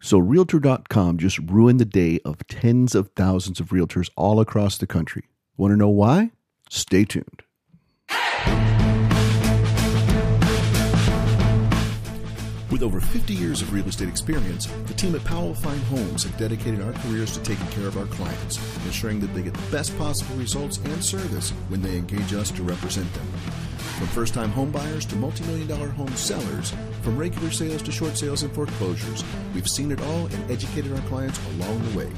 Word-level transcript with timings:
So, 0.00 0.18
Realtor.com 0.18 1.18
just 1.18 1.38
ruined 1.38 1.80
the 1.80 1.84
day 1.84 2.20
of 2.24 2.46
tens 2.46 2.94
of 2.94 3.10
thousands 3.16 3.60
of 3.60 3.68
realtors 3.70 4.10
all 4.16 4.40
across 4.40 4.78
the 4.78 4.86
country. 4.86 5.24
Want 5.56 5.72
to 5.72 5.76
know 5.76 5.88
why? 5.88 6.32
Stay 6.68 7.04
tuned. 7.04 7.42
With 12.76 12.82
over 12.82 13.00
50 13.00 13.32
years 13.32 13.62
of 13.62 13.72
real 13.72 13.88
estate 13.88 14.10
experience, 14.10 14.66
the 14.84 14.92
team 14.92 15.14
at 15.14 15.24
Powell 15.24 15.54
Fine 15.54 15.80
Homes 15.84 16.24
have 16.24 16.36
dedicated 16.36 16.82
our 16.82 16.92
careers 16.92 17.32
to 17.32 17.42
taking 17.42 17.66
care 17.68 17.86
of 17.86 17.96
our 17.96 18.04
clients, 18.04 18.58
ensuring 18.84 19.18
that 19.20 19.28
they 19.28 19.40
get 19.40 19.54
the 19.54 19.70
best 19.72 19.96
possible 19.96 20.36
results 20.36 20.76
and 20.76 21.02
service 21.02 21.52
when 21.68 21.80
they 21.80 21.96
engage 21.96 22.34
us 22.34 22.50
to 22.50 22.62
represent 22.62 23.10
them. 23.14 23.26
From 23.96 24.08
first 24.08 24.34
time 24.34 24.50
home 24.50 24.70
buyers 24.72 25.06
to 25.06 25.16
multi 25.16 25.42
million 25.44 25.66
dollar 25.66 25.88
home 25.88 26.14
sellers, 26.16 26.74
from 27.00 27.16
regular 27.16 27.50
sales 27.50 27.80
to 27.80 27.90
short 27.90 28.14
sales 28.14 28.42
and 28.42 28.52
foreclosures, 28.52 29.24
we've 29.54 29.66
seen 29.66 29.90
it 29.90 30.02
all 30.02 30.26
and 30.26 30.50
educated 30.50 30.92
our 30.92 31.08
clients 31.08 31.40
along 31.54 31.82
the 31.82 31.96
way. 31.96 32.12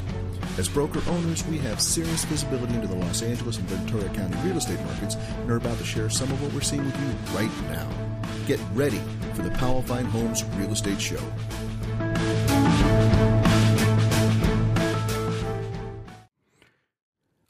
As 0.59 0.69
broker 0.69 1.01
owners, 1.09 1.47
we 1.47 1.59
have 1.59 1.81
serious 1.81 2.25
visibility 2.25 2.75
into 2.75 2.89
the 2.89 2.97
Los 2.97 3.23
Angeles 3.23 3.59
and 3.59 3.69
Ventura 3.69 4.09
County 4.13 4.37
real 4.45 4.57
estate 4.57 4.81
markets 4.87 5.15
and 5.15 5.53
are 5.53 5.57
about 5.59 5.79
to 5.79 5.85
share 5.85 6.11
some 6.11 6.33
of 6.33 6.43
what 6.43 6.53
we're 6.53 6.63
seeing 6.63 6.85
with 6.85 7.01
you 7.01 7.39
right 7.39 7.71
now. 7.71 8.08
Get 8.49 8.61
ready 8.73 8.99
for 9.35 9.43
the 9.43 9.51
Powell 9.51 9.83
Fine 9.83 10.07
Homes 10.07 10.43
Real 10.57 10.73
Estate 10.73 10.99
Show. 10.99 11.21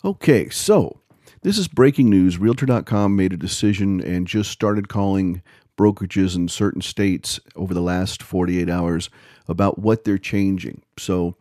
Okay, 0.05 0.49
so 0.49 0.99
this 1.43 1.57
is 1.57 1.69
breaking 1.69 2.11
news. 2.11 2.39
Realtor.com 2.39 3.15
made 3.15 3.33
a 3.33 3.37
decision 3.37 4.01
and 4.01 4.27
just 4.27 4.51
started 4.51 4.89
calling 4.89 5.41
brokerages 5.79 6.35
in 6.35 6.49
certain 6.49 6.83
states 6.83 7.39
over 7.55 7.73
the 7.73 7.81
last 7.81 8.21
48 8.21 8.69
hours 8.69 9.09
about 9.47 9.79
what 9.79 10.03
they're 10.03 10.19
changing. 10.19 10.83
So, 10.99 11.37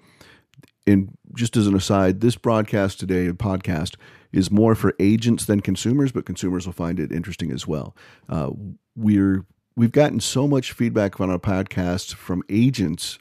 in 0.86 1.18
just 1.34 1.58
as 1.58 1.66
an 1.66 1.74
aside, 1.74 2.22
this 2.22 2.36
broadcast 2.36 3.00
today, 3.00 3.30
podcast, 3.30 3.96
is 4.32 4.52
more 4.52 4.76
for 4.76 4.94
agents 5.00 5.46
than 5.46 5.62
consumers, 5.62 6.12
but 6.12 6.26
consumers 6.26 6.66
will 6.66 6.74
find 6.74 7.00
it 7.00 7.12
interesting 7.12 7.52
as 7.52 7.68
well. 7.68 7.96
Uh, 8.30 8.52
we're 8.96 9.46
we've 9.76 9.92
gotten 9.92 10.20
so 10.20 10.48
much 10.48 10.72
feedback 10.72 11.20
on 11.20 11.30
our 11.30 11.40
podcast 11.40 12.16
from 12.16 12.44
agents 12.50 13.20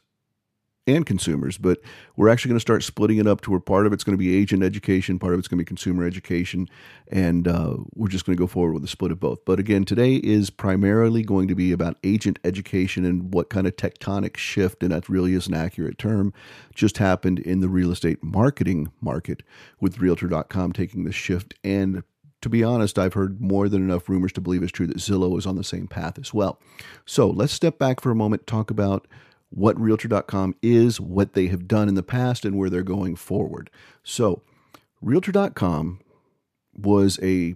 and 0.87 1.05
consumers, 1.05 1.59
but 1.59 1.81
we're 2.17 2.29
actually 2.29 2.51
going 2.51 2.56
to 2.56 2.61
start 2.61 2.83
splitting 2.83 3.19
it 3.19 3.27
up 3.27 3.41
to 3.42 3.51
where 3.51 3.61
part 3.61 3.87
of 3.87 3.92
it's 3.92 4.05
going 4.05 4.17
to 4.17 4.23
be 4.23 4.37
agent 4.37 4.62
education, 4.62 5.19
part 5.19 5.33
of 5.34 5.39
it's 5.39 5.48
going 5.48 5.59
to 5.59 5.62
be 5.62 5.67
consumer 5.67 6.06
education, 6.06 6.69
and 7.09 7.48
uh, 7.48 7.77
we're 7.95 8.09
just 8.09 8.25
going 8.25 8.37
to 8.37 8.41
go 8.41 8.47
forward 8.47 8.73
with 8.73 8.84
a 8.84 8.89
split 8.89 9.11
of 9.11 9.19
both. 9.19 9.45
But 9.45 9.59
again, 9.59 9.84
today 9.84 10.17
is 10.17 10.51
primarily 10.51 11.23
going 11.23 11.48
to 11.48 11.55
be 11.55 11.73
about 11.73 11.97
agent 12.05 12.39
education 12.45 13.05
and 13.05 13.34
what 13.34 13.51
kind 13.51 13.67
of 13.67 13.77
tectonic 13.77 14.37
shift, 14.37 14.83
and 14.83 14.93
that 14.93 15.09
really 15.09 15.34
is 15.34 15.47
an 15.47 15.55
accurate 15.55 15.98
term, 15.98 16.33
just 16.75 16.98
happened 16.98 17.41
in 17.41 17.61
the 17.61 17.69
real 17.69 17.91
estate 17.91 18.23
marketing 18.23 18.93
market 19.00 19.43
with 19.81 19.98
Realtor.com 19.98 20.73
taking 20.73 21.05
the 21.05 21.12
shift 21.12 21.55
and 21.65 22.03
to 22.43 22.50
be 22.50 22.62
honest, 22.62 22.98
I've 22.98 23.15
heard 23.15 23.41
more 23.41 23.69
than 23.69 23.83
enough 23.83 24.09
rumors 24.09 24.33
to 24.34 24.41
believe 24.41 24.62
it's 24.62 24.71
true 24.71 24.87
that 24.87 24.98
Zillow 24.98 25.37
is 25.39 25.47
on 25.47 25.56
the 25.56 25.65
same 25.65 25.89
path 25.89 26.19
as 26.19 26.33
well. 26.33 26.61
So 27.05 27.28
let's 27.28 27.53
step 27.53 27.78
back 27.78 28.00
for 28.00 28.11
a 28.11 28.15
moment, 28.15 28.47
talk 28.47 28.71
about 28.71 29.09
what 29.50 29.80
Realtor.com 29.80 30.56
is, 30.62 31.00
what 31.00 31.34
they 31.34 31.47
have 31.47 31.69
done 31.69 31.89
in 31.89 31.94
the 31.94 32.02
past, 32.02 32.44
and 32.44 32.56
where 32.56 32.70
they're 32.70 32.83
going 32.83 33.16
forward. 33.16 33.70
So, 34.03 34.42
Realtor.com 35.00 36.00
was 36.75 37.19
a 37.22 37.55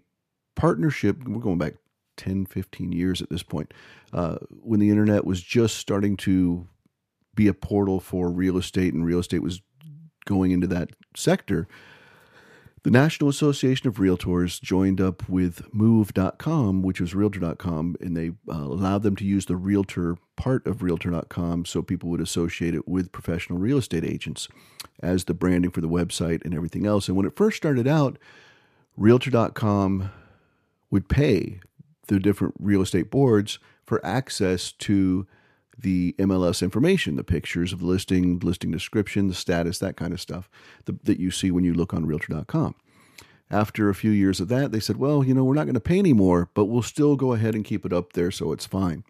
partnership, 0.55 1.27
we're 1.27 1.41
going 1.41 1.59
back 1.59 1.75
10, 2.17 2.47
15 2.47 2.93
years 2.93 3.23
at 3.23 3.31
this 3.31 3.43
point, 3.43 3.73
uh, 4.13 4.37
when 4.51 4.81
the 4.81 4.91
internet 4.91 5.25
was 5.25 5.43
just 5.43 5.77
starting 5.77 6.17
to 6.19 6.69
be 7.35 7.49
a 7.49 7.55
portal 7.55 8.01
for 8.01 8.31
real 8.31 8.57
estate 8.57 8.93
and 8.93 9.05
real 9.05 9.19
estate 9.19 9.43
was 9.43 9.63
going 10.27 10.51
into 10.51 10.67
that 10.67 10.91
sector. 11.17 11.67
The 12.83 12.91
National 12.91 13.29
Association 13.29 13.89
of 13.89 13.97
Realtors 13.97 14.59
joined 14.59 15.03
up 15.03 15.29
with 15.29 15.69
Move.com, 15.75 16.81
which 16.81 16.99
was 16.99 17.15
Realtor.com, 17.15 17.97
and 18.01 18.17
they 18.17 18.29
uh, 18.49 18.57
allowed 18.57 19.03
them 19.03 19.17
to 19.17 19.25
use 19.25 19.45
the 19.45 19.57
Realtor 19.57 20.17
part 20.37 20.67
of 20.67 20.83
Realtor.com 20.83 21.67
so 21.67 21.83
people 21.83 22.09
would 22.09 22.23
associate 22.23 22.75
it 22.75 22.89
with 22.89 23.13
professional 23.13 23.59
real 23.59 23.77
estate 23.77 24.03
agents 24.03 24.49
as 25.03 25.25
the 25.25 25.35
branding 25.35 25.71
for 25.71 25.83
the 25.83 25.91
website 25.91 26.43
and 26.43 26.55
everything 26.55 26.87
else. 26.87 27.07
And 27.07 27.19
when 27.19 27.27
it 27.27 27.37
first 27.37 27.59
started 27.59 27.87
out, 27.87 28.19
Realtor.com 28.97 30.11
would 30.91 31.07
pay 31.07 31.61
the 32.07 32.19
different 32.19 32.55
real 32.59 32.81
estate 32.81 33.11
boards 33.11 33.59
for 33.85 34.05
access 34.05 34.73
to 34.73 35.27
the 35.81 36.15
MLS 36.19 36.63
information, 36.63 37.17
the 37.17 37.25
pictures 37.25 37.73
of 37.73 37.81
the 37.81 37.87
listing, 37.87 38.39
listing 38.39 38.71
description, 38.71 39.29
the 39.29 39.35
status, 39.35 39.79
that 39.79 39.97
kind 39.97 40.13
of 40.13 40.21
stuff 40.21 40.51
the, 40.85 40.99
that 41.05 41.19
you 41.19 41.31
see 41.31 41.51
when 41.51 41.65
you 41.65 41.75
look 41.75 41.95
on 41.95 42.07
Realtor.com. 42.07 42.75
After 43.51 43.89
a 43.89 43.95
few 43.95 44.11
years 44.11 44.41
of 44.41 44.49
that, 44.49 44.71
they 44.71 44.79
said, 44.79 44.97
well, 44.97 45.25
you 45.25 45.35
know, 45.35 45.43
we're 45.43 45.55
not 45.55 45.65
going 45.65 45.75
to 45.75 45.81
pay 45.81 45.99
anymore, 45.99 46.51
but 46.55 46.67
we'll 46.67 46.83
still 46.83 47.17
go 47.17 47.33
ahead 47.33 47.55
and 47.55 47.65
keep 47.65 47.85
it 47.85 47.93
up 47.93 48.13
there 48.13 48.31
so 48.31 48.53
it's 48.53 48.67
fine. 48.67 49.03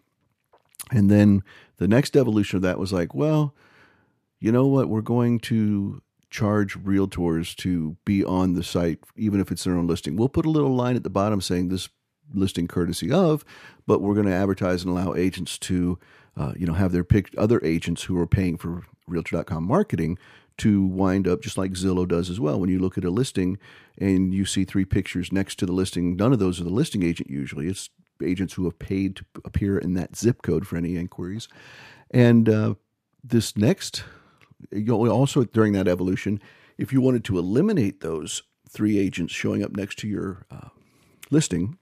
And 0.89 1.11
then 1.11 1.43
the 1.77 1.87
next 1.87 2.17
evolution 2.17 2.57
of 2.57 2.63
that 2.63 2.79
was 2.79 2.91
like, 2.91 3.13
well, 3.13 3.53
you 4.39 4.51
know 4.51 4.65
what? 4.65 4.89
We're 4.89 5.01
going 5.01 5.39
to 5.41 6.01
charge 6.31 6.77
realtors 6.79 7.55
to 7.57 7.97
be 8.05 8.23
on 8.23 8.53
the 8.53 8.63
site, 8.63 8.99
even 9.15 9.39
if 9.39 9.51
it's 9.51 9.65
their 9.65 9.75
own 9.75 9.85
listing. 9.85 10.15
We'll 10.15 10.29
put 10.29 10.45
a 10.45 10.49
little 10.49 10.73
line 10.73 10.95
at 10.95 11.03
the 11.03 11.09
bottom 11.09 11.41
saying 11.41 11.69
this 11.69 11.89
listing 12.33 12.67
courtesy 12.67 13.11
of, 13.11 13.45
but 13.85 14.01
we're 14.01 14.13
going 14.15 14.25
to 14.25 14.33
advertise 14.33 14.83
and 14.83 14.91
allow 14.91 15.13
agents 15.13 15.57
to 15.59 15.99
uh, 16.37 16.53
you 16.55 16.65
know, 16.65 16.73
have 16.73 16.91
their 16.91 17.03
picked 17.03 17.35
other 17.35 17.59
agents 17.63 18.03
who 18.03 18.17
are 18.19 18.27
paying 18.27 18.57
for 18.57 18.83
Realtor.com 19.07 19.63
marketing 19.63 20.17
to 20.57 20.85
wind 20.85 21.27
up 21.27 21.41
just 21.41 21.57
like 21.57 21.71
Zillow 21.71 22.07
does 22.07 22.29
as 22.29 22.39
well. 22.39 22.59
When 22.59 22.69
you 22.69 22.79
look 22.79 22.97
at 22.97 23.03
a 23.03 23.09
listing 23.09 23.57
and 23.97 24.33
you 24.33 24.45
see 24.45 24.63
three 24.63 24.85
pictures 24.85 25.31
next 25.31 25.55
to 25.59 25.65
the 25.65 25.71
listing, 25.71 26.15
none 26.15 26.33
of 26.33 26.39
those 26.39 26.61
are 26.61 26.63
the 26.63 26.69
listing 26.69 27.03
agent 27.03 27.29
usually. 27.29 27.67
It's 27.67 27.89
agents 28.23 28.53
who 28.53 28.65
have 28.65 28.77
paid 28.77 29.15
to 29.17 29.25
appear 29.43 29.77
in 29.77 29.93
that 29.95 30.15
zip 30.15 30.41
code 30.41 30.67
for 30.67 30.77
any 30.77 30.95
inquiries. 30.95 31.47
And 32.11 32.47
uh, 32.47 32.75
this 33.23 33.57
next, 33.57 34.03
also 34.87 35.45
during 35.45 35.73
that 35.73 35.87
evolution, 35.87 36.39
if 36.77 36.93
you 36.93 37.01
wanted 37.01 37.23
to 37.25 37.37
eliminate 37.37 38.01
those 38.01 38.43
three 38.69 38.99
agents 38.99 39.33
showing 39.33 39.63
up 39.63 39.75
next 39.75 39.99
to 39.99 40.07
your 40.07 40.45
uh, 40.51 40.69
listing 41.29 41.77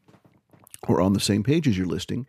or 0.88 1.02
on 1.02 1.14
the 1.14 1.20
same 1.20 1.44
page 1.44 1.68
as 1.68 1.78
your 1.78 1.88
listing, 1.88 2.26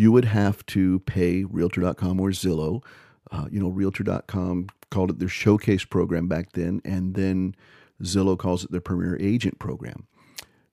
you 0.00 0.10
would 0.10 0.24
have 0.24 0.64
to 0.64 1.00
pay 1.00 1.44
Realtor.com 1.44 2.20
or 2.20 2.30
Zillow. 2.30 2.82
Uh, 3.30 3.48
you 3.50 3.60
know, 3.60 3.68
Realtor.com 3.68 4.68
called 4.90 5.10
it 5.10 5.18
their 5.18 5.28
showcase 5.28 5.84
program 5.84 6.26
back 6.26 6.52
then, 6.52 6.80
and 6.86 7.14
then 7.14 7.54
Zillow 8.02 8.38
calls 8.38 8.64
it 8.64 8.70
their 8.70 8.80
premier 8.80 9.18
agent 9.20 9.58
program. 9.58 10.06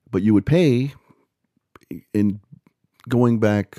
But 0.09 0.21
you 0.21 0.33
would 0.33 0.45
pay 0.45 0.93
in 2.13 2.39
going 3.09 3.41
back, 3.41 3.77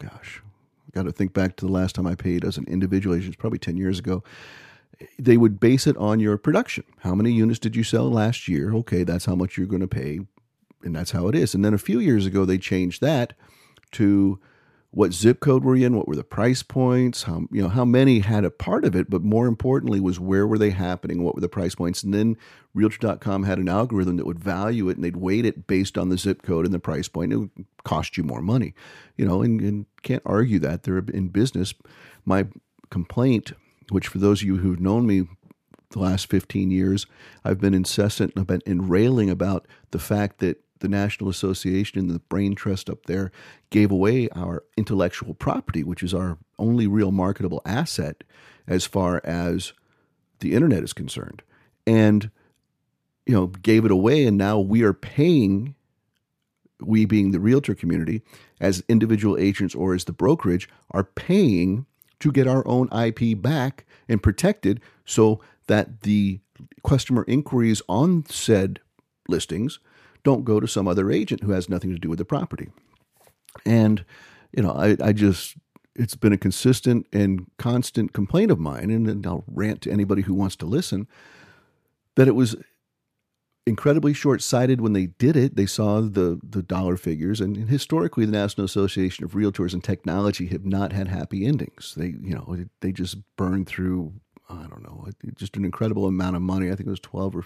gosh, 0.00 0.42
got 0.90 1.04
to 1.04 1.12
think 1.12 1.32
back 1.32 1.54
to 1.58 1.64
the 1.64 1.70
last 1.70 1.94
time 1.94 2.08
I 2.08 2.16
paid 2.16 2.44
as 2.44 2.58
an 2.58 2.64
individual 2.66 3.14
agent, 3.14 3.34
it's 3.34 3.40
probably 3.40 3.60
10 3.60 3.76
years 3.76 4.00
ago. 4.00 4.24
They 5.16 5.36
would 5.36 5.60
base 5.60 5.86
it 5.86 5.96
on 5.96 6.18
your 6.18 6.36
production. 6.38 6.82
How 7.02 7.14
many 7.14 7.30
units 7.30 7.60
did 7.60 7.76
you 7.76 7.84
sell 7.84 8.10
last 8.10 8.48
year? 8.48 8.74
Okay, 8.74 9.04
that's 9.04 9.26
how 9.26 9.36
much 9.36 9.56
you're 9.56 9.68
going 9.68 9.80
to 9.80 9.86
pay, 9.86 10.18
and 10.82 10.96
that's 10.96 11.12
how 11.12 11.28
it 11.28 11.36
is. 11.36 11.54
And 11.54 11.64
then 11.64 11.72
a 11.72 11.78
few 11.78 12.00
years 12.00 12.26
ago, 12.26 12.44
they 12.44 12.58
changed 12.58 13.00
that 13.00 13.34
to 13.92 14.40
what 14.96 15.12
zip 15.12 15.40
code 15.40 15.62
were 15.62 15.76
you 15.76 15.84
in, 15.84 15.94
what 15.94 16.08
were 16.08 16.16
the 16.16 16.24
price 16.24 16.62
points, 16.62 17.24
how 17.24 17.42
you 17.52 17.60
know 17.60 17.68
how 17.68 17.84
many 17.84 18.20
had 18.20 18.46
a 18.46 18.50
part 18.50 18.82
of 18.82 18.96
it, 18.96 19.10
but 19.10 19.22
more 19.22 19.46
importantly 19.46 20.00
was 20.00 20.18
where 20.18 20.46
were 20.46 20.56
they 20.56 20.70
happening, 20.70 21.22
what 21.22 21.34
were 21.34 21.42
the 21.42 21.50
price 21.50 21.74
points, 21.74 22.02
and 22.02 22.14
then 22.14 22.34
Realtor.com 22.72 23.42
had 23.42 23.58
an 23.58 23.68
algorithm 23.68 24.16
that 24.16 24.24
would 24.24 24.38
value 24.38 24.88
it 24.88 24.96
and 24.96 25.04
they'd 25.04 25.18
weight 25.18 25.44
it 25.44 25.66
based 25.66 25.98
on 25.98 26.08
the 26.08 26.16
zip 26.16 26.40
code 26.40 26.64
and 26.64 26.72
the 26.72 26.78
price 26.78 27.08
point. 27.08 27.30
It 27.30 27.36
would 27.36 27.50
cost 27.84 28.16
you 28.16 28.22
more 28.22 28.40
money, 28.40 28.72
you 29.18 29.26
know, 29.26 29.42
and, 29.42 29.60
and 29.60 29.84
can't 30.02 30.22
argue 30.24 30.58
that 30.60 30.84
they're 30.84 30.96
in 30.96 31.28
business. 31.28 31.74
My 32.24 32.46
complaint, 32.88 33.52
which 33.90 34.08
for 34.08 34.16
those 34.16 34.40
of 34.40 34.46
you 34.46 34.56
who've 34.56 34.80
known 34.80 35.06
me 35.06 35.28
the 35.90 35.98
last 35.98 36.30
15 36.30 36.70
years, 36.70 37.06
I've 37.44 37.60
been 37.60 37.74
incessant, 37.74 38.32
I've 38.34 38.46
been 38.46 38.62
in 38.64 38.88
railing 38.88 39.28
about 39.28 39.68
the 39.90 39.98
fact 39.98 40.38
that 40.38 40.62
the 40.80 40.88
National 40.88 41.30
Association 41.30 41.98
and 41.98 42.10
the 42.10 42.18
Brain 42.18 42.54
Trust 42.54 42.90
up 42.90 43.06
there 43.06 43.30
gave 43.70 43.90
away 43.90 44.28
our 44.30 44.64
intellectual 44.76 45.34
property, 45.34 45.82
which 45.82 46.02
is 46.02 46.14
our 46.14 46.38
only 46.58 46.86
real 46.86 47.12
marketable 47.12 47.62
asset 47.64 48.24
as 48.66 48.84
far 48.84 49.20
as 49.24 49.72
the 50.40 50.54
internet 50.54 50.82
is 50.82 50.92
concerned. 50.92 51.42
And, 51.86 52.30
you 53.26 53.34
know, 53.34 53.46
gave 53.46 53.84
it 53.84 53.90
away. 53.90 54.26
And 54.26 54.36
now 54.36 54.58
we 54.58 54.82
are 54.82 54.92
paying, 54.92 55.74
we 56.80 57.04
being 57.04 57.30
the 57.30 57.40
realtor 57.40 57.74
community, 57.74 58.22
as 58.60 58.82
individual 58.88 59.38
agents 59.38 59.74
or 59.74 59.94
as 59.94 60.04
the 60.04 60.12
brokerage, 60.12 60.68
are 60.90 61.04
paying 61.04 61.86
to 62.20 62.32
get 62.32 62.46
our 62.46 62.66
own 62.66 62.88
IP 62.92 63.40
back 63.40 63.84
and 64.08 64.22
protected 64.22 64.80
so 65.04 65.40
that 65.66 66.02
the 66.02 66.40
customer 66.84 67.24
inquiries 67.28 67.82
on 67.88 68.24
said 68.26 68.80
listings 69.28 69.78
don't 70.28 70.44
go 70.44 70.60
to 70.60 70.66
some 70.66 70.90
other 70.90 71.10
agent 71.10 71.42
who 71.42 71.52
has 71.52 71.68
nothing 71.68 71.92
to 71.92 71.98
do 71.98 72.10
with 72.10 72.18
the 72.18 72.24
property. 72.24 72.68
And, 73.64 74.04
you 74.52 74.62
know, 74.62 74.72
I, 74.72 74.96
I 75.08 75.12
just, 75.12 75.56
it's 75.94 76.16
been 76.16 76.32
a 76.32 76.38
consistent 76.48 77.06
and 77.12 77.46
constant 77.56 78.12
complaint 78.12 78.50
of 78.50 78.58
mine, 78.58 78.90
and, 78.90 79.26
I'll 79.26 79.44
rant 79.46 79.80
to 79.82 79.90
anybody 79.90 80.22
who 80.22 80.34
wants 80.34 80.56
to 80.56 80.66
listen, 80.66 81.06
that 82.16 82.28
it 82.28 82.34
was 82.34 82.56
incredibly 83.66 84.14
short-sighted 84.14 84.80
when 84.80 84.92
they 84.92 85.06
did 85.06 85.36
it. 85.36 85.56
They 85.56 85.66
saw 85.66 86.00
the 86.00 86.38
the 86.56 86.62
dollar 86.62 86.96
figures, 86.96 87.40
and 87.40 87.68
historically, 87.68 88.26
the 88.26 88.38
National 88.42 88.64
Association 88.64 89.24
of 89.24 89.34
Realtors 89.34 89.72
and 89.74 89.82
Technology 89.82 90.46
have 90.46 90.64
not 90.64 90.92
had 90.92 91.08
happy 91.08 91.46
endings. 91.46 91.94
They, 91.96 92.14
you 92.28 92.34
know, 92.34 92.56
they 92.80 92.92
just 92.92 93.16
burned 93.36 93.66
through. 93.66 94.12
I 94.48 94.66
don't 94.70 94.84
know, 94.84 95.08
just 95.34 95.56
an 95.56 95.64
incredible 95.64 96.06
amount 96.06 96.36
of 96.36 96.42
money. 96.42 96.66
I 96.66 96.76
think 96.76 96.86
it 96.86 96.96
was 96.96 97.00
twelve 97.00 97.34
or 97.34 97.44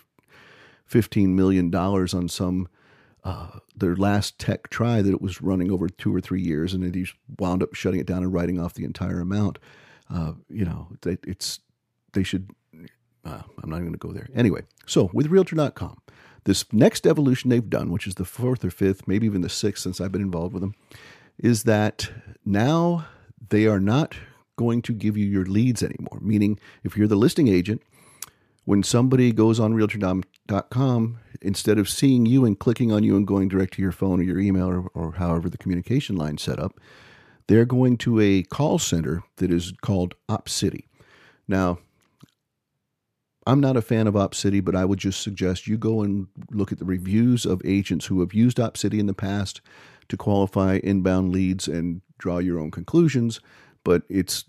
fifteen 0.90 1.36
million 1.36 1.70
dollars 1.70 2.12
on 2.12 2.28
some 2.28 2.68
uh, 3.22 3.60
their 3.76 3.94
last 3.94 4.38
tech 4.38 4.68
try 4.70 5.00
that 5.02 5.12
it 5.12 5.22
was 5.22 5.40
running 5.40 5.70
over 5.70 5.88
two 5.88 6.14
or 6.14 6.20
three 6.20 6.42
years, 6.42 6.74
and 6.74 6.82
they 6.82 7.04
wound 7.38 7.62
up 7.62 7.74
shutting 7.74 8.00
it 8.00 8.06
down 8.06 8.22
and 8.22 8.32
writing 8.32 8.58
off 8.58 8.74
the 8.74 8.84
entire 8.84 9.20
amount. 9.20 9.58
Uh, 10.12 10.32
you 10.48 10.64
know, 10.64 10.88
it's 11.04 11.60
they 12.12 12.24
should. 12.24 12.50
Uh, 13.24 13.42
I'm 13.62 13.70
not 13.70 13.80
going 13.80 13.92
to 13.92 13.98
go 13.98 14.12
there. 14.12 14.28
Anyway, 14.34 14.62
so 14.86 15.10
with 15.12 15.26
Realtor.com, 15.26 15.98
this 16.44 16.64
next 16.72 17.06
evolution 17.06 17.50
they've 17.50 17.68
done, 17.68 17.92
which 17.92 18.06
is 18.06 18.14
the 18.14 18.24
fourth 18.24 18.64
or 18.64 18.70
fifth, 18.70 19.06
maybe 19.06 19.26
even 19.26 19.42
the 19.42 19.50
sixth 19.50 19.82
since 19.82 20.00
I've 20.00 20.10
been 20.10 20.22
involved 20.22 20.54
with 20.54 20.62
them, 20.62 20.74
is 21.38 21.64
that 21.64 22.10
now 22.44 23.06
they 23.50 23.66
are 23.66 23.78
not 23.80 24.16
going 24.56 24.80
to 24.82 24.94
give 24.94 25.18
you 25.18 25.26
your 25.26 25.44
leads 25.44 25.82
anymore. 25.82 26.18
Meaning, 26.22 26.58
if 26.82 26.96
you're 26.96 27.06
the 27.06 27.16
listing 27.16 27.48
agent, 27.48 27.82
when 28.70 28.84
somebody 28.84 29.32
goes 29.32 29.58
on 29.58 29.74
realtor.com, 29.74 31.18
instead 31.42 31.76
of 31.76 31.88
seeing 31.88 32.24
you 32.24 32.44
and 32.44 32.60
clicking 32.60 32.92
on 32.92 33.02
you 33.02 33.16
and 33.16 33.26
going 33.26 33.48
direct 33.48 33.74
to 33.74 33.82
your 33.82 33.90
phone 33.90 34.20
or 34.20 34.22
your 34.22 34.38
email 34.38 34.68
or, 34.68 34.86
or 34.94 35.14
however 35.14 35.50
the 35.50 35.58
communication 35.58 36.14
line 36.14 36.38
set 36.38 36.60
up, 36.60 36.78
they're 37.48 37.64
going 37.64 37.98
to 37.98 38.20
a 38.20 38.44
call 38.44 38.78
center 38.78 39.24
that 39.38 39.50
is 39.50 39.72
called 39.82 40.14
OpCity. 40.28 40.84
Now, 41.48 41.80
I'm 43.44 43.58
not 43.58 43.76
a 43.76 43.82
fan 43.82 44.06
of 44.06 44.14
OpCity, 44.14 44.64
but 44.64 44.76
I 44.76 44.84
would 44.84 45.00
just 45.00 45.20
suggest 45.20 45.66
you 45.66 45.76
go 45.76 46.02
and 46.02 46.28
look 46.52 46.70
at 46.70 46.78
the 46.78 46.84
reviews 46.84 47.44
of 47.44 47.60
agents 47.64 48.06
who 48.06 48.20
have 48.20 48.32
used 48.32 48.58
OpCity 48.58 49.00
in 49.00 49.06
the 49.06 49.14
past 49.14 49.60
to 50.10 50.16
qualify 50.16 50.78
inbound 50.84 51.32
leads 51.32 51.66
and 51.66 52.02
draw 52.18 52.38
your 52.38 52.60
own 52.60 52.70
conclusions. 52.70 53.40
But 53.82 54.04
it's 54.08 54.44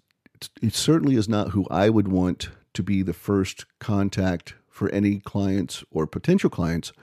it 0.62 0.76
certainly 0.76 1.16
is 1.16 1.28
not 1.28 1.50
who 1.50 1.66
I 1.72 1.90
would 1.90 2.08
want 2.08 2.50
to 2.74 2.84
be 2.84 3.02
the 3.02 3.14
first 3.14 3.66
contact 3.80 4.56
for 4.70 4.90
any 4.90 5.20
clients 5.20 5.84
or 5.92 6.08
potential 6.08 6.50
clients 6.50 6.94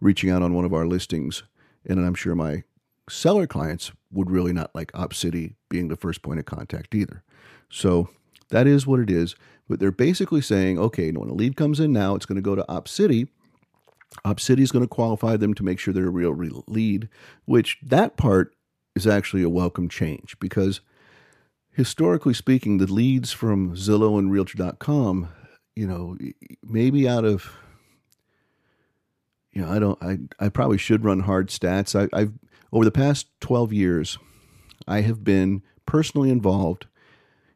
reaching 0.00 0.30
out 0.30 0.42
on 0.42 0.54
one 0.54 0.64
of 0.64 0.74
our 0.74 0.86
listings. 0.86 1.42
And 1.86 2.04
I'm 2.04 2.14
sure 2.14 2.34
my 2.34 2.64
seller 3.08 3.46
clients 3.46 3.92
would 4.12 4.30
really 4.30 4.52
not 4.52 4.74
like 4.74 4.92
OpCity 4.92 5.54
being 5.68 5.88
the 5.88 5.96
first 5.96 6.22
point 6.22 6.38
of 6.38 6.46
contact 6.46 6.94
either. 6.94 7.22
So 7.68 8.08
that 8.50 8.66
is 8.66 8.86
what 8.86 9.00
it 9.00 9.10
is. 9.10 9.34
But 9.68 9.80
they're 9.80 9.90
basically 9.90 10.42
saying, 10.42 10.78
okay, 10.78 11.10
when 11.10 11.30
a 11.30 11.34
lead 11.34 11.56
comes 11.56 11.80
in 11.80 11.92
now, 11.92 12.14
it's 12.14 12.26
going 12.26 12.36
to 12.36 12.42
go 12.42 12.54
to 12.54 12.64
OpCity. 12.68 13.28
OpCity 14.24 14.60
is 14.60 14.70
going 14.70 14.84
to 14.84 14.88
qualify 14.88 15.36
them 15.36 15.54
to 15.54 15.64
make 15.64 15.78
sure 15.78 15.92
they're 15.94 16.06
a 16.06 16.10
real, 16.10 16.32
real 16.32 16.64
lead, 16.66 17.08
which 17.46 17.78
that 17.82 18.16
part 18.16 18.54
is 18.94 19.06
actually 19.06 19.42
a 19.42 19.48
welcome 19.48 19.88
change 19.88 20.36
because 20.38 20.80
historically 21.74 22.34
speaking, 22.34 22.78
the 22.78 22.86
leads 22.86 23.32
from 23.32 23.74
Zillow 23.74 24.18
and 24.18 24.30
Realtor.com, 24.30 25.28
you 25.76 25.86
know, 25.86 26.16
maybe 26.62 27.08
out 27.08 27.24
of 27.24 27.52
you 29.52 29.62
know, 29.62 29.70
I 29.70 29.78
don't. 29.78 30.02
I 30.02 30.18
I 30.44 30.48
probably 30.48 30.78
should 30.78 31.04
run 31.04 31.20
hard 31.20 31.48
stats. 31.48 31.94
I, 31.94 32.08
I've 32.16 32.32
over 32.72 32.84
the 32.84 32.90
past 32.90 33.28
twelve 33.40 33.72
years, 33.72 34.18
I 34.88 35.02
have 35.02 35.22
been 35.22 35.62
personally 35.86 36.30
involved 36.30 36.86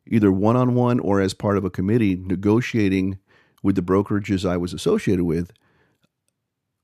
either 0.07 0.31
one 0.31 0.57
on 0.57 0.75
one 0.75 1.01
or 1.01 1.21
as 1.21 1.35
part 1.35 1.59
of 1.59 1.65
a 1.65 1.71
committee 1.71 2.15
negotiating 2.15 3.19
with 3.63 3.75
the 3.75 3.83
brokerages 3.83 4.49
I 4.49 4.57
was 4.57 4.73
associated 4.73 5.25
with 5.25 5.53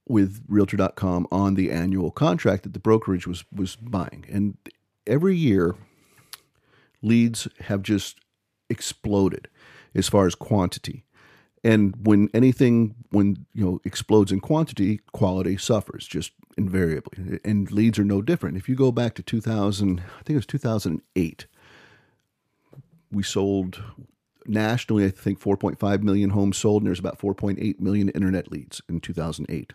with 0.07 0.45
realtor.com 0.49 1.27
on 1.31 1.55
the 1.55 1.71
annual 1.71 2.11
contract 2.11 2.65
that 2.65 2.73
the 2.73 2.81
brokerage 2.81 3.27
was 3.27 3.45
was 3.53 3.77
buying 3.77 4.25
and 4.29 4.57
every 5.07 5.37
year 5.37 5.77
leads 7.05 7.49
have 7.61 7.83
just 7.83 8.19
exploded 8.71 9.49
as 9.95 10.09
far 10.09 10.27
as 10.27 10.35
quantity. 10.35 11.05
And 11.63 11.95
when 12.05 12.29
anything 12.35 12.95
when 13.11 13.47
you 13.55 13.65
know 13.65 13.81
explodes 13.85 14.33
in 14.33 14.41
quantity 14.41 15.01
quality 15.13 15.57
suffers 15.57 16.07
just 16.07 16.33
invariably. 16.59 17.41
And 17.45 17.71
leads 17.73 17.99
are 17.99 18.05
no 18.05 18.21
different. 18.23 18.57
If 18.57 18.69
you 18.69 18.75
go 18.75 18.93
back 18.93 19.15
to 19.15 19.23
2000 19.23 20.01
i 20.01 20.23
think 20.23 20.31
it 20.31 20.37
was 20.37 20.47
2008 20.47 21.47
we 23.11 23.23
sold 23.23 23.83
nationally, 24.47 25.05
I 25.05 25.11
think 25.11 25.41
4.5 25.41 26.03
million 26.03 26.31
homes 26.31 26.57
sold, 26.57 26.83
and 26.83 26.89
there's 26.89 26.99
about 26.99 27.19
4.8 27.19 27.81
million 27.81 28.09
internet 28.11 28.51
leads 28.51 28.83
in 28.89 29.01
2008. 29.01 29.73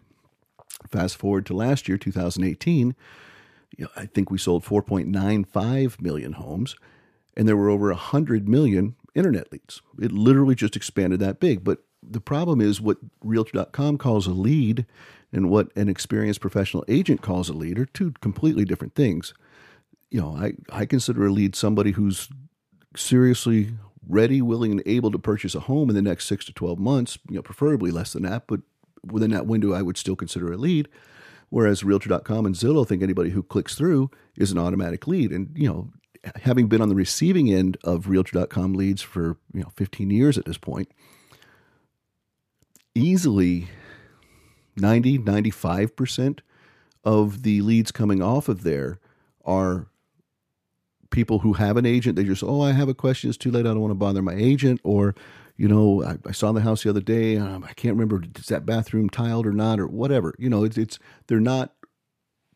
Fast 0.87 1.17
forward 1.17 1.45
to 1.47 1.53
last 1.53 1.87
year, 1.87 1.97
2018, 1.97 2.95
you 3.77 3.85
know, 3.85 3.89
I 3.95 4.05
think 4.05 4.31
we 4.31 4.37
sold 4.37 4.63
4.95 4.63 6.01
million 6.01 6.33
homes, 6.33 6.75
and 7.35 7.47
there 7.47 7.57
were 7.57 7.69
over 7.69 7.87
100 7.89 8.47
million 8.47 8.95
internet 9.15 9.51
leads. 9.51 9.81
It 10.01 10.11
literally 10.11 10.55
just 10.55 10.75
expanded 10.75 11.19
that 11.19 11.39
big. 11.39 11.63
But 11.63 11.79
the 12.01 12.21
problem 12.21 12.61
is 12.61 12.81
what 12.81 12.97
Realtor.com 13.23 13.97
calls 13.97 14.27
a 14.27 14.31
lead 14.31 14.85
and 15.31 15.49
what 15.49 15.75
an 15.75 15.89
experienced 15.89 16.41
professional 16.41 16.85
agent 16.87 17.21
calls 17.21 17.49
a 17.49 17.53
lead 17.53 17.77
are 17.79 17.85
two 17.85 18.13
completely 18.21 18.65
different 18.65 18.95
things. 18.95 19.33
You 20.09 20.21
know, 20.21 20.35
I, 20.35 20.53
I 20.71 20.85
consider 20.85 21.27
a 21.27 21.31
lead 21.31 21.55
somebody 21.55 21.91
who's 21.91 22.29
seriously 22.95 23.73
ready, 24.07 24.41
willing, 24.41 24.71
and 24.71 24.81
able 24.85 25.11
to 25.11 25.19
purchase 25.19 25.53
a 25.53 25.59
home 25.61 25.89
in 25.89 25.95
the 25.95 26.01
next 26.01 26.25
six 26.25 26.45
to 26.45 26.53
12 26.53 26.79
months, 26.79 27.19
you 27.29 27.35
know, 27.35 27.43
preferably 27.43 27.91
less 27.91 28.13
than 28.13 28.23
that, 28.23 28.47
but 28.47 28.61
within 29.05 29.31
that 29.31 29.45
window, 29.45 29.73
I 29.73 29.83
would 29.83 29.97
still 29.97 30.15
consider 30.15 30.51
a 30.51 30.57
lead. 30.57 30.87
Whereas 31.49 31.83
Realtor.com 31.83 32.45
and 32.45 32.55
Zillow 32.55 32.87
think 32.87 33.01
anybody 33.01 33.31
who 33.31 33.41
clicks 33.41 33.75
through 33.75 34.11
is 34.35 34.51
an 34.51 34.57
automatic 34.57 35.07
lead. 35.07 35.31
And, 35.31 35.49
you 35.55 35.67
know, 35.67 35.91
having 36.41 36.67
been 36.67 36.81
on 36.81 36.89
the 36.89 36.95
receiving 36.95 37.51
end 37.51 37.77
of 37.83 38.07
Realtor.com 38.07 38.73
leads 38.73 39.01
for, 39.01 39.37
you 39.53 39.61
know, 39.61 39.71
15 39.75 40.09
years 40.09 40.37
at 40.37 40.45
this 40.45 40.57
point, 40.57 40.91
easily 42.95 43.69
90, 44.75 45.19
95% 45.19 46.39
of 47.03 47.43
the 47.43 47.61
leads 47.61 47.91
coming 47.91 48.21
off 48.21 48.49
of 48.49 48.63
there 48.63 48.99
are 49.45 49.87
people 51.09 51.39
who 51.39 51.53
have 51.53 51.77
an 51.77 51.85
agent, 51.85 52.15
they 52.15 52.23
just, 52.23 52.43
oh, 52.43 52.61
I 52.61 52.71
have 52.73 52.89
a 52.89 52.93
question. 52.93 53.29
It's 53.29 53.37
too 53.37 53.51
late. 53.51 53.61
I 53.65 53.69
don't 53.69 53.81
want 53.81 53.91
to 53.91 53.95
bother 53.95 54.21
my 54.21 54.35
agent. 54.35 54.79
Or, 54.83 55.15
you 55.57 55.67
know, 55.67 56.03
I, 56.03 56.17
I 56.27 56.31
saw 56.31 56.51
the 56.51 56.61
house 56.61 56.83
the 56.83 56.89
other 56.89 57.01
day. 57.01 57.37
Um, 57.37 57.63
I 57.63 57.73
can't 57.73 57.95
remember 57.95 58.23
is 58.37 58.47
that 58.47 58.65
bathroom 58.65 59.09
tiled 59.09 59.45
or 59.45 59.53
not, 59.53 59.79
or 59.79 59.87
whatever. 59.87 60.35
You 60.37 60.49
know, 60.49 60.63
it's, 60.63 60.77
it's 60.77 60.99
they're 61.27 61.39
not 61.39 61.73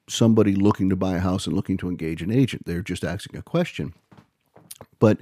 somebody 0.08 0.56
looking 0.56 0.90
to 0.90 0.96
buy 0.96 1.16
a 1.16 1.20
house 1.20 1.48
and 1.48 1.56
looking 1.56 1.78
to 1.78 1.90
engage 1.90 2.22
an 2.22 2.32
agent. 2.32 2.66
They're 2.66 2.82
just 2.82 3.04
asking 3.04 3.38
a 3.38 3.44
question. 3.44 3.94
But 5.00 5.22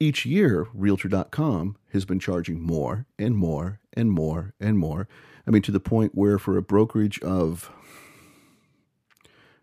each 0.00 0.26
year, 0.26 0.68
Realtor.com 0.74 1.76
has 1.92 2.04
been 2.04 2.18
charging 2.18 2.60
more 2.60 3.06
and 3.18 3.36
more 3.36 3.80
and 3.92 4.10
more 4.10 4.54
and 4.60 4.78
more. 4.78 5.08
I 5.46 5.50
mean, 5.50 5.62
to 5.62 5.72
the 5.72 5.80
point 5.80 6.14
where 6.14 6.38
for 6.38 6.56
a 6.56 6.62
brokerage 6.62 7.20
of, 7.20 7.70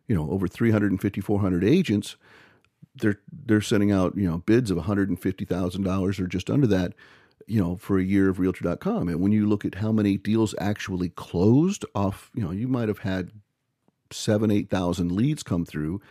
you 0.07 0.15
know, 0.15 0.29
over 0.29 0.47
350, 0.47 1.21
400 1.21 1.63
agents, 1.63 2.15
they're 2.95 3.19
they're 3.45 3.61
sending 3.61 3.91
out 3.91 4.17
you 4.17 4.29
know 4.29 4.39
bids 4.39 4.69
of 4.71 4.77
one 4.77 4.85
hundred 4.85 5.09
and 5.09 5.21
fifty 5.21 5.45
thousand 5.45 5.83
dollars 5.83 6.19
or 6.19 6.27
just 6.27 6.49
under 6.49 6.67
that, 6.67 6.93
you 7.47 7.61
know, 7.61 7.77
for 7.77 7.97
a 7.97 8.03
year 8.03 8.29
of 8.29 8.39
Realtor.com. 8.39 9.07
And 9.07 9.19
when 9.21 9.31
you 9.31 9.47
look 9.47 9.65
at 9.65 9.75
how 9.75 9.91
many 9.91 10.17
deals 10.17 10.53
actually 10.59 11.09
closed 11.09 11.85
off, 11.95 12.31
you 12.35 12.43
know, 12.43 12.51
you 12.51 12.67
might 12.67 12.87
have 12.87 12.99
had 12.99 13.31
seven 14.13 14.51
eight 14.51 14.69
thousand 14.69 15.11
leads 15.11 15.43
come 15.43 15.65
through, 15.65 16.01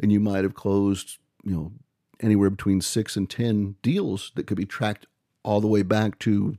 and 0.00 0.12
you 0.12 0.20
might 0.20 0.44
have 0.44 0.54
closed 0.54 1.18
you 1.44 1.52
know 1.52 1.72
anywhere 2.20 2.50
between 2.50 2.80
six 2.80 3.16
and 3.16 3.28
ten 3.28 3.76
deals 3.82 4.32
that 4.34 4.46
could 4.46 4.56
be 4.56 4.66
tracked 4.66 5.06
all 5.44 5.60
the 5.60 5.68
way 5.68 5.82
back 5.82 6.18
to 6.20 6.58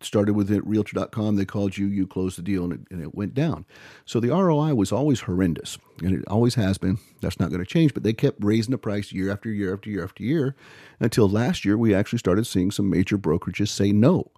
started 0.00 0.34
with 0.34 0.50
it 0.50 0.64
realtor.com 0.66 1.36
they 1.36 1.44
called 1.44 1.76
you 1.76 1.86
you 1.86 2.06
closed 2.06 2.38
the 2.38 2.42
deal 2.42 2.64
and 2.64 2.72
it, 2.72 2.80
and 2.90 3.02
it 3.02 3.14
went 3.14 3.34
down. 3.34 3.64
So 4.04 4.20
the 4.20 4.28
roi 4.28 4.74
was 4.74 4.92
always 4.92 5.20
horrendous 5.20 5.78
and 6.02 6.14
it 6.14 6.24
always 6.28 6.54
has 6.54 6.78
been. 6.78 6.98
That's 7.20 7.40
not 7.40 7.50
going 7.50 7.60
to 7.60 7.66
change 7.66 7.94
but 7.94 8.02
they 8.02 8.12
kept 8.12 8.42
raising 8.42 8.70
the 8.70 8.78
price 8.78 9.12
year 9.12 9.32
after 9.32 9.50
year 9.50 9.74
after 9.74 9.90
year 9.90 10.04
after 10.04 10.22
year 10.22 10.54
until 11.00 11.28
last 11.28 11.64
year 11.64 11.76
we 11.76 11.94
actually 11.94 12.20
started 12.20 12.46
seeing 12.46 12.70
some 12.70 12.88
major 12.88 13.18
brokerages 13.18 13.68
say 13.68 13.92
no 13.92 14.30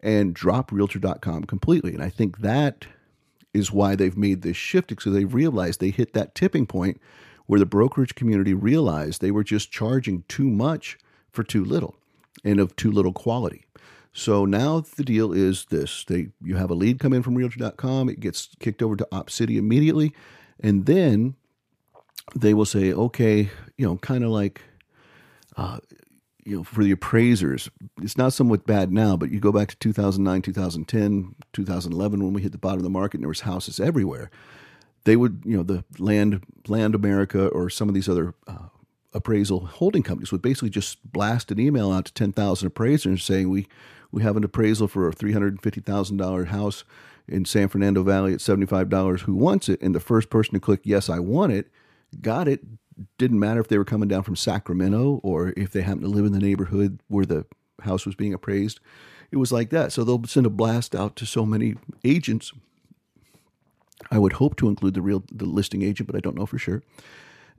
and 0.00 0.34
drop 0.34 0.70
realtor.com 0.70 1.44
completely. 1.44 1.94
And 1.94 2.02
i 2.02 2.10
think 2.10 2.38
that 2.38 2.86
is 3.54 3.72
why 3.72 3.94
they've 3.94 4.16
made 4.16 4.42
this 4.42 4.56
shift 4.56 4.88
because 4.88 5.12
they've 5.12 5.34
realized 5.34 5.80
they 5.80 5.90
hit 5.90 6.12
that 6.12 6.34
tipping 6.34 6.66
point 6.66 7.00
where 7.46 7.60
the 7.60 7.66
brokerage 7.66 8.14
community 8.14 8.54
realized 8.54 9.20
they 9.20 9.30
were 9.30 9.44
just 9.44 9.70
charging 9.70 10.22
too 10.28 10.48
much 10.48 10.98
for 11.30 11.42
too 11.42 11.64
little 11.64 11.96
and 12.44 12.60
of 12.60 12.76
too 12.76 12.90
little 12.90 13.12
quality. 13.12 13.64
So 14.12 14.44
now 14.44 14.80
the 14.80 15.04
deal 15.04 15.32
is 15.32 15.66
this: 15.66 16.04
they 16.04 16.28
you 16.42 16.56
have 16.56 16.70
a 16.70 16.74
lead 16.74 16.98
come 16.98 17.12
in 17.12 17.22
from 17.22 17.34
Realtor.com, 17.34 18.08
it 18.08 18.20
gets 18.20 18.48
kicked 18.58 18.82
over 18.82 18.96
to 18.96 19.08
OpCity 19.12 19.56
immediately, 19.56 20.12
and 20.60 20.86
then 20.86 21.34
they 22.34 22.52
will 22.52 22.66
say, 22.66 22.92
okay, 22.92 23.50
you 23.76 23.86
know, 23.86 23.96
kind 23.96 24.24
of 24.24 24.30
like 24.30 24.60
uh, 25.56 25.78
you 26.48 26.56
know, 26.56 26.64
for 26.64 26.82
the 26.82 26.90
appraisers, 26.92 27.68
it's 28.00 28.16
not 28.16 28.32
somewhat 28.32 28.66
bad 28.66 28.90
now, 28.90 29.18
but 29.18 29.30
you 29.30 29.38
go 29.38 29.52
back 29.52 29.68
to 29.68 29.76
2009, 29.76 30.40
2010, 30.40 31.34
2011, 31.52 32.24
when 32.24 32.32
we 32.32 32.40
hit 32.40 32.52
the 32.52 32.58
bottom 32.58 32.78
of 32.78 32.84
the 32.84 32.90
market 32.90 33.18
and 33.18 33.24
there 33.24 33.28
was 33.28 33.42
houses 33.42 33.78
everywhere. 33.78 34.30
They 35.04 35.14
would, 35.14 35.42
you 35.44 35.58
know, 35.58 35.62
the 35.62 35.84
Land 35.98 36.42
Land 36.66 36.94
America 36.94 37.48
or 37.48 37.68
some 37.68 37.88
of 37.88 37.94
these 37.94 38.08
other 38.08 38.34
uh, 38.46 38.68
appraisal 39.12 39.66
holding 39.66 40.02
companies 40.02 40.32
would 40.32 40.40
basically 40.40 40.70
just 40.70 41.12
blast 41.12 41.50
an 41.50 41.60
email 41.60 41.92
out 41.92 42.06
to 42.06 42.14
10,000 42.14 42.66
appraisers 42.66 43.22
saying 43.22 43.50
we 43.50 43.66
we 44.10 44.22
have 44.22 44.38
an 44.38 44.44
appraisal 44.44 44.88
for 44.88 45.06
a 45.06 45.12
$350,000 45.12 46.46
house 46.46 46.84
in 47.26 47.44
San 47.44 47.68
Fernando 47.68 48.02
Valley 48.02 48.32
at 48.32 48.40
$75 48.40 49.20
who 49.20 49.34
wants 49.34 49.68
it 49.68 49.80
and 49.82 49.94
the 49.94 50.00
first 50.00 50.30
person 50.30 50.54
to 50.54 50.60
click 50.60 50.80
yes 50.82 51.10
I 51.10 51.18
want 51.18 51.52
it 51.52 51.70
got 52.20 52.48
it 52.48 52.64
didn't 53.18 53.38
matter 53.38 53.60
if 53.60 53.68
they 53.68 53.78
were 53.78 53.84
coming 53.84 54.08
down 54.08 54.22
from 54.22 54.36
Sacramento 54.36 55.20
or 55.22 55.52
if 55.56 55.70
they 55.70 55.82
happened 55.82 56.02
to 56.02 56.08
live 56.08 56.24
in 56.24 56.32
the 56.32 56.38
neighborhood 56.38 57.00
where 57.08 57.26
the 57.26 57.46
house 57.82 58.04
was 58.04 58.14
being 58.14 58.34
appraised 58.34 58.80
it 59.30 59.36
was 59.36 59.52
like 59.52 59.70
that 59.70 59.92
so 59.92 60.02
they'll 60.02 60.24
send 60.24 60.46
a 60.46 60.50
blast 60.50 60.94
out 60.94 61.14
to 61.16 61.24
so 61.24 61.46
many 61.46 61.76
agents 62.04 62.52
I 64.10 64.18
would 64.18 64.34
hope 64.34 64.56
to 64.56 64.68
include 64.68 64.94
the 64.94 65.02
real 65.02 65.22
the 65.30 65.44
listing 65.44 65.82
agent 65.82 66.08
but 66.08 66.16
I 66.16 66.20
don't 66.20 66.36
know 66.36 66.46
for 66.46 66.58
sure 66.58 66.82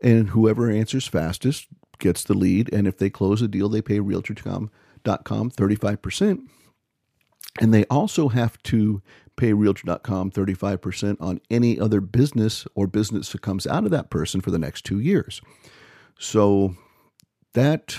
and 0.01 0.29
whoever 0.29 0.69
answers 0.69 1.07
fastest 1.07 1.67
gets 1.99 2.23
the 2.23 2.33
lead. 2.33 2.73
And 2.73 2.87
if 2.87 2.97
they 2.97 3.09
close 3.09 3.41
a 3.41 3.47
deal, 3.47 3.69
they 3.69 3.81
pay 3.81 3.99
Realtor.com 3.99 4.71
35%. 5.03 6.39
And 7.61 7.73
they 7.73 7.85
also 7.85 8.29
have 8.29 8.61
to 8.63 9.01
pay 9.39 9.53
Realtor.com 9.53 10.31
35% 10.31 11.17
on 11.21 11.39
any 11.49 11.79
other 11.79 12.01
business 12.01 12.67
or 12.75 12.87
business 12.87 13.29
that 13.31 13.41
comes 13.41 13.65
out 13.65 13.85
of 13.85 13.91
that 13.91 14.09
person 14.09 14.41
for 14.41 14.51
the 14.51 14.59
next 14.59 14.83
two 14.83 14.99
years. 14.99 15.41
So 16.19 16.75
that 17.53 17.97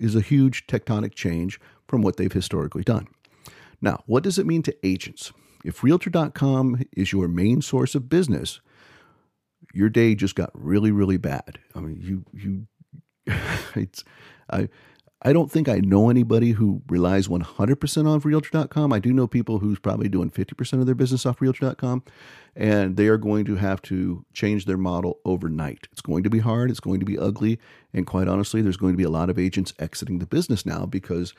is 0.00 0.16
a 0.16 0.20
huge 0.20 0.66
tectonic 0.66 1.14
change 1.14 1.60
from 1.86 2.02
what 2.02 2.16
they've 2.16 2.32
historically 2.32 2.82
done. 2.82 3.06
Now, 3.80 4.02
what 4.06 4.22
does 4.22 4.38
it 4.38 4.46
mean 4.46 4.62
to 4.62 4.76
agents? 4.82 5.32
If 5.64 5.84
Realtor.com 5.84 6.82
is 6.96 7.12
your 7.12 7.28
main 7.28 7.60
source 7.60 7.94
of 7.94 8.08
business, 8.08 8.60
your 9.74 9.90
day 9.90 10.14
just 10.14 10.34
got 10.34 10.50
really, 10.54 10.90
really 10.90 11.18
bad. 11.18 11.58
I 11.74 11.80
mean, 11.80 12.00
you 12.00 12.24
you 12.32 12.66
it's 13.74 14.04
I 14.50 14.68
I 15.26 15.32
don't 15.32 15.50
think 15.50 15.70
I 15.70 15.78
know 15.78 16.10
anybody 16.10 16.52
who 16.52 16.82
relies 16.86 17.28
100% 17.28 18.06
on 18.06 18.18
Realtor.com. 18.20 18.92
I 18.92 18.98
do 18.98 19.10
know 19.10 19.26
people 19.26 19.58
who's 19.58 19.78
probably 19.78 20.08
doing 20.10 20.30
50% 20.30 20.80
of 20.80 20.86
their 20.86 20.94
business 20.94 21.24
off 21.24 21.40
Realtor.com, 21.40 22.02
and 22.54 22.98
they 22.98 23.08
are 23.08 23.16
going 23.16 23.46
to 23.46 23.56
have 23.56 23.80
to 23.82 24.26
change 24.34 24.66
their 24.66 24.76
model 24.76 25.20
overnight. 25.24 25.88
It's 25.92 26.02
going 26.02 26.24
to 26.24 26.30
be 26.30 26.40
hard, 26.40 26.70
it's 26.70 26.78
going 26.78 27.00
to 27.00 27.06
be 27.06 27.18
ugly, 27.18 27.58
and 27.94 28.06
quite 28.06 28.28
honestly, 28.28 28.60
there's 28.60 28.76
going 28.76 28.92
to 28.92 28.98
be 28.98 29.04
a 29.04 29.08
lot 29.08 29.30
of 29.30 29.38
agents 29.38 29.72
exiting 29.78 30.18
the 30.18 30.26
business 30.26 30.66
now 30.66 30.84
because 30.84 31.32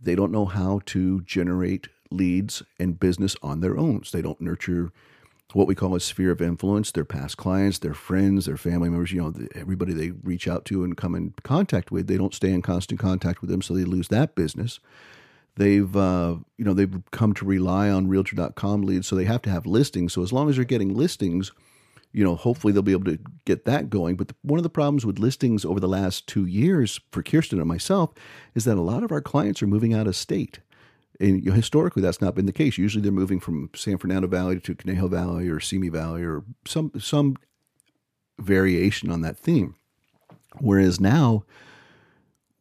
they 0.00 0.14
don't 0.14 0.30
know 0.30 0.46
how 0.46 0.80
to 0.86 1.22
generate 1.22 1.88
leads 2.12 2.62
and 2.78 3.00
business 3.00 3.34
on 3.42 3.60
their 3.60 3.76
own. 3.76 4.04
So 4.04 4.16
they 4.16 4.22
don't 4.22 4.40
nurture 4.40 4.92
what 5.54 5.66
we 5.66 5.74
call 5.74 5.94
a 5.94 6.00
sphere 6.00 6.30
of 6.30 6.40
influence, 6.40 6.92
their 6.92 7.04
past 7.04 7.36
clients, 7.36 7.78
their 7.78 7.94
friends, 7.94 8.46
their 8.46 8.56
family 8.56 8.88
members, 8.88 9.12
you 9.12 9.20
know, 9.20 9.34
everybody 9.54 9.92
they 9.92 10.10
reach 10.22 10.48
out 10.48 10.64
to 10.66 10.84
and 10.84 10.96
come 10.96 11.14
in 11.14 11.34
contact 11.42 11.90
with, 11.90 12.06
they 12.06 12.16
don't 12.16 12.34
stay 12.34 12.52
in 12.52 12.62
constant 12.62 13.00
contact 13.00 13.40
with 13.40 13.50
them, 13.50 13.62
so 13.62 13.74
they 13.74 13.84
lose 13.84 14.08
that 14.08 14.34
business. 14.34 14.80
They've, 15.56 15.94
uh, 15.94 16.36
you 16.56 16.64
know, 16.64 16.72
they've 16.72 17.02
come 17.10 17.34
to 17.34 17.44
rely 17.44 17.90
on 17.90 18.08
Realtor.com 18.08 18.82
leads, 18.82 19.06
so 19.06 19.16
they 19.16 19.24
have 19.24 19.42
to 19.42 19.50
have 19.50 19.66
listings. 19.66 20.14
So 20.14 20.22
as 20.22 20.32
long 20.32 20.48
as 20.48 20.56
they're 20.56 20.64
getting 20.64 20.94
listings, 20.94 21.52
you 22.12 22.24
know, 22.24 22.36
hopefully 22.36 22.72
they'll 22.72 22.82
be 22.82 22.92
able 22.92 23.10
to 23.12 23.18
get 23.44 23.64
that 23.64 23.90
going. 23.90 24.16
But 24.16 24.28
the, 24.28 24.34
one 24.42 24.58
of 24.58 24.62
the 24.62 24.70
problems 24.70 25.04
with 25.04 25.18
listings 25.18 25.64
over 25.64 25.80
the 25.80 25.88
last 25.88 26.26
two 26.26 26.46
years 26.46 27.00
for 27.10 27.22
Kirsten 27.22 27.58
and 27.58 27.68
myself 27.68 28.12
is 28.54 28.64
that 28.64 28.78
a 28.78 28.82
lot 28.82 29.02
of 29.02 29.12
our 29.12 29.20
clients 29.20 29.62
are 29.62 29.66
moving 29.66 29.94
out 29.94 30.06
of 30.06 30.16
state 30.16 30.60
and 31.22 31.44
historically 31.54 32.02
that's 32.02 32.20
not 32.20 32.34
been 32.34 32.46
the 32.46 32.52
case. 32.52 32.76
Usually 32.76 33.02
they're 33.02 33.12
moving 33.12 33.40
from 33.40 33.70
San 33.74 33.98
Fernando 33.98 34.28
Valley 34.28 34.60
to 34.60 34.74
Conejo 34.74 35.08
Valley 35.08 35.48
or 35.48 35.60
Simi 35.60 35.88
Valley 35.88 36.22
or 36.22 36.44
some 36.66 36.90
some 36.98 37.36
variation 38.38 39.10
on 39.10 39.20
that 39.22 39.38
theme. 39.38 39.76
Whereas 40.58 41.00
now 41.00 41.44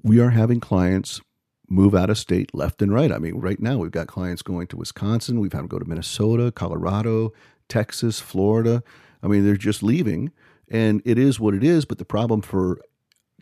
we 0.03 0.19
are 0.19 0.29
having 0.29 0.59
clients 0.59 1.21
move 1.67 1.95
out 1.95 2.09
of 2.09 2.17
state 2.17 2.53
left 2.53 2.81
and 2.81 2.93
right. 2.93 3.11
I 3.11 3.17
mean, 3.17 3.35
right 3.39 3.59
now 3.59 3.77
we've 3.77 3.91
got 3.91 4.07
clients 4.07 4.41
going 4.41 4.67
to 4.67 4.77
Wisconsin, 4.77 5.39
we've 5.39 5.53
had 5.53 5.59
them 5.59 5.67
go 5.67 5.79
to 5.79 5.87
Minnesota, 5.87 6.51
Colorado, 6.51 7.33
Texas, 7.69 8.19
Florida. 8.19 8.83
I 9.23 9.27
mean, 9.27 9.45
they're 9.45 9.55
just 9.55 9.81
leaving, 9.83 10.31
and 10.67 11.01
it 11.05 11.17
is 11.17 11.39
what 11.39 11.53
it 11.53 11.63
is. 11.63 11.85
But 11.85 11.97
the 11.97 12.05
problem 12.05 12.41
for 12.41 12.79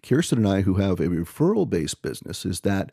Kirsten 0.04 0.40
and 0.40 0.48
I, 0.48 0.62
who 0.62 0.76
have 0.76 1.00
a 1.00 1.08
referral 1.08 1.70
based 1.70 2.02
business, 2.02 2.46
is 2.46 2.62
that 2.62 2.92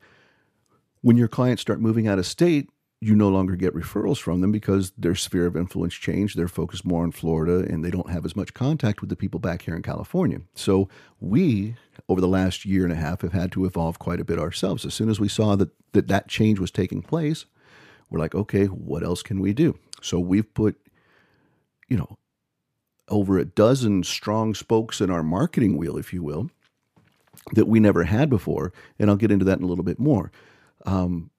when 1.07 1.17
your 1.17 1.29
clients 1.29 1.63
start 1.63 1.81
moving 1.81 2.09
out 2.09 2.19
of 2.19 2.27
state, 2.27 2.69
you 3.01 3.15
no 3.15 3.29
longer 3.29 3.55
get 3.55 3.73
referrals 3.73 4.19
from 4.19 4.41
them 4.41 4.51
because 4.51 4.91
their 4.99 5.15
sphere 5.15 5.47
of 5.47 5.57
influence 5.57 5.95
changed. 5.95 6.37
They're 6.37 6.49
focused 6.49 6.85
more 6.85 7.05
on 7.05 7.13
Florida 7.13 7.65
and 7.73 7.85
they 7.85 7.93
don't 7.93 8.11
have 8.11 8.25
as 8.25 8.35
much 8.35 8.55
contact 8.55 9.01
with 9.01 9.09
the 9.09 9.15
people 9.15 9.39
back 9.39 9.63
here 9.63 9.77
in 9.77 9.83
California. 9.83 10.41
So 10.57 10.89
we, 11.21 11.77
over 12.09 12.21
the 12.21 12.27
last 12.27 12.65
year 12.65 12.83
and 12.83 12.93
a 12.93 12.97
half, 12.97 13.21
have 13.21 13.33
had 13.33 13.53
to 13.53 13.67
evolve 13.67 14.01
quite 14.01 14.19
a 14.19 14.25
bit 14.25 14.41
ourselves. 14.41 14.85
As 14.85 14.95
soon 14.95 15.09
as 15.09 15.21
we 15.21 15.29
saw 15.29 15.55
that 15.55 15.71
that, 15.93 16.09
that 16.09 16.27
change 16.27 16.59
was 16.59 16.73
taking 16.73 17.03
place, 17.03 17.45
we're 18.11 18.19
like, 18.19 18.35
okay, 18.35 18.65
what 18.65 19.05
else 19.05 19.23
can 19.23 19.39
we 19.39 19.53
do? 19.53 19.79
So 20.03 20.19
we've 20.19 20.53
put, 20.55 20.77
you 21.87 21.99
know, 21.99 22.19
over 23.09 23.39
a 23.39 23.45
dozen 23.45 24.03
strong 24.03 24.55
spokes 24.55 25.01
in 25.01 25.09
our 25.13 25.23
marketing 25.23 25.77
wheel, 25.77 25.99
if 25.99 26.13
you 26.13 26.25
will, 26.25 26.51
that 27.53 27.69
we 27.69 27.79
never 27.79 28.03
had 28.03 28.29
before. 28.29 28.73
And 28.99 29.09
I'll 29.09 29.15
get 29.15 29.31
into 29.31 29.45
that 29.45 29.59
in 29.59 29.65
a 29.65 29.69
little 29.69 29.85
bit 29.85 30.01
more. 30.01 30.33
Um, 30.87 31.31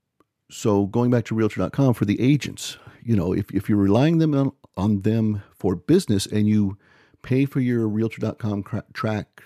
so 0.51 0.85
going 0.85 1.09
back 1.09 1.25
to 1.25 1.35
realtor.com 1.35 1.93
for 1.93 2.05
the 2.05 2.21
agents, 2.21 2.77
you 3.03 3.15
know, 3.15 3.33
if, 3.33 3.49
if 3.51 3.67
you're 3.67 3.77
relying 3.77 4.19
them 4.19 4.35
on, 4.35 4.51
on 4.75 5.01
them 5.01 5.41
for 5.55 5.75
business 5.75 6.25
and 6.25 6.47
you 6.47 6.77
pay 7.23 7.45
for 7.45 7.59
your 7.59 7.87
realtor.com 7.87 8.63
track 8.93 9.43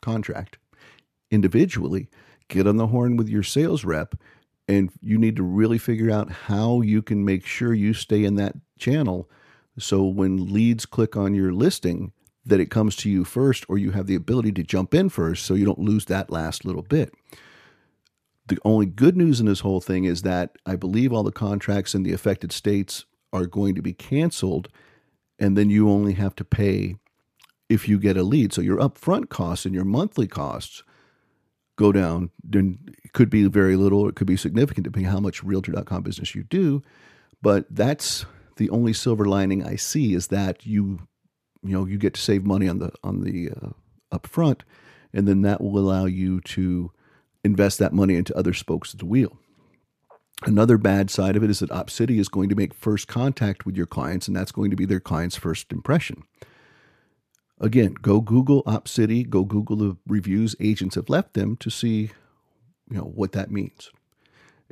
contract 0.00 0.58
individually, 1.30 2.08
get 2.48 2.66
on 2.66 2.76
the 2.76 2.88
horn 2.88 3.16
with 3.16 3.28
your 3.28 3.42
sales 3.42 3.84
rep 3.84 4.14
and 4.68 4.90
you 5.00 5.18
need 5.18 5.36
to 5.36 5.42
really 5.42 5.78
figure 5.78 6.10
out 6.10 6.30
how 6.30 6.80
you 6.80 7.02
can 7.02 7.24
make 7.24 7.46
sure 7.46 7.74
you 7.74 7.94
stay 7.94 8.24
in 8.24 8.34
that 8.36 8.54
channel. 8.78 9.28
So 9.78 10.04
when 10.04 10.52
leads 10.52 10.86
click 10.86 11.16
on 11.16 11.34
your 11.34 11.52
listing 11.52 12.12
that 12.44 12.60
it 12.60 12.70
comes 12.70 12.96
to 12.96 13.10
you 13.10 13.24
first 13.24 13.64
or 13.68 13.78
you 13.78 13.92
have 13.92 14.06
the 14.06 14.14
ability 14.14 14.52
to 14.52 14.62
jump 14.62 14.94
in 14.94 15.08
first 15.08 15.44
so 15.44 15.54
you 15.54 15.64
don't 15.64 15.78
lose 15.78 16.06
that 16.06 16.30
last 16.30 16.64
little 16.64 16.82
bit 16.82 17.14
the 18.46 18.58
only 18.64 18.86
good 18.86 19.16
news 19.16 19.40
in 19.40 19.46
this 19.46 19.60
whole 19.60 19.80
thing 19.80 20.04
is 20.04 20.22
that 20.22 20.56
I 20.66 20.76
believe 20.76 21.12
all 21.12 21.22
the 21.22 21.32
contracts 21.32 21.94
in 21.94 22.02
the 22.02 22.12
affected 22.12 22.52
states 22.52 23.04
are 23.32 23.46
going 23.46 23.74
to 23.74 23.82
be 23.82 23.92
canceled, 23.92 24.68
and 25.38 25.56
then 25.56 25.70
you 25.70 25.88
only 25.88 26.14
have 26.14 26.34
to 26.36 26.44
pay 26.44 26.96
if 27.68 27.88
you 27.88 27.98
get 27.98 28.16
a 28.16 28.22
lead. 28.22 28.52
So 28.52 28.60
your 28.60 28.78
upfront 28.78 29.28
costs 29.28 29.64
and 29.64 29.74
your 29.74 29.84
monthly 29.84 30.26
costs 30.26 30.82
go 31.76 31.92
down. 31.92 32.30
Then 32.44 32.78
it 33.02 33.12
could 33.12 33.30
be 33.30 33.46
very 33.46 33.76
little, 33.76 34.00
or 34.00 34.08
it 34.08 34.16
could 34.16 34.26
be 34.26 34.36
significant 34.36 34.84
depending 34.84 35.10
how 35.10 35.20
much 35.20 35.42
Realtor.com 35.42 36.02
business 36.02 36.34
you 36.34 36.42
do. 36.42 36.82
But 37.40 37.66
that's 37.70 38.26
the 38.56 38.70
only 38.70 38.92
silver 38.92 39.24
lining 39.24 39.64
I 39.64 39.76
see 39.76 40.14
is 40.14 40.28
that 40.28 40.66
you, 40.66 41.06
you 41.62 41.72
know, 41.72 41.86
you 41.86 41.96
get 41.96 42.14
to 42.14 42.20
save 42.20 42.44
money 42.44 42.68
on 42.68 42.78
the 42.78 42.92
on 43.02 43.22
the 43.22 43.50
uh, 43.50 43.70
upfront, 44.16 44.60
and 45.12 45.26
then 45.26 45.42
that 45.42 45.60
will 45.60 45.78
allow 45.78 46.04
you 46.04 46.40
to 46.40 46.92
invest 47.44 47.78
that 47.78 47.92
money 47.92 48.14
into 48.14 48.36
other 48.36 48.52
spokes 48.52 48.92
of 48.92 48.98
the 49.00 49.06
wheel. 49.06 49.38
Another 50.44 50.76
bad 50.76 51.10
side 51.10 51.36
of 51.36 51.44
it 51.44 51.50
is 51.50 51.60
that 51.60 51.70
Opcity 51.70 52.18
is 52.18 52.28
going 52.28 52.48
to 52.48 52.56
make 52.56 52.74
first 52.74 53.06
contact 53.06 53.64
with 53.64 53.76
your 53.76 53.86
clients, 53.86 54.26
and 54.26 54.36
that's 54.36 54.52
going 54.52 54.70
to 54.70 54.76
be 54.76 54.84
their 54.84 55.00
client's 55.00 55.36
first 55.36 55.72
impression. 55.72 56.24
Again, 57.60 57.94
go 57.94 58.20
Google 58.20 58.64
Opcity, 58.64 59.28
go 59.28 59.44
Google 59.44 59.76
the 59.76 59.96
reviews 60.06 60.56
agents 60.58 60.96
have 60.96 61.08
left 61.08 61.34
them 61.34 61.56
to 61.58 61.70
see, 61.70 62.10
you 62.90 62.96
know, 62.96 63.04
what 63.04 63.32
that 63.32 63.52
means. 63.52 63.90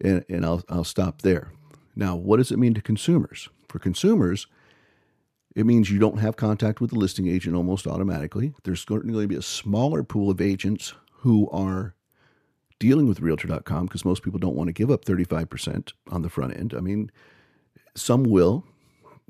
And, 0.03 0.25
and 0.29 0.45
I'll, 0.45 0.65
I'll 0.69 0.85
stop 0.85 1.23
there. 1.23 1.53
Now, 1.95 2.17
what 2.17 2.39
does 2.39 2.51
it 2.51 2.59
mean 2.59 2.75
to 2.75 2.83
consumers? 2.83 3.49
For 3.69 3.79
consumers, 3.79 4.49
it 5.55 5.67
means 5.67 5.91
you 5.91 6.01
don't 6.01 6.19
have 6.19 6.37
contact 6.37 6.81
with 6.81 6.91
the 6.91 6.99
listing 6.99 7.29
agent 7.29 7.55
almost 7.55 7.87
automatically. 7.87 8.55
There's 8.65 8.85
going 8.85 9.07
to 9.07 9.27
be 9.29 9.37
a 9.37 9.43
smaller 9.43 10.03
pool 10.03 10.31
of 10.31 10.41
agents 10.41 10.95
who 11.19 11.49
are 11.51 11.95
dealing 12.81 13.07
with 13.07 13.21
realtor.com 13.21 13.87
because 13.87 14.05
most 14.05 14.25
people 14.25 14.41
don't 14.41 14.57
want 14.57 14.67
to 14.67 14.73
give 14.73 14.91
up 14.91 15.05
35% 15.05 15.93
on 16.11 16.23
the 16.23 16.29
front 16.29 16.57
end. 16.57 16.75
I 16.77 16.81
mean, 16.81 17.13
some 17.95 18.25
will, 18.25 18.65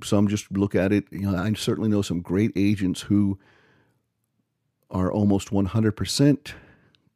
some 0.02 0.28
just 0.28 0.50
look 0.52 0.74
at 0.74 0.92
it. 0.92 1.04
You 1.10 1.30
know, 1.30 1.36
I 1.36 1.52
certainly 1.52 1.90
know 1.90 2.00
some 2.00 2.22
great 2.22 2.52
agents 2.56 3.02
who 3.02 3.38
are 4.90 5.12
almost 5.12 5.50
100% 5.50 6.52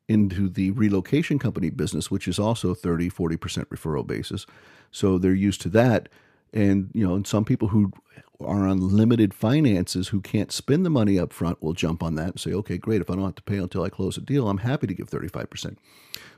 into 0.09 0.49
the 0.49 0.71
relocation 0.73 1.39
company 1.39 1.71
business, 1.71 2.11
which 2.11 2.29
is 2.29 2.39
also 2.39 2.75
30, 2.75 3.09
40% 3.11 3.39
referral 3.67 4.07
basis. 4.07 4.45
So 4.91 5.17
they're 5.17 5.33
used 5.33 5.63
to 5.63 5.69
that. 5.71 6.09
And, 6.55 6.91
you 6.95 7.07
know, 7.07 7.15
and 7.15 7.27
some 7.27 7.45
people 7.45 7.69
who 7.69 7.93
are 8.41 8.67
on 8.67 8.79
limited 8.79 9.35
finances 9.35 10.09
who 10.09 10.21
can't 10.21 10.53
spend 10.53 10.87
the 10.87 10.91
money 10.91 11.19
up 11.19 11.33
front 11.33 11.63
will 11.63 11.73
jump 11.73 12.03
on 12.03 12.15
that 12.15 12.31
and 12.31 12.41
say, 12.41 12.53
okay, 12.53 12.79
great. 12.79 13.01
If 13.01 13.11
I 13.11 13.15
don't 13.15 13.25
have 13.25 13.35
to 13.35 13.43
pay 13.43 13.59
until 13.59 13.83
I 13.83 13.89
close 13.89 14.17
a 14.17 14.21
deal, 14.21 14.49
I'm 14.49 14.59
happy 14.59 14.87
to 14.87 14.95
give 14.95 15.11
35%. 15.11 15.77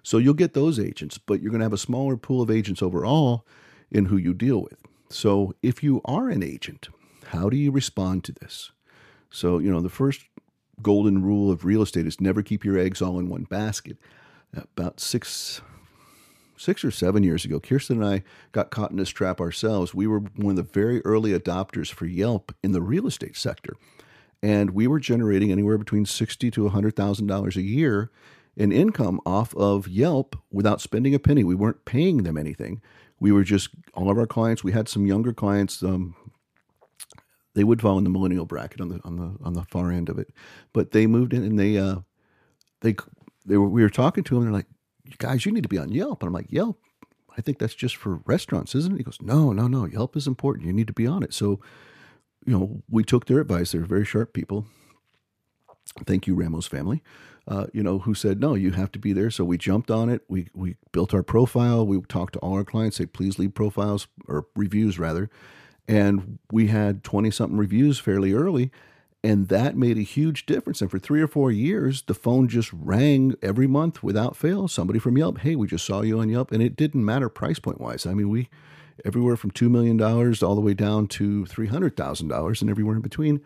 So 0.03 0.19
you'll 0.19 0.35
get 0.35 0.55
those 0.55 0.81
agents, 0.81 1.19
but 1.19 1.41
you're 1.41 1.51
going 1.51 1.61
to 1.61 1.67
have 1.67 1.73
a 1.73 1.79
smaller 1.79 2.17
pool 2.17 2.43
of 2.43 2.51
agents 2.51 2.83
overall 2.83 3.47
in 3.91 4.07
who 4.07 4.17
you 4.17 4.35
deal 4.35 4.63
with. 4.63 4.79
So 5.11 5.55
if 5.63 5.83
you 5.83 6.01
are 6.05 6.29
an 6.29 6.43
agent, 6.43 6.89
how 7.27 7.49
do 7.49 7.57
you 7.57 7.71
respond 7.71 8.25
to 8.25 8.33
this? 8.33 8.73
So, 9.31 9.59
you 9.59 9.71
know, 9.71 9.81
the 9.81 9.89
first 9.89 10.23
golden 10.83 11.23
rule 11.23 11.51
of 11.51 11.65
real 11.65 11.83
estate 11.83 12.07
is 12.07 12.21
never 12.21 12.43
keep 12.43 12.65
your 12.65 12.79
eggs 12.79 13.03
all 13.03 13.19
in 13.19 13.29
one 13.29 13.45
basket. 13.45 13.97
About 14.55 15.01
six, 15.01 15.61
six 16.57 16.85
or 16.85 16.91
seven 16.91 17.23
years 17.23 17.45
ago, 17.45 17.61
Kirsten 17.61 18.03
and 18.03 18.11
I 18.11 18.23
got 18.53 18.71
caught 18.71 18.91
in 18.91 18.97
this 18.97 19.11
trap 19.11 19.41
ourselves. 19.41 19.95
We 19.95 20.07
were 20.07 20.21
one 20.37 20.51
of 20.51 20.57
the 20.57 20.63
very 20.73 21.05
early 21.05 21.39
adopters 21.39 21.93
for 21.93 22.07
Yelp 22.07 22.55
in 22.63 22.73
the 22.73 22.83
real 22.83 23.07
estate 23.07 23.37
sector, 23.37 23.75
and 24.43 24.71
we 24.71 24.87
were 24.87 25.01
generating 25.01 25.53
anywhere 25.53 25.79
between 25.79 26.07
sixty 26.07 26.51
to 26.53 26.69
hundred 26.69 26.97
thousand 26.97 27.27
dollars 27.27 27.57
a 27.57 27.63
year 27.63 28.11
in 28.57 28.73
income 28.73 29.21
off 29.27 29.55
of 29.55 29.87
Yelp 29.89 30.37
without 30.51 30.81
spending 30.81 31.15
a 31.15 31.19
penny. 31.19 31.45
We 31.45 31.55
weren't 31.55 31.85
paying 31.85 32.23
them 32.23 32.39
anything. 32.39 32.81
We 33.21 33.33
were 33.33 33.45
just 33.45 33.71
all 33.95 34.11
of 34.11 34.19
our 34.19 34.27
clients. 34.27 34.65
We 34.65 34.73
had 34.73 34.89
some 34.89 35.07
younger 35.07 35.33
clients. 35.33 35.83
Um, 35.83 36.15
they 37.55 37.65
would 37.65 37.81
fall 37.81 37.99
in 37.99 38.05
the 38.05 38.11
millennial 38.11 38.45
bracket 38.45 38.81
on 38.81 38.89
the 38.89 39.01
on 39.05 39.17
the 39.17 39.37
on 39.45 39.55
the 39.55 39.65
far 39.65 39.91
end 39.91 40.09
of 40.09 40.19
it, 40.19 40.33
but 40.73 40.91
they 40.93 41.07
moved 41.07 41.33
in 41.33 41.43
and 41.43 41.59
they 41.59 41.79
uh, 41.79 41.97
they 42.83 42.95
they 43.47 43.57
were 43.57 43.69
we 43.69 43.83
were 43.83 43.91
talking 43.91 44.25
to 44.25 44.35
them. 44.35 44.43
And 44.43 44.49
they're 44.49 44.59
like, 44.59 44.67
guys, 45.19 45.47
you 45.47 45.53
need 45.53 45.63
to 45.63 45.69
be 45.69 45.79
on 45.79 45.93
Yelp, 45.93 46.23
and 46.23 46.29
I'm 46.29 46.35
like, 46.35 46.51
Yelp. 46.53 46.79
I 47.39 47.43
think 47.43 47.59
that's 47.59 47.75
just 47.75 47.97
for 47.97 48.21
restaurants, 48.25 48.75
isn't 48.75 48.95
it? 48.95 48.99
He 48.99 49.05
goes, 49.05 49.19
No, 49.21 49.53
no, 49.53 49.67
no. 49.69 49.85
Yelp 49.85 50.17
is 50.17 50.27
important. 50.27 50.67
You 50.67 50.73
need 50.73 50.87
to 50.87 50.95
be 50.95 51.07
on 51.07 51.23
it. 51.23 51.35
So, 51.35 51.61
you 52.47 52.59
know, 52.59 52.83
we 52.89 53.05
took 53.05 53.27
their 53.27 53.41
advice. 53.41 53.73
They're 53.73 53.83
very 53.83 54.07
sharp 54.07 54.33
people. 54.33 54.67
Thank 56.07 56.27
you, 56.27 56.35
Ramos 56.35 56.67
family. 56.67 57.03
Uh, 57.49 57.67
you 57.73 57.83
know, 57.83 58.01
who 58.01 58.15
said 58.15 58.41
no, 58.41 58.55
you 58.55 58.73
have 58.73 58.91
to 58.93 58.99
be 58.99 59.13
there. 59.13 59.31
So 59.31 59.45
we 59.45 59.57
jumped 59.57 59.91
on 59.91 60.09
it. 60.09 60.23
We 60.29 60.49
we 60.53 60.77
built 60.93 61.15
our 61.15 61.23
profile. 61.23 61.87
We 61.87 62.01
talked 62.03 62.33
to 62.33 62.39
all 62.41 62.55
our 62.55 62.65
clients. 62.65 62.97
Say, 62.97 63.07
please 63.07 63.39
leave 63.39 63.55
profiles 63.55 64.09
or 64.27 64.47
reviews 64.57 64.99
rather. 64.99 65.31
And 65.87 66.41
we 66.51 66.67
had 66.67 67.05
twenty 67.05 67.31
something 67.31 67.57
reviews 67.57 68.01
fairly 68.01 68.33
early, 68.33 68.73
and 69.25 69.49
that 69.49 69.77
made 69.77 69.99
a 69.99 70.03
huge 70.03 70.47
difference. 70.47 70.81
And 70.81 70.91
for 70.91 70.99
three 70.99 71.21
or 71.21 71.27
four 71.29 71.51
years, 71.51 72.03
the 72.03 72.15
phone 72.15 72.49
just 72.49 72.73
rang 72.73 73.35
every 73.43 73.67
month 73.67 74.03
without 74.03 74.37
fail. 74.37 74.69
Somebody 74.69 74.99
from 74.99 75.19
Yelp, 75.19 75.39
hey, 75.39 75.57
we 75.57 75.67
just 75.67 75.87
saw 75.87 76.03
you 76.03 76.21
on 76.21 76.29
Yelp, 76.29 76.53
and 76.53 76.63
it 76.63 76.77
didn't 76.77 77.05
matter 77.05 77.29
price 77.29 77.59
point 77.59 77.81
wise. 77.81 78.07
I 78.07 78.15
mean, 78.15 78.29
we 78.29 78.49
everywhere 79.05 79.37
from 79.37 79.51
two 79.51 79.69
million 79.69 79.97
dollars 79.97 80.43
all 80.43 80.55
the 80.55 80.61
way 80.61 80.75
down 80.75 81.07
to 81.09 81.47
three 81.47 81.67
hundred 81.67 81.97
thousand 81.97 82.29
dollars, 82.29 82.61
and 82.61 82.71
everywhere 82.71 82.97
in 82.97 83.03
between 83.03 83.41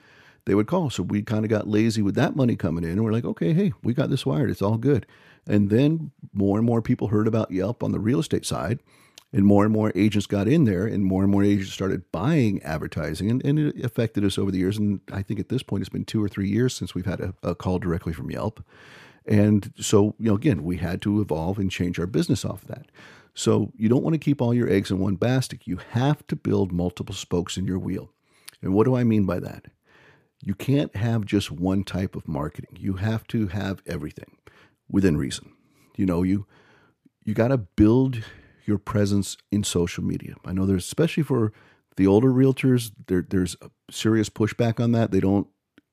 they 0.46 0.54
would 0.54 0.66
call. 0.66 0.90
So 0.90 1.02
we 1.02 1.22
kind 1.22 1.44
of 1.44 1.50
got 1.50 1.68
lazy 1.68 2.02
with 2.02 2.14
that 2.14 2.36
money 2.36 2.56
coming 2.56 2.84
in. 2.84 2.90
And 2.90 3.04
we're 3.04 3.12
like, 3.12 3.24
okay, 3.24 3.52
hey, 3.52 3.72
we 3.82 3.94
got 3.94 4.10
this 4.10 4.24
wired. 4.24 4.50
It's 4.50 4.62
all 4.62 4.78
good. 4.78 5.06
And 5.46 5.70
then 5.70 6.12
more 6.32 6.58
and 6.58 6.66
more 6.66 6.82
people 6.82 7.08
heard 7.08 7.26
about 7.26 7.50
Yelp 7.50 7.82
on 7.82 7.92
the 7.92 8.00
real 8.00 8.20
estate 8.20 8.46
side. 8.46 8.80
And 9.32 9.46
more 9.46 9.62
and 9.64 9.72
more 9.72 9.92
agents 9.94 10.26
got 10.26 10.48
in 10.48 10.64
there, 10.64 10.86
and 10.86 11.04
more 11.04 11.22
and 11.22 11.30
more 11.30 11.44
agents 11.44 11.72
started 11.72 12.10
buying 12.10 12.60
advertising, 12.64 13.30
and, 13.30 13.44
and 13.44 13.58
it 13.60 13.84
affected 13.84 14.24
us 14.24 14.36
over 14.36 14.50
the 14.50 14.58
years. 14.58 14.76
And 14.76 15.00
I 15.12 15.22
think 15.22 15.38
at 15.38 15.48
this 15.50 15.62
point, 15.62 15.82
it's 15.82 15.88
been 15.88 16.04
two 16.04 16.22
or 16.22 16.28
three 16.28 16.48
years 16.48 16.74
since 16.74 16.94
we've 16.94 17.06
had 17.06 17.20
a, 17.20 17.34
a 17.42 17.54
call 17.54 17.78
directly 17.78 18.12
from 18.12 18.30
Yelp. 18.30 18.64
And 19.26 19.72
so, 19.78 20.16
you 20.18 20.30
know, 20.30 20.34
again, 20.34 20.64
we 20.64 20.78
had 20.78 21.00
to 21.02 21.20
evolve 21.20 21.58
and 21.58 21.70
change 21.70 22.00
our 22.00 22.06
business 22.06 22.44
off 22.44 22.64
that. 22.64 22.86
So 23.34 23.72
you 23.76 23.88
don't 23.88 24.02
want 24.02 24.14
to 24.14 24.18
keep 24.18 24.42
all 24.42 24.52
your 24.52 24.68
eggs 24.68 24.90
in 24.90 24.98
one 24.98 25.14
basket. 25.14 25.60
You 25.64 25.78
have 25.90 26.26
to 26.26 26.34
build 26.34 26.72
multiple 26.72 27.14
spokes 27.14 27.56
in 27.56 27.66
your 27.66 27.78
wheel. 27.78 28.10
And 28.60 28.74
what 28.74 28.84
do 28.84 28.96
I 28.96 29.04
mean 29.04 29.26
by 29.26 29.38
that? 29.40 29.66
You 30.42 30.54
can't 30.54 30.94
have 30.96 31.24
just 31.24 31.50
one 31.50 31.84
type 31.84 32.16
of 32.16 32.26
marketing. 32.26 32.76
You 32.78 32.94
have 32.94 33.26
to 33.28 33.46
have 33.48 33.82
everything 33.86 34.38
within 34.90 35.16
reason. 35.16 35.52
You 35.96 36.06
know, 36.06 36.22
you 36.22 36.46
you 37.24 37.34
got 37.34 37.48
to 37.48 37.58
build 37.58 38.24
your 38.66 38.78
presence 38.78 39.36
in 39.50 39.64
social 39.64 40.04
media. 40.04 40.34
I 40.44 40.52
know 40.52 40.66
there's 40.66 40.84
especially 40.84 41.22
for 41.22 41.52
the 41.96 42.06
older 42.06 42.30
realtors, 42.30 42.92
there, 43.08 43.24
there's 43.28 43.56
a 43.60 43.70
serious 43.90 44.28
pushback 44.28 44.82
on 44.82 44.92
that. 44.92 45.10
They 45.10 45.20
don't 45.20 45.46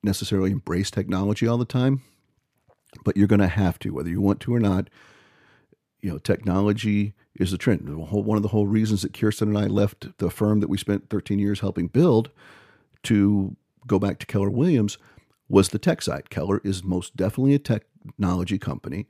necessarily 0.04 0.52
embrace 0.52 0.92
technology 0.92 1.48
all 1.48 1.58
the 1.58 1.66
time, 1.66 2.02
but 3.04 3.18
you're 3.18 3.28
going 3.28 3.42
to 3.42 3.48
have 3.48 3.80
to, 3.80 3.90
whether 3.92 4.10
you 4.10 4.22
want 4.22 4.40
to 4.42 4.56
or 4.56 4.60
not. 4.60 4.90
You 6.02 6.12
know, 6.12 6.18
technology 6.18 7.14
is 7.36 7.52
the 7.52 7.58
trend. 7.58 7.90
One 7.90 8.38
of 8.38 8.44
the 8.44 8.50
whole 8.50 8.68
reasons 8.68 9.02
that 9.02 9.14
Kirsten 9.14 9.50
and 9.50 9.58
I 9.58 9.66
left 9.66 10.18
the 10.20 10.30
firm 10.30 10.60
that 10.60 10.70
we 10.70 10.78
spent 10.78 11.10
13 11.10 11.40
years 11.40 11.60
helping 11.60 11.88
build 11.88 12.30
to 13.04 13.56
go 13.86 14.00
back 14.00 14.20
to 14.20 14.26
Keller 14.26 14.50
Williams 14.50 14.98
was 15.50 15.70
the 15.70 15.80
tech 15.80 16.02
side. 16.02 16.30
Keller 16.30 16.62
is 16.64 16.84
most 16.84 17.16
definitely 17.16 17.56
a 17.56 17.60
technology 17.60 18.60
company. 18.60 19.08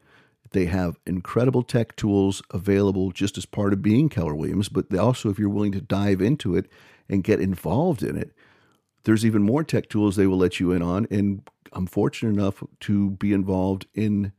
They 0.51 0.65
have 0.65 0.99
incredible 1.05 1.63
tech 1.63 1.95
tools 1.95 2.41
available 2.51 3.11
just 3.11 3.37
as 3.37 3.45
part 3.45 3.73
of 3.73 3.81
being 3.81 4.09
Keller 4.09 4.35
Williams, 4.35 4.69
but 4.69 4.89
they 4.89 4.97
also, 4.97 5.29
if 5.29 5.39
you're 5.39 5.49
willing 5.49 5.71
to 5.73 5.81
dive 5.81 6.21
into 6.21 6.55
it 6.55 6.69
and 7.09 7.23
get 7.23 7.39
involved 7.39 8.03
in 8.03 8.17
it, 8.17 8.31
there's 9.03 9.25
even 9.25 9.43
more 9.43 9.63
tech 9.63 9.89
tools 9.89 10.15
they 10.15 10.27
will 10.27 10.37
let 10.37 10.59
you 10.59 10.71
in 10.71 10.81
on. 10.81 11.07
And 11.09 11.47
I'm 11.73 11.87
fortunate 11.87 12.31
enough 12.31 12.63
to 12.81 13.11
be 13.11 13.33
involved 13.33 13.87
in 13.93 14.33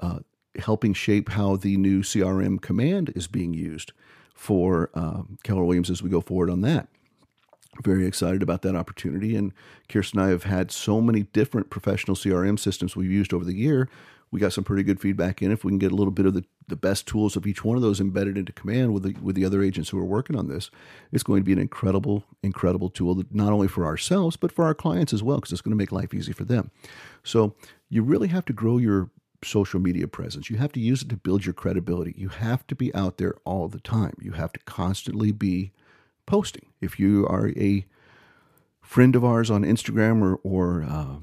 uh, 0.00 0.20
helping 0.58 0.94
shape 0.94 1.30
how 1.30 1.56
the 1.56 1.76
new 1.76 2.02
CRM 2.02 2.60
command 2.60 3.12
is 3.14 3.26
being 3.26 3.54
used 3.54 3.92
for 4.34 4.90
um, 4.94 5.38
Keller 5.42 5.64
Williams 5.64 5.90
as 5.90 6.02
we 6.02 6.10
go 6.10 6.20
forward 6.20 6.50
on 6.50 6.60
that 6.62 6.88
very 7.82 8.06
excited 8.06 8.42
about 8.42 8.62
that 8.62 8.76
opportunity. 8.76 9.36
And 9.36 9.52
Kirsten 9.88 10.20
and 10.20 10.28
I 10.28 10.30
have 10.30 10.44
had 10.44 10.70
so 10.70 11.00
many 11.00 11.24
different 11.24 11.70
professional 11.70 12.16
CRM 12.16 12.58
systems 12.58 12.94
we've 12.94 13.10
used 13.10 13.32
over 13.32 13.44
the 13.44 13.54
year. 13.54 13.88
We 14.34 14.40
got 14.40 14.52
some 14.52 14.64
pretty 14.64 14.82
good 14.82 14.98
feedback 14.98 15.42
in. 15.42 15.52
If 15.52 15.62
we 15.62 15.70
can 15.70 15.78
get 15.78 15.92
a 15.92 15.94
little 15.94 16.10
bit 16.10 16.26
of 16.26 16.34
the, 16.34 16.44
the 16.66 16.74
best 16.74 17.06
tools 17.06 17.36
of 17.36 17.46
each 17.46 17.64
one 17.64 17.76
of 17.76 17.82
those 17.82 18.00
embedded 18.00 18.36
into 18.36 18.52
command 18.52 18.92
with 18.92 19.04
the 19.04 19.12
with 19.22 19.36
the 19.36 19.44
other 19.44 19.62
agents 19.62 19.90
who 19.90 19.98
are 20.00 20.04
working 20.04 20.34
on 20.34 20.48
this, 20.48 20.72
it's 21.12 21.22
going 21.22 21.42
to 21.42 21.44
be 21.44 21.52
an 21.52 21.60
incredible, 21.60 22.24
incredible 22.42 22.90
tool 22.90 23.22
not 23.30 23.52
only 23.52 23.68
for 23.68 23.86
ourselves 23.86 24.34
but 24.34 24.50
for 24.50 24.64
our 24.64 24.74
clients 24.74 25.12
as 25.12 25.22
well, 25.22 25.36
because 25.36 25.52
it's 25.52 25.60
going 25.60 25.70
to 25.70 25.76
make 25.76 25.92
life 25.92 26.12
easy 26.12 26.32
for 26.32 26.42
them. 26.42 26.72
So 27.22 27.54
you 27.88 28.02
really 28.02 28.26
have 28.26 28.44
to 28.46 28.52
grow 28.52 28.78
your 28.78 29.08
social 29.44 29.78
media 29.78 30.08
presence. 30.08 30.50
You 30.50 30.56
have 30.56 30.72
to 30.72 30.80
use 30.80 31.02
it 31.02 31.10
to 31.10 31.16
build 31.16 31.46
your 31.46 31.54
credibility. 31.54 32.12
You 32.18 32.30
have 32.30 32.66
to 32.66 32.74
be 32.74 32.92
out 32.92 33.18
there 33.18 33.36
all 33.44 33.68
the 33.68 33.78
time. 33.78 34.14
You 34.20 34.32
have 34.32 34.52
to 34.54 34.60
constantly 34.64 35.30
be 35.30 35.70
posting. 36.26 36.66
If 36.80 36.98
you 36.98 37.24
are 37.28 37.50
a 37.50 37.86
friend 38.82 39.14
of 39.14 39.24
ours 39.24 39.48
on 39.48 39.62
Instagram 39.62 40.22
or, 40.22 40.40
or 40.42 40.82
uh, 40.82 41.16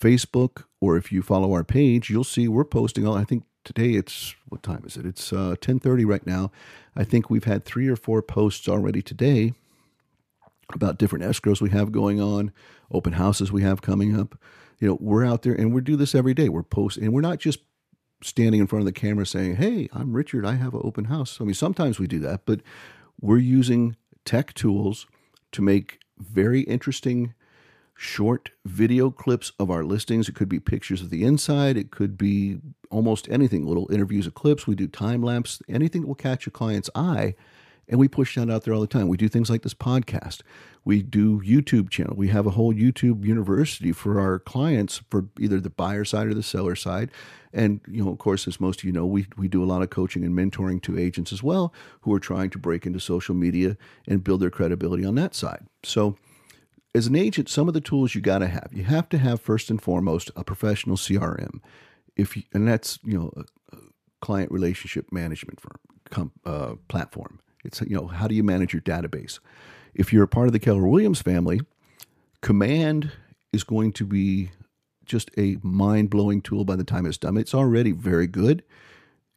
Facebook, 0.00 0.64
or 0.80 0.96
if 0.96 1.12
you 1.12 1.22
follow 1.22 1.52
our 1.52 1.64
page, 1.64 2.10
you'll 2.10 2.24
see 2.24 2.48
we're 2.48 2.64
posting. 2.64 3.06
All, 3.06 3.16
I 3.16 3.24
think 3.24 3.44
today 3.64 3.90
it's 3.90 4.34
what 4.48 4.62
time 4.62 4.82
is 4.86 4.96
it? 4.96 5.04
It's 5.06 5.32
uh, 5.32 5.56
ten 5.60 5.78
thirty 5.78 6.04
right 6.04 6.26
now. 6.26 6.50
I 6.96 7.04
think 7.04 7.28
we've 7.28 7.44
had 7.44 7.64
three 7.64 7.88
or 7.88 7.96
four 7.96 8.22
posts 8.22 8.68
already 8.68 9.02
today 9.02 9.52
about 10.72 10.98
different 10.98 11.24
escrows 11.24 11.60
we 11.60 11.70
have 11.70 11.92
going 11.92 12.20
on, 12.20 12.52
open 12.90 13.14
houses 13.14 13.52
we 13.52 13.62
have 13.62 13.82
coming 13.82 14.18
up. 14.18 14.38
You 14.78 14.88
know, 14.88 14.98
we're 15.00 15.24
out 15.24 15.42
there 15.42 15.52
and 15.52 15.74
we 15.74 15.82
do 15.82 15.96
this 15.96 16.14
every 16.14 16.32
day. 16.32 16.48
We're 16.48 16.62
posting, 16.62 17.04
and 17.04 17.12
we're 17.12 17.20
not 17.20 17.38
just 17.38 17.60
standing 18.22 18.60
in 18.60 18.66
front 18.66 18.80
of 18.80 18.86
the 18.86 18.92
camera 18.98 19.26
saying, 19.26 19.56
"Hey, 19.56 19.88
I'm 19.92 20.14
Richard. 20.14 20.46
I 20.46 20.54
have 20.54 20.74
an 20.74 20.80
open 20.82 21.04
house." 21.06 21.40
I 21.40 21.44
mean, 21.44 21.54
sometimes 21.54 21.98
we 21.98 22.06
do 22.06 22.20
that, 22.20 22.46
but 22.46 22.60
we're 23.20 23.38
using 23.38 23.96
tech 24.24 24.54
tools 24.54 25.06
to 25.52 25.60
make 25.60 25.98
very 26.18 26.60
interesting 26.62 27.34
short 28.00 28.48
video 28.64 29.10
clips 29.10 29.52
of 29.58 29.70
our 29.70 29.84
listings. 29.84 30.26
It 30.26 30.34
could 30.34 30.48
be 30.48 30.58
pictures 30.58 31.02
of 31.02 31.10
the 31.10 31.22
inside, 31.22 31.76
it 31.76 31.90
could 31.90 32.16
be 32.16 32.56
almost 32.88 33.28
anything, 33.28 33.66
little 33.66 33.92
interviews 33.92 34.26
of 34.26 34.32
clips. 34.32 34.66
We 34.66 34.74
do 34.74 34.88
time 34.88 35.22
lapse, 35.22 35.60
anything 35.68 36.00
that 36.00 36.06
will 36.08 36.14
catch 36.14 36.46
a 36.46 36.50
client's 36.50 36.88
eye. 36.94 37.34
And 37.88 38.00
we 38.00 38.08
push 38.08 38.36
that 38.36 38.48
out 38.48 38.64
there 38.64 38.72
all 38.72 38.80
the 38.80 38.86
time. 38.86 39.08
We 39.08 39.18
do 39.18 39.28
things 39.28 39.50
like 39.50 39.60
this 39.60 39.74
podcast. 39.74 40.40
We 40.82 41.02
do 41.02 41.42
YouTube 41.42 41.90
channel. 41.90 42.16
We 42.16 42.28
have 42.28 42.46
a 42.46 42.50
whole 42.50 42.72
YouTube 42.72 43.22
university 43.26 43.92
for 43.92 44.18
our 44.18 44.38
clients 44.38 45.02
for 45.10 45.26
either 45.38 45.60
the 45.60 45.68
buyer 45.68 46.06
side 46.06 46.28
or 46.28 46.34
the 46.34 46.42
seller 46.42 46.76
side. 46.76 47.10
And, 47.52 47.82
you 47.86 48.02
know, 48.02 48.12
of 48.12 48.16
course, 48.16 48.48
as 48.48 48.60
most 48.60 48.80
of 48.80 48.84
you 48.84 48.92
know, 48.92 49.04
we, 49.04 49.26
we 49.36 49.46
do 49.46 49.62
a 49.62 49.66
lot 49.66 49.82
of 49.82 49.90
coaching 49.90 50.24
and 50.24 50.34
mentoring 50.34 50.80
to 50.82 50.98
agents 50.98 51.34
as 51.34 51.42
well 51.42 51.74
who 52.00 52.14
are 52.14 52.20
trying 52.20 52.48
to 52.50 52.58
break 52.58 52.86
into 52.86 52.98
social 52.98 53.34
media 53.34 53.76
and 54.08 54.24
build 54.24 54.40
their 54.40 54.50
credibility 54.50 55.04
on 55.04 55.16
that 55.16 55.34
side. 55.34 55.66
So, 55.82 56.16
as 56.94 57.06
an 57.06 57.16
agent, 57.16 57.48
some 57.48 57.68
of 57.68 57.74
the 57.74 57.80
tools 57.80 58.14
you 58.14 58.20
got 58.20 58.38
to 58.38 58.48
have. 58.48 58.68
You 58.72 58.84
have 58.84 59.08
to 59.10 59.18
have 59.18 59.40
first 59.40 59.70
and 59.70 59.80
foremost 59.80 60.30
a 60.36 60.44
professional 60.44 60.96
CRM, 60.96 61.60
if 62.16 62.36
you, 62.36 62.42
and 62.52 62.66
that's 62.66 62.98
you 63.04 63.18
know 63.18 63.32
a, 63.36 63.44
client 64.20 64.52
relationship 64.52 65.10
management 65.10 65.60
firm 65.60 65.78
com, 66.10 66.32
uh, 66.44 66.74
platform. 66.88 67.40
It's 67.64 67.80
you 67.80 67.96
know 67.96 68.06
how 68.06 68.26
do 68.26 68.34
you 68.34 68.42
manage 68.42 68.72
your 68.72 68.82
database? 68.82 69.38
If 69.94 70.12
you're 70.12 70.24
a 70.24 70.28
part 70.28 70.46
of 70.46 70.52
the 70.52 70.58
Keller 70.58 70.86
Williams 70.86 71.22
family, 71.22 71.60
Command 72.42 73.12
is 73.52 73.64
going 73.64 73.92
to 73.94 74.06
be 74.06 74.50
just 75.04 75.30
a 75.36 75.56
mind 75.62 76.10
blowing 76.10 76.40
tool 76.40 76.64
by 76.64 76.76
the 76.76 76.84
time 76.84 77.06
it's 77.06 77.18
done. 77.18 77.36
It's 77.36 77.54
already 77.54 77.92
very 77.92 78.26
good. 78.26 78.62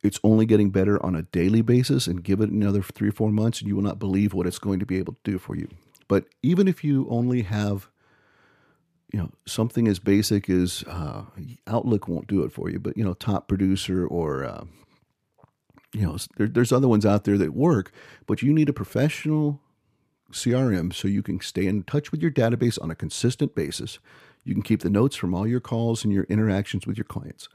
it's 0.04 0.20
only 0.24 0.46
getting 0.46 0.70
better 0.70 1.04
on 1.04 1.16
a 1.16 1.24
daily 1.24 1.62
basis 1.62 2.08
and 2.08 2.24
give 2.24 2.42
it 2.42 2.50
another 2.50 2.82
three 2.82 3.10
or 3.10 3.14
four 3.14 3.32
months 3.32 3.62
and 3.62 3.70
you 3.70 3.76
will 3.76 3.84
not 3.84 4.00
believe 4.00 4.34
what 4.34 4.46
it's 4.46 4.60
going 4.60 4.80
to 4.80 4.86
be 4.86 4.98
able 4.98 5.14
to 5.14 5.32
do 5.32 5.40
for 5.40 5.56
you. 5.56 5.68
But 6.08 6.26
even 6.42 6.68
if 6.68 6.84
you 6.84 7.08
only 7.10 7.44
have 7.44 7.90
you 9.14 9.20
know 9.20 9.30
something 9.46 9.88
as 9.88 10.00
basic 10.00 10.50
as 10.50 10.84
uh, 10.88 11.26
Outlook 11.68 12.08
won't 12.08 12.28
do 12.28 12.44
it 12.44 12.52
for 12.52 12.70
you, 12.70 12.80
but 12.80 12.98
you 12.98 13.04
know 13.04 13.14
Top 13.14 13.48
Producer 13.48 14.06
or 14.08 14.44
uh, 14.44 14.66
you 15.94 16.02
know 16.02 16.18
there, 16.38 16.48
there's 16.48 16.72
other 16.72 16.88
ones 16.88 17.06
out 17.06 17.24
there 17.24 17.38
that 17.38 17.54
work, 17.54 17.92
but 18.26 18.42
you 18.42 18.52
need 18.52 18.70
a 18.70 18.74
professional 18.74 19.62
CRM 20.32 20.92
so 20.92 21.08
you 21.08 21.22
can 21.22 21.40
stay 21.42 21.68
in 21.68 21.84
touch 21.84 22.12
with 22.12 22.22
your 22.22 22.32
database 22.32 22.82
on 22.82 22.90
a 22.90 22.96
consistent 22.96 23.54
basis. 23.54 24.00
You 24.44 24.56
can 24.56 24.64
keep 24.64 24.82
the 24.82 24.90
notes 24.90 25.16
from 25.16 25.36
all 25.36 25.48
your 25.48 25.60
calls 25.60 26.04
and 26.04 26.12
your 26.12 26.24
interactions 26.24 26.88
with 26.88 26.98
your 26.98 27.06
clients. 27.06 27.48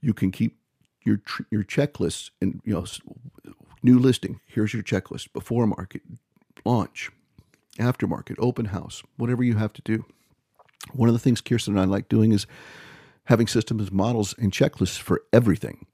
You 0.00 0.14
can 0.14 0.32
keep 0.32 0.56
your 1.04 1.20
your 1.50 1.64
checklists 1.64 2.30
and 2.40 2.62
you 2.64 2.72
know 2.72 2.86
new 3.82 3.98
listing. 3.98 4.40
Here's 4.46 4.72
your 4.72 4.82
checklist: 4.82 5.34
before 5.34 5.66
market, 5.66 6.00
launch, 6.64 7.10
aftermarket, 7.78 8.36
open 8.38 8.66
house, 8.66 9.02
whatever 9.16 9.42
you 9.42 9.56
have 9.56 9.72
to 9.74 9.82
do. 9.82 10.04
One 10.92 11.08
of 11.08 11.14
the 11.14 11.18
things 11.18 11.40
Kirsten 11.40 11.74
and 11.74 11.80
I 11.80 11.84
like 11.84 12.08
doing 12.08 12.32
is 12.32 12.46
having 13.24 13.46
systems, 13.46 13.90
models, 13.90 14.34
and 14.38 14.52
checklists 14.52 14.98
for 14.98 15.22
everything. 15.32 15.86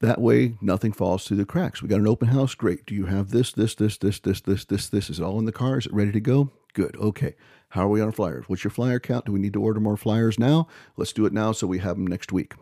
That 0.00 0.20
way, 0.20 0.56
nothing 0.60 0.92
falls 0.92 1.24
through 1.24 1.38
the 1.38 1.44
cracks. 1.44 1.82
We 1.82 1.88
got 1.88 1.98
an 1.98 2.06
open 2.06 2.28
house. 2.28 2.54
Great. 2.54 2.86
Do 2.86 2.94
you 2.94 3.06
have 3.06 3.30
this, 3.30 3.52
this, 3.52 3.74
this, 3.74 3.96
this, 3.96 4.20
this, 4.20 4.40
this, 4.40 4.64
this, 4.64 4.88
this? 4.88 5.10
Is 5.10 5.20
all 5.20 5.38
in 5.40 5.44
the 5.44 5.52
car? 5.52 5.78
Is 5.78 5.86
it 5.86 5.92
ready 5.92 6.12
to 6.12 6.20
go? 6.20 6.52
Good. 6.72 6.96
Okay. 6.96 7.34
How 7.70 7.86
are 7.86 7.88
we 7.88 8.00
on 8.00 8.06
our 8.06 8.12
flyers? 8.12 8.44
What's 8.46 8.62
your 8.62 8.70
flyer 8.70 9.00
count? 9.00 9.24
Do 9.26 9.32
we 9.32 9.40
need 9.40 9.54
to 9.54 9.62
order 9.62 9.80
more 9.80 9.96
flyers 9.96 10.38
now? 10.38 10.68
Let's 10.96 11.12
do 11.12 11.26
it 11.26 11.32
now 11.32 11.50
so 11.52 11.66
we 11.66 11.78
have 11.78 11.96
them 11.96 12.06
next 12.06 12.32
week. 12.32 12.54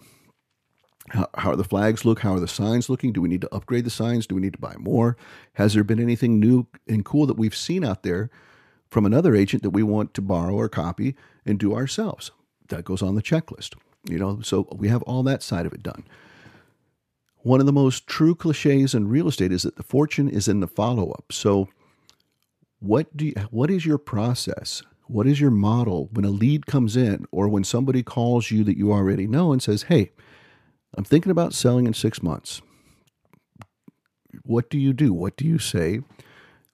How, 1.11 1.29
how 1.37 1.51
are 1.51 1.57
the 1.57 1.65
flags 1.65 2.05
look? 2.05 2.21
How 2.21 2.35
are 2.35 2.41
the 2.41 2.49
signs 2.49 2.89
looking? 2.89 3.13
Do 3.13 3.21
we 3.21 3.29
need 3.29 3.43
to 3.43 3.55
upgrade 3.55 3.85
the 3.85 3.91
signs? 3.91 4.27
Do 4.27 4.35
we 4.35 4.41
need 4.41 4.55
to 4.55 4.59
buy 4.59 4.75
more? 4.79 5.17
Has 5.55 5.75
there 5.75 5.85
been 5.85 6.01
anything 6.01 6.41
new 6.41 6.67
and 6.89 7.05
cool 7.05 7.27
that 7.27 7.39
we've 7.39 7.55
seen 7.55 7.85
out 7.85 8.03
there 8.03 8.31
from 8.89 9.05
another 9.05 9.35
agent 9.35 9.63
that 9.63 9.71
we 9.71 9.83
want 9.83 10.15
to 10.15 10.23
borrow 10.23 10.55
or 10.55 10.69
copy 10.69 11.15
and 11.45 11.59
do 11.59 11.75
ourselves. 11.75 12.31
That 12.69 12.85
goes 12.85 13.03
on 13.03 13.15
the 13.15 13.23
checklist. 13.23 13.75
You 14.09 14.19
know, 14.19 14.41
so 14.41 14.69
we 14.73 14.89
have 14.89 15.03
all 15.03 15.23
that 15.25 15.43
side 15.43 15.67
of 15.67 15.73
it 15.73 15.83
done. 15.83 16.05
One 17.39 17.61
of 17.61 17.67
the 17.67 17.73
most 17.73 18.07
true 18.07 18.35
cliches 18.35 18.95
in 18.95 19.09
real 19.09 19.29
estate 19.29 19.53
is 19.53 19.65
that 19.65 19.77
the 19.77 19.83
fortune 19.83 20.29
is 20.29 20.49
in 20.49 20.61
the 20.61 20.67
follow 20.67 21.11
up. 21.11 21.33
So, 21.33 21.69
what 22.81 23.17
do 23.17 23.27
you, 23.27 23.35
what 23.51 23.71
is 23.71 23.87
your 23.87 23.99
process? 23.99 24.83
What 25.07 25.27
is 25.27 25.41
your 25.41 25.51
model 25.51 26.09
when 26.13 26.25
a 26.25 26.31
lead 26.31 26.67
comes 26.67 26.97
in 26.97 27.27
or 27.31 27.49
when 27.49 27.65
somebody 27.65 28.03
calls 28.03 28.51
you 28.51 28.65
that 28.65 28.77
you 28.77 28.93
already 28.93 29.27
know 29.27 29.53
and 29.53 29.63
says, 29.63 29.85
"Hey, 29.85 30.11
I'm 30.95 31.05
thinking 31.05 31.33
about 31.33 31.55
selling 31.55 31.87
in 31.87 31.95
6 31.95 32.23
months." 32.23 32.63
What 34.43 34.71
do 34.71 34.79
you 34.79 34.93
do? 34.93 35.13
What 35.13 35.37
do 35.37 35.47
you 35.47 35.59
say? 35.59 36.01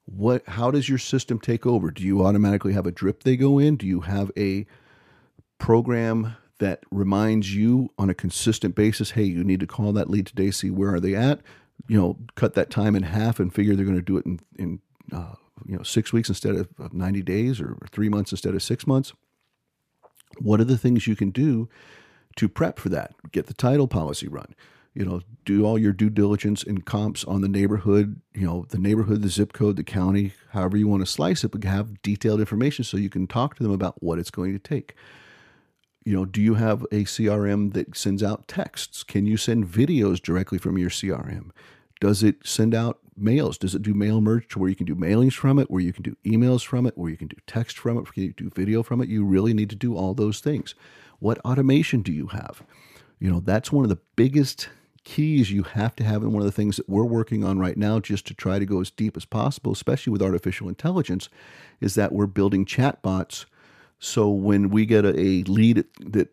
what 0.05 0.45
how 0.47 0.69
does 0.69 0.89
your 0.89 0.97
system 0.97 1.39
take 1.39 1.65
over 1.65 1.89
do 1.89 2.03
you 2.03 2.25
automatically 2.25 2.73
have 2.73 2.85
a 2.85 2.91
drip 2.91 3.23
they 3.23 3.37
go 3.37 3.57
in 3.57 3.75
do 3.75 3.87
you 3.87 4.01
have 4.01 4.31
a 4.37 4.65
program 5.57 6.35
that 6.59 6.83
reminds 6.91 7.55
you 7.55 7.89
on 7.97 8.09
a 8.09 8.13
consistent 8.13 8.75
basis 8.75 9.11
hey 9.11 9.23
you 9.23 9.43
need 9.43 9.59
to 9.59 9.67
call 9.67 9.93
that 9.93 10.09
lead 10.09 10.25
today 10.25 10.51
see 10.51 10.69
where 10.69 10.93
are 10.93 10.99
they 10.99 11.15
at 11.15 11.39
you 11.87 11.99
know 11.99 12.17
cut 12.35 12.53
that 12.53 12.69
time 12.69 12.95
in 12.95 13.03
half 13.03 13.39
and 13.39 13.53
figure 13.53 13.75
they're 13.75 13.85
going 13.85 13.97
to 13.97 14.01
do 14.01 14.17
it 14.17 14.25
in, 14.25 14.39
in 14.57 14.79
uh, 15.13 15.35
you 15.65 15.75
know 15.75 15.83
six 15.83 16.11
weeks 16.11 16.27
instead 16.27 16.55
of 16.55 16.93
90 16.93 17.21
days 17.21 17.61
or 17.61 17.77
three 17.91 18.09
months 18.09 18.31
instead 18.31 18.53
of 18.53 18.61
six 18.61 18.85
months 18.85 19.13
what 20.39 20.59
are 20.59 20.65
the 20.65 20.77
things 20.77 21.07
you 21.07 21.15
can 21.15 21.29
do 21.29 21.69
to 22.35 22.49
prep 22.49 22.79
for 22.79 22.89
that 22.89 23.13
get 23.31 23.47
the 23.47 23.53
title 23.53 23.87
policy 23.87 24.27
run 24.27 24.55
you 24.93 25.03
know, 25.03 25.21
do 25.43 25.65
all 25.65 25.77
your 25.77 25.91
due 25.91 26.09
diligence 26.09 26.63
and 26.63 26.85
comps 26.85 27.23
on 27.23 27.41
the 27.41 27.47
neighborhood, 27.47 28.21
you 28.33 28.45
know, 28.45 28.65
the 28.69 28.77
neighborhood, 28.77 29.21
the 29.21 29.29
zip 29.29 29.51
code, 29.53 29.75
the 29.75 29.83
county, 29.83 30.33
however 30.51 30.77
you 30.77 30.87
want 30.87 31.01
to 31.01 31.11
slice 31.11 31.43
it, 31.43 31.51
but 31.51 31.63
have 31.63 32.01
detailed 32.01 32.39
information 32.39 32.85
so 32.85 32.97
you 32.97 33.09
can 33.09 33.25
talk 33.25 33.55
to 33.55 33.63
them 33.63 33.71
about 33.71 34.01
what 34.03 34.19
it's 34.19 34.29
going 34.29 34.53
to 34.53 34.59
take. 34.59 34.95
You 36.05 36.13
know, 36.13 36.25
do 36.25 36.41
you 36.41 36.55
have 36.55 36.83
a 36.83 37.05
CRM 37.05 37.73
that 37.73 37.97
sends 37.97 38.21
out 38.21 38.47
texts? 38.47 39.03
Can 39.03 39.25
you 39.25 39.37
send 39.37 39.65
videos 39.65 40.21
directly 40.21 40.57
from 40.57 40.77
your 40.77 40.89
CRM? 40.89 41.49
Does 41.99 42.21
it 42.21 42.45
send 42.45 42.75
out 42.75 42.99
mails? 43.15 43.57
Does 43.57 43.73
it 43.73 43.81
do 43.81 43.93
mail 43.93 44.21
merge 44.21 44.47
to 44.49 44.59
where 44.59 44.69
you 44.69 44.75
can 44.75 44.85
do 44.85 44.95
mailings 44.95 45.33
from 45.33 45.57
it, 45.57 45.71
where 45.71 45.81
you 45.81 45.93
can 45.93 46.03
do 46.03 46.17
emails 46.25 46.63
from 46.63 46.85
it, 46.85 46.97
where 46.97 47.09
you 47.09 47.17
can 47.17 47.29
do 47.29 47.37
text 47.47 47.79
from 47.79 47.97
it, 47.97 48.11
can 48.13 48.23
you 48.23 48.33
do 48.33 48.51
video 48.53 48.83
from 48.83 49.01
it? 49.01 49.09
You 49.09 49.25
really 49.25 49.53
need 49.53 49.69
to 49.71 49.75
do 49.75 49.95
all 49.95 50.13
those 50.13 50.39
things. 50.39 50.75
What 51.23 51.39
automation 51.45 52.01
do 52.01 52.11
you 52.11 52.27
have? 52.27 52.63
You 53.17 53.31
know, 53.31 53.39
that's 53.39 53.71
one 53.71 53.85
of 53.85 53.89
the 53.89 54.01
biggest 54.17 54.67
keys 55.05 55.49
you 55.53 55.63
have 55.63 55.95
to 55.95 56.03
have, 56.03 56.21
and 56.21 56.33
one 56.33 56.41
of 56.41 56.45
the 56.45 56.51
things 56.51 56.75
that 56.75 56.89
we're 56.89 57.05
working 57.05 57.45
on 57.45 57.59
right 57.59 57.77
now, 57.77 58.01
just 58.01 58.27
to 58.27 58.33
try 58.33 58.59
to 58.59 58.65
go 58.65 58.81
as 58.81 58.91
deep 58.91 59.15
as 59.15 59.23
possible, 59.23 59.71
especially 59.71 60.11
with 60.11 60.21
artificial 60.21 60.67
intelligence, 60.67 61.29
is 61.79 61.95
that 61.95 62.11
we're 62.11 62.25
building 62.25 62.65
chatbots. 62.65 63.45
So 63.99 64.29
when 64.29 64.69
we 64.69 64.85
get 64.85 65.05
a, 65.05 65.17
a 65.17 65.43
lead 65.43 65.85
that 66.01 66.27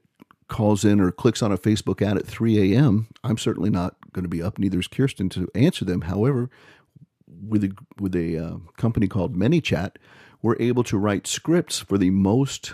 calls 0.49 0.85
in 0.85 0.99
or 0.99 1.13
clicks 1.13 1.41
on 1.41 1.53
a 1.53 1.57
Facebook 1.57 2.03
ad 2.05 2.17
at 2.17 2.27
3 2.27 2.75
a.m., 2.75 3.07
I'm 3.23 3.39
certainly 3.39 3.71
not 3.71 3.95
going 4.13 4.25
to 4.25 4.29
be 4.29 4.43
up, 4.43 4.59
neither 4.59 4.81
is 4.81 4.89
Kirsten, 4.89 5.29
to 5.29 5.49
answer 5.55 5.85
them. 5.85 6.01
However, 6.01 6.51
with 7.29 7.63
a, 7.63 7.71
with 8.01 8.17
a 8.17 8.39
uh, 8.45 8.57
company 8.77 9.07
called 9.07 9.37
ManyChat, 9.37 9.99
we're 10.43 10.57
able 10.59 10.83
to 10.83 10.99
write 10.99 11.29
scripts 11.29 11.79
for 11.79 11.97
the 11.97 12.11
most, 12.11 12.73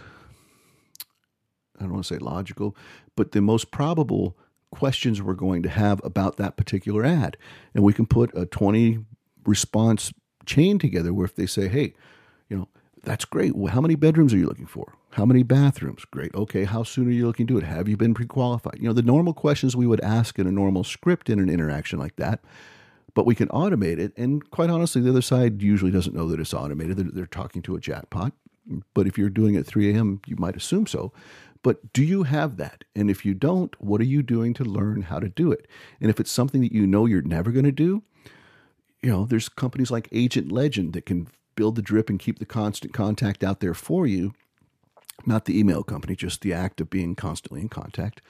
I 1.79 1.83
don't 1.83 1.93
want 1.93 2.05
to 2.05 2.15
say 2.15 2.19
logical, 2.19 2.77
but 3.17 3.33
the 3.33 3.41
most 3.41 3.71
probable 3.71 4.37
questions 4.71 5.23
we're 5.23 5.35
going 5.35 5.63
to 5.63 5.69
have 5.69 6.01
about 6.05 6.37
that 6.37 6.57
particular 6.57 7.05
ad. 7.05 7.37
And 7.75 7.85
we 7.85 7.93
can 7.93 8.07
put 8.07 8.37
a 8.37 8.47
20 8.47 9.05
response 9.45 10.13
chain 10.45 10.79
together 10.79 11.13
where 11.13 11.25
if 11.25 11.35
they 11.35 11.47
say, 11.47 11.69
hey, 11.69 11.95
you 12.49 12.57
know, 12.57 12.69
that's 13.03 13.25
great. 13.25 13.57
Well, 13.57 13.73
how 13.73 13.81
many 13.81 13.95
bedrooms 13.95 14.35
are 14.35 14.39
you 14.39 14.47
looking 14.47 14.67
for? 14.67 14.95
How 15.11 15.25
many 15.25 15.43
bathrooms? 15.43 16.05
Great. 16.05 16.35
Okay. 16.35 16.65
How 16.65 16.83
soon 16.83 17.09
are 17.09 17.13
you 17.13 17.27
looking 17.27 17.47
to 17.47 17.55
do 17.55 17.59
it? 17.59 17.65
Have 17.65 17.89
you 17.89 17.97
been 17.97 18.15
pre 18.15 18.27
qualified? 18.27 18.77
You 18.79 18.89
know, 18.89 18.93
the 18.93 19.03
normal 19.03 19.33
questions 19.33 19.75
we 19.75 19.87
would 19.87 20.01
ask 20.01 20.39
in 20.39 20.47
a 20.47 20.53
normal 20.53 20.85
script 20.85 21.31
in 21.31 21.39
an 21.39 21.49
interaction 21.49 21.99
like 21.99 22.17
that, 22.17 22.41
but 23.15 23.25
we 23.25 23.35
can 23.35 23.49
automate 23.49 23.99
it. 23.99 24.13
And 24.17 24.49
quite 24.51 24.69
honestly, 24.69 25.01
the 25.01 25.11
other 25.11 25.23
side 25.23 25.63
usually 25.63 25.91
doesn't 25.91 26.15
know 26.15 26.29
that 26.29 26.41
it's 26.41 26.53
automated. 26.53 26.99
They're, 26.99 27.11
they're 27.11 27.27
talking 27.27 27.63
to 27.63 27.77
a 27.77 27.81
chatbot. 27.81 28.33
But 28.95 29.07
if 29.07 29.17
you're 29.17 29.31
doing 29.31 29.55
it 29.55 29.61
at 29.61 29.67
3 29.67 29.95
a.m., 29.95 30.21
you 30.27 30.37
might 30.37 30.57
assume 30.57 30.87
so. 30.87 31.13
But 31.67 31.93
do 31.93 32.05
you 32.05 32.23
have 32.23 32.59
that? 32.59 32.85
And 32.95 33.11
if 33.11 33.25
you 33.25 33.35
don't, 33.35 33.75
what 33.83 34.01
are 34.01 34.05
you 34.05 34.23
doing 34.23 34.55
to 34.55 34.63
learn 34.63 35.03
how 35.03 35.19
to 35.19 35.29
do 35.29 35.51
it? 35.51 35.67
And 36.01 36.09
if 36.09 36.21
it's 36.21 36.31
something 36.31 36.61
that 36.61 36.71
you 36.71 36.87
know 36.87 37.07
you're 37.07 37.23
never 37.23 37.51
going 37.51 37.65
to 37.65 37.73
do, 37.73 38.05
you 39.03 39.11
know, 39.11 39.25
there's 39.25 39.49
companies 39.49 39.91
like 39.91 40.09
Agent 40.13 40.53
Legend 40.53 40.93
that 40.93 41.07
can 41.07 41.27
build 41.57 41.75
the 41.75 41.83
drip 41.83 42.09
and 42.09 42.21
keep 42.21 42.39
the 42.39 42.47
constant 42.47 42.93
contact 42.93 43.43
out 43.43 43.59
there 43.59 43.75
for 43.75 44.07
you. 44.07 44.33
Not 45.27 45.47
the 45.47 45.59
email 45.59 45.83
company, 45.83 46.15
just 46.15 46.43
the 46.43 46.53
act 46.53 46.81
of 46.81 46.89
being 46.89 47.17
constantly 47.17 47.63
in 47.63 47.69
contact 47.69 48.23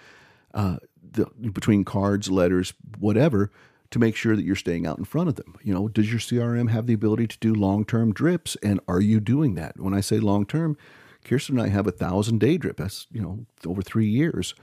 uh, 0.54 0.78
the, 1.02 1.26
between 1.26 1.84
cards, 1.84 2.30
letters, 2.30 2.72
whatever, 2.98 3.52
to 3.90 3.98
make 3.98 4.16
sure 4.16 4.34
that 4.34 4.46
you're 4.46 4.56
staying 4.56 4.86
out 4.86 4.96
in 4.96 5.04
front 5.04 5.28
of 5.28 5.34
them. 5.34 5.56
You 5.62 5.74
know, 5.74 5.88
does 5.88 6.10
your 6.10 6.20
CRM 6.20 6.70
have 6.70 6.86
the 6.86 6.94
ability 6.94 7.26
to 7.26 7.38
do 7.40 7.52
long 7.52 7.84
term 7.84 8.14
drips? 8.14 8.56
And 8.62 8.80
are 8.88 9.02
you 9.02 9.20
doing 9.20 9.56
that? 9.56 9.78
When 9.78 9.92
I 9.92 10.00
say 10.00 10.20
long 10.20 10.46
term, 10.46 10.78
Kirsten 11.26 11.58
and 11.58 11.66
I 11.66 11.70
have 11.70 11.86
a 11.86 11.92
thousand 11.92 12.38
day 12.38 12.56
drip. 12.56 12.76
That's, 12.76 13.06
you 13.12 13.20
know, 13.20 13.46
over 13.66 13.82
three 13.82 14.08
years 14.08 14.54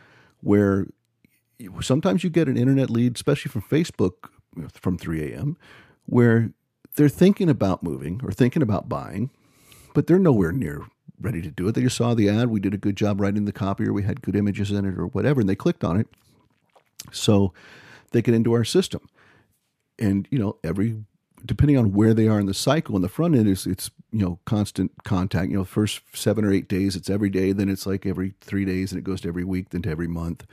where 0.41 0.87
sometimes 1.81 2.23
you 2.23 2.29
get 2.29 2.47
an 2.47 2.57
internet 2.57 2.89
lead, 2.89 3.15
especially 3.15 3.49
from 3.49 3.61
Facebook 3.61 4.29
from 4.71 4.97
3 4.97 5.33
a.m., 5.33 5.57
where 6.05 6.51
they're 6.95 7.09
thinking 7.09 7.49
about 7.49 7.83
moving 7.83 8.21
or 8.23 8.31
thinking 8.31 8.61
about 8.61 8.89
buying, 8.89 9.31
but 9.93 10.07
they're 10.07 10.19
nowhere 10.19 10.51
near 10.51 10.85
ready 11.19 11.41
to 11.41 11.49
do 11.49 11.67
it. 11.67 11.75
They 11.75 11.81
just 11.81 11.97
saw 11.97 12.13
the 12.13 12.29
ad. 12.29 12.49
We 12.49 12.59
did 12.59 12.73
a 12.73 12.77
good 12.77 12.95
job 12.95 13.21
writing 13.21 13.45
the 13.45 13.51
copy, 13.51 13.85
or 13.85 13.93
we 13.93 14.03
had 14.03 14.21
good 14.21 14.35
images 14.35 14.71
in 14.71 14.85
it, 14.85 14.97
or 14.97 15.07
whatever, 15.07 15.39
and 15.39 15.49
they 15.49 15.55
clicked 15.55 15.83
on 15.83 15.99
it. 15.99 16.07
So 17.11 17.53
they 18.11 18.21
get 18.21 18.35
into 18.35 18.53
our 18.53 18.63
system. 18.63 19.01
And, 19.97 20.27
you 20.29 20.39
know, 20.39 20.57
every 20.63 21.03
depending 21.45 21.77
on 21.77 21.91
where 21.93 22.13
they 22.13 22.27
are 22.27 22.39
in 22.39 22.45
the 22.45 22.53
cycle 22.53 22.95
in 22.95 23.01
the 23.01 23.09
front 23.09 23.35
end 23.35 23.47
is 23.47 23.65
it's 23.65 23.91
you 24.11 24.19
know 24.19 24.39
constant 24.45 24.91
contact. 25.03 25.49
You 25.49 25.57
know 25.57 25.63
first 25.63 26.01
seven 26.13 26.45
or 26.45 26.51
eight 26.51 26.67
days 26.67 26.95
it's 26.95 27.09
every 27.09 27.29
day 27.29 27.51
then 27.51 27.69
it's 27.69 27.85
like 27.85 28.05
every 28.05 28.33
three 28.41 28.65
days 28.65 28.91
and 28.91 28.99
it 28.99 29.03
goes 29.03 29.21
to 29.21 29.27
every 29.27 29.43
week 29.43 29.69
then 29.69 29.81
to 29.83 29.89
every 29.89 30.07
month. 30.07 30.45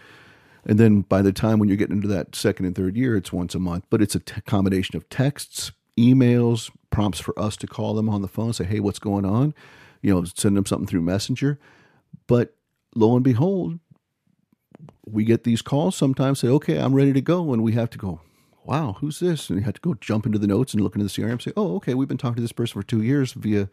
And 0.65 0.79
then 0.79 1.03
by 1.03 1.23
the 1.23 1.33
time 1.33 1.59
when 1.59 1.69
you're 1.69 1.79
getting 1.79 1.97
into 1.97 2.09
that 2.09 2.35
second 2.35 2.67
and 2.67 2.75
third 2.75 2.97
year 2.97 3.17
it's 3.17 3.33
once 3.33 3.55
a 3.55 3.59
month. 3.59 3.85
But 3.91 4.03
it's 4.03 4.15
a 4.15 4.21
t- 4.21 4.41
combination 4.43 4.97
of 4.97 5.09
texts 5.09 5.73
emails 5.99 6.71
prompts 6.91 7.21
for 7.21 7.39
us 7.39 7.57
to 7.59 7.67
call 7.67 7.95
them 7.95 8.09
on 8.09 8.23
the 8.23 8.29
phone 8.29 8.53
say 8.53 8.65
hey 8.65 8.81
what's 8.81 8.99
going 8.99 9.25
on? 9.25 9.55
You 10.03 10.15
know 10.15 10.25
send 10.25 10.57
them 10.57 10.67
something 10.67 10.87
through 10.87 11.03
messenger. 11.03 11.59
But 12.27 12.55
lo 12.95 13.15
and 13.15 13.25
behold 13.25 13.79
we 15.07 15.25
get 15.25 15.45
these 15.45 15.63
calls 15.63 15.97
sometimes 15.97 16.41
say 16.41 16.49
okay 16.49 16.79
i'm 16.79 16.95
ready 16.95 17.13
to 17.13 17.21
go 17.21 17.53
and 17.53 17.63
we 17.63 17.73
have 17.73 17.91
to 17.91 17.99
go 17.99 18.21
wow, 18.65 18.97
who's 19.01 19.21
this? 19.21 19.49
And 19.51 19.59
you 19.59 19.65
had 19.65 19.75
to 19.77 19.81
go 19.81 19.95
jump 19.95 20.27
into 20.27 20.39
the 20.39 20.47
notes 20.47 20.75
and 20.75 20.83
look 20.83 20.95
into 20.95 21.05
the 21.07 21.11
CRM 21.11 21.33
and 21.33 21.43
say, 21.43 21.53
oh, 21.57 21.77
okay, 21.77 21.95
we've 21.95 22.09
been 22.09 22.19
talking 22.19 22.37
to 22.37 22.43
this 22.43 22.53
person 22.53 22.81
for 22.81 22.87
two 22.87 23.03
years 23.03 23.33
via 23.33 23.69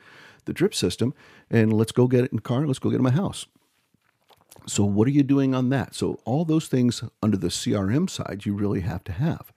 the 0.46 0.54
drip 0.54 0.74
system, 0.74 1.14
and 1.50 1.74
let's 1.74 1.92
go 1.92 2.08
get 2.08 2.24
it 2.24 2.32
in 2.32 2.38
the 2.38 2.42
car. 2.42 2.66
Let's 2.66 2.80
go 2.80 2.90
get 2.90 2.98
in 2.98 3.04
my 3.04 3.12
house. 3.12 3.46
So, 4.66 4.84
what 4.84 5.08
are 5.08 5.12
you 5.12 5.24
doing 5.24 5.54
on 5.56 5.70
that? 5.70 5.94
So, 5.96 6.20
all 6.26 6.46
those 6.46 6.68
things 6.68 7.04
under 7.22 7.38
the 7.38 7.48
CRM 7.50 8.10
side, 8.10 8.46
you 8.46 8.54
really 8.54 8.82
have 8.82 9.04
to 9.06 9.12
have. 9.12 9.52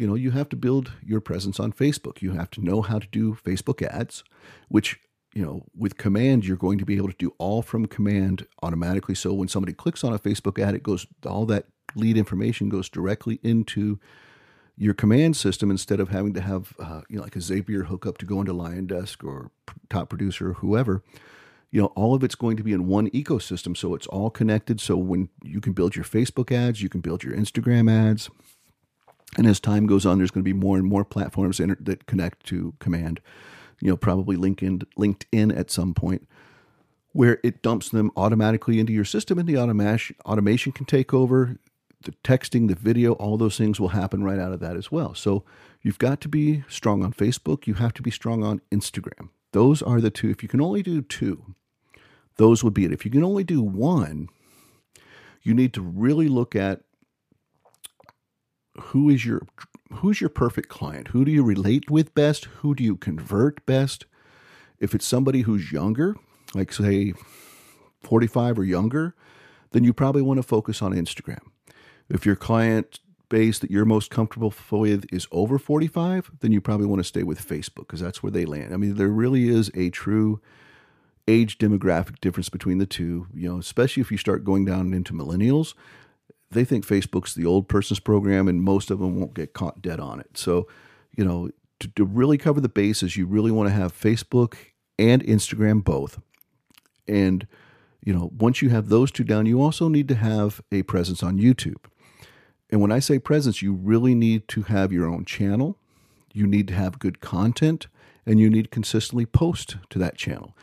you 0.00 0.06
know, 0.06 0.14
you 0.14 0.30
have 0.30 0.48
to 0.48 0.56
build 0.56 0.92
your 1.04 1.20
presence 1.20 1.60
on 1.60 1.72
Facebook. 1.72 2.22
You 2.22 2.32
have 2.32 2.50
to 2.52 2.64
know 2.64 2.80
how 2.80 2.98
to 2.98 3.06
do 3.08 3.34
Facebook 3.34 3.82
ads, 3.86 4.24
which, 4.68 4.98
you 5.34 5.44
know, 5.44 5.66
with 5.76 5.98
command, 5.98 6.46
you're 6.46 6.56
going 6.56 6.78
to 6.78 6.86
be 6.86 6.96
able 6.96 7.08
to 7.08 7.16
do 7.18 7.34
all 7.36 7.60
from 7.60 7.84
command 7.84 8.46
automatically. 8.62 9.14
So 9.14 9.34
when 9.34 9.48
somebody 9.48 9.74
clicks 9.74 10.02
on 10.02 10.14
a 10.14 10.18
Facebook 10.18 10.58
ad, 10.58 10.74
it 10.74 10.82
goes, 10.82 11.06
all 11.26 11.44
that 11.46 11.66
lead 11.94 12.16
information 12.16 12.70
goes 12.70 12.88
directly 12.88 13.40
into 13.42 14.00
your 14.80 14.94
command 14.94 15.36
system 15.36 15.70
instead 15.70 16.00
of 16.00 16.08
having 16.08 16.34
to 16.34 16.40
have, 16.40 16.74
uh, 16.80 17.02
you 17.08 17.16
know, 17.16 17.22
like 17.22 17.36
a 17.36 17.40
Zapier 17.40 17.86
hookup 17.86 18.18
to 18.18 18.26
go 18.26 18.40
into 18.40 18.52
LionDesk 18.52 19.22
or 19.24 19.50
Top 19.88 20.08
Producer 20.08 20.50
or 20.50 20.54
whoever 20.54 21.02
you 21.72 21.80
know 21.80 21.86
all 21.94 22.16
of 22.16 22.24
it's 22.24 22.34
going 22.34 22.56
to 22.56 22.64
be 22.64 22.72
in 22.72 22.88
one 22.88 23.08
ecosystem 23.10 23.76
so 23.76 23.94
it's 23.94 24.08
all 24.08 24.28
connected 24.28 24.80
so 24.80 24.96
when 24.96 25.28
you 25.44 25.60
can 25.60 25.72
build 25.72 25.94
your 25.94 26.04
facebook 26.04 26.50
ads 26.50 26.82
you 26.82 26.88
can 26.88 27.00
build 27.00 27.22
your 27.22 27.32
instagram 27.32 27.88
ads 27.88 28.28
and 29.36 29.46
as 29.46 29.60
time 29.60 29.86
goes 29.86 30.04
on, 30.04 30.18
there's 30.18 30.30
going 30.30 30.44
to 30.44 30.52
be 30.52 30.58
more 30.58 30.76
and 30.76 30.86
more 30.86 31.04
platforms 31.04 31.58
that 31.58 32.06
connect 32.06 32.44
to 32.46 32.74
Command. 32.78 33.20
You 33.80 33.90
know, 33.90 33.96
probably 33.96 34.36
LinkedIn, 34.36 34.84
LinkedIn 34.98 35.56
at 35.56 35.70
some 35.70 35.94
point, 35.94 36.26
where 37.12 37.38
it 37.42 37.62
dumps 37.62 37.88
them 37.88 38.10
automatically 38.16 38.78
into 38.78 38.92
your 38.92 39.04
system, 39.04 39.38
and 39.38 39.48
the 39.48 39.56
automation 39.56 40.16
automation 40.26 40.72
can 40.72 40.84
take 40.84 41.14
over. 41.14 41.56
The 42.02 42.12
texting, 42.24 42.68
the 42.68 42.74
video, 42.74 43.12
all 43.12 43.36
those 43.36 43.58
things 43.58 43.78
will 43.78 43.88
happen 43.88 44.24
right 44.24 44.38
out 44.38 44.52
of 44.52 44.60
that 44.60 44.76
as 44.76 44.90
well. 44.90 45.14
So 45.14 45.44
you've 45.82 45.98
got 45.98 46.20
to 46.22 46.28
be 46.28 46.64
strong 46.68 47.04
on 47.04 47.12
Facebook. 47.12 47.66
You 47.66 47.74
have 47.74 47.92
to 47.94 48.02
be 48.02 48.10
strong 48.10 48.42
on 48.42 48.62
Instagram. 48.72 49.28
Those 49.52 49.82
are 49.82 50.00
the 50.00 50.10
two. 50.10 50.30
If 50.30 50.42
you 50.42 50.48
can 50.48 50.60
only 50.60 50.82
do 50.82 51.02
two, 51.02 51.54
those 52.36 52.64
would 52.64 52.72
be 52.72 52.84
it. 52.84 52.92
If 52.92 53.04
you 53.04 53.10
can 53.10 53.24
only 53.24 53.44
do 53.44 53.60
one, 53.60 54.28
you 55.42 55.54
need 55.54 55.74
to 55.74 55.82
really 55.82 56.28
look 56.28 56.56
at 56.56 56.82
who 58.78 59.10
is 59.10 59.26
your 59.26 59.42
who's 59.92 60.20
your 60.20 60.30
perfect 60.30 60.68
client? 60.68 61.08
Who 61.08 61.24
do 61.24 61.30
you 61.30 61.42
relate 61.42 61.90
with 61.90 62.14
best? 62.14 62.44
Who 62.44 62.74
do 62.74 62.84
you 62.84 62.96
convert 62.96 63.64
best? 63.66 64.06
If 64.78 64.94
it's 64.94 65.06
somebody 65.06 65.42
who's 65.42 65.72
younger, 65.72 66.16
like 66.54 66.72
say 66.72 67.12
45 68.00 68.58
or 68.58 68.64
younger, 68.64 69.14
then 69.72 69.84
you 69.84 69.92
probably 69.92 70.22
want 70.22 70.38
to 70.38 70.42
focus 70.42 70.80
on 70.80 70.92
Instagram. 70.92 71.40
If 72.10 72.26
your 72.26 72.36
client 72.36 73.00
base 73.28 73.60
that 73.60 73.70
you're 73.70 73.84
most 73.84 74.10
comfortable 74.10 74.52
with 74.70 75.06
is 75.12 75.28
over 75.30 75.58
45, 75.58 76.32
then 76.40 76.50
you 76.52 76.60
probably 76.60 76.86
want 76.86 77.00
to 77.00 77.04
stay 77.04 77.22
with 77.22 77.46
Facebook 77.46 77.86
because 77.86 78.00
that's 78.00 78.22
where 78.22 78.32
they 78.32 78.44
land. 78.44 78.74
I 78.74 78.76
mean, 78.76 78.96
there 78.96 79.08
really 79.08 79.48
is 79.48 79.70
a 79.74 79.90
true 79.90 80.40
age 81.28 81.58
demographic 81.58 82.20
difference 82.20 82.48
between 82.48 82.78
the 82.78 82.86
two, 82.86 83.28
you 83.32 83.48
know, 83.48 83.58
especially 83.58 84.00
if 84.00 84.10
you 84.10 84.18
start 84.18 84.44
going 84.44 84.64
down 84.64 84.92
into 84.92 85.12
millennials 85.12 85.74
they 86.50 86.64
think 86.64 86.86
Facebook's 86.86 87.34
the 87.34 87.46
old 87.46 87.68
person's 87.68 88.00
program, 88.00 88.48
and 88.48 88.62
most 88.62 88.90
of 88.90 88.98
them 88.98 89.18
won't 89.18 89.34
get 89.34 89.52
caught 89.52 89.80
dead 89.80 90.00
on 90.00 90.20
it. 90.20 90.36
So, 90.36 90.66
you 91.16 91.24
know, 91.24 91.50
to, 91.78 91.88
to 91.88 92.04
really 92.04 92.38
cover 92.38 92.60
the 92.60 92.68
bases, 92.68 93.16
you 93.16 93.26
really 93.26 93.50
want 93.50 93.68
to 93.68 93.74
have 93.74 93.98
Facebook 93.98 94.56
and 94.98 95.22
Instagram 95.24 95.84
both. 95.84 96.20
And, 97.06 97.46
you 98.04 98.12
know, 98.12 98.30
once 98.36 98.62
you 98.62 98.70
have 98.70 98.88
those 98.88 99.10
two 99.10 99.24
down, 99.24 99.46
you 99.46 99.62
also 99.62 99.88
need 99.88 100.08
to 100.08 100.14
have 100.16 100.60
a 100.72 100.82
presence 100.82 101.22
on 101.22 101.38
YouTube. 101.38 101.84
And 102.70 102.80
when 102.80 102.92
I 102.92 103.00
say 103.00 103.18
presence, 103.18 103.62
you 103.62 103.72
really 103.72 104.14
need 104.14 104.46
to 104.48 104.62
have 104.62 104.92
your 104.92 105.06
own 105.06 105.24
channel. 105.24 105.76
You 106.32 106.46
need 106.46 106.68
to 106.68 106.74
have 106.74 106.98
good 106.98 107.20
content 107.20 107.88
and 108.24 108.38
you 108.38 108.48
need 108.48 108.64
to 108.64 108.70
consistently 108.70 109.26
post 109.26 109.76
to 109.90 109.98
that 109.98 110.16
channel. 110.16 110.56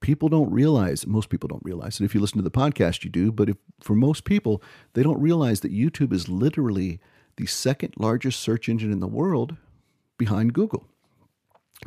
People 0.00 0.28
don't 0.28 0.50
realize 0.50 1.06
most 1.06 1.28
people 1.28 1.48
don't 1.48 1.64
realize 1.64 1.98
and 1.98 2.08
if 2.08 2.14
you 2.14 2.20
listen 2.20 2.38
to 2.38 2.44
the 2.44 2.52
podcast 2.52 3.02
you 3.02 3.10
do 3.10 3.32
but 3.32 3.48
if 3.48 3.56
for 3.80 3.96
most 3.96 4.24
people 4.24 4.62
they 4.92 5.02
don't 5.02 5.20
realize 5.20 5.58
that 5.60 5.72
youtube 5.72 6.12
is 6.12 6.28
literally 6.28 7.00
the 7.36 7.46
second 7.46 7.94
largest 7.96 8.38
search 8.38 8.68
engine 8.68 8.92
in 8.92 9.00
the 9.00 9.08
world 9.08 9.56
behind 10.16 10.52
google. 10.52 10.86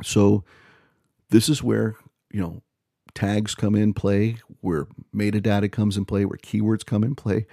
So 0.02 0.44
this 1.30 1.48
is 1.48 1.62
where 1.62 1.96
you 2.30 2.40
know 2.40 2.62
tags 3.14 3.54
come 3.54 3.74
in 3.74 3.94
play 3.94 4.36
where 4.60 4.86
metadata 5.14 5.70
comes 5.70 5.96
in 5.96 6.04
play 6.04 6.24
where 6.24 6.38
keywords 6.38 6.84
come 6.84 7.04
in 7.04 7.14
play. 7.14 7.46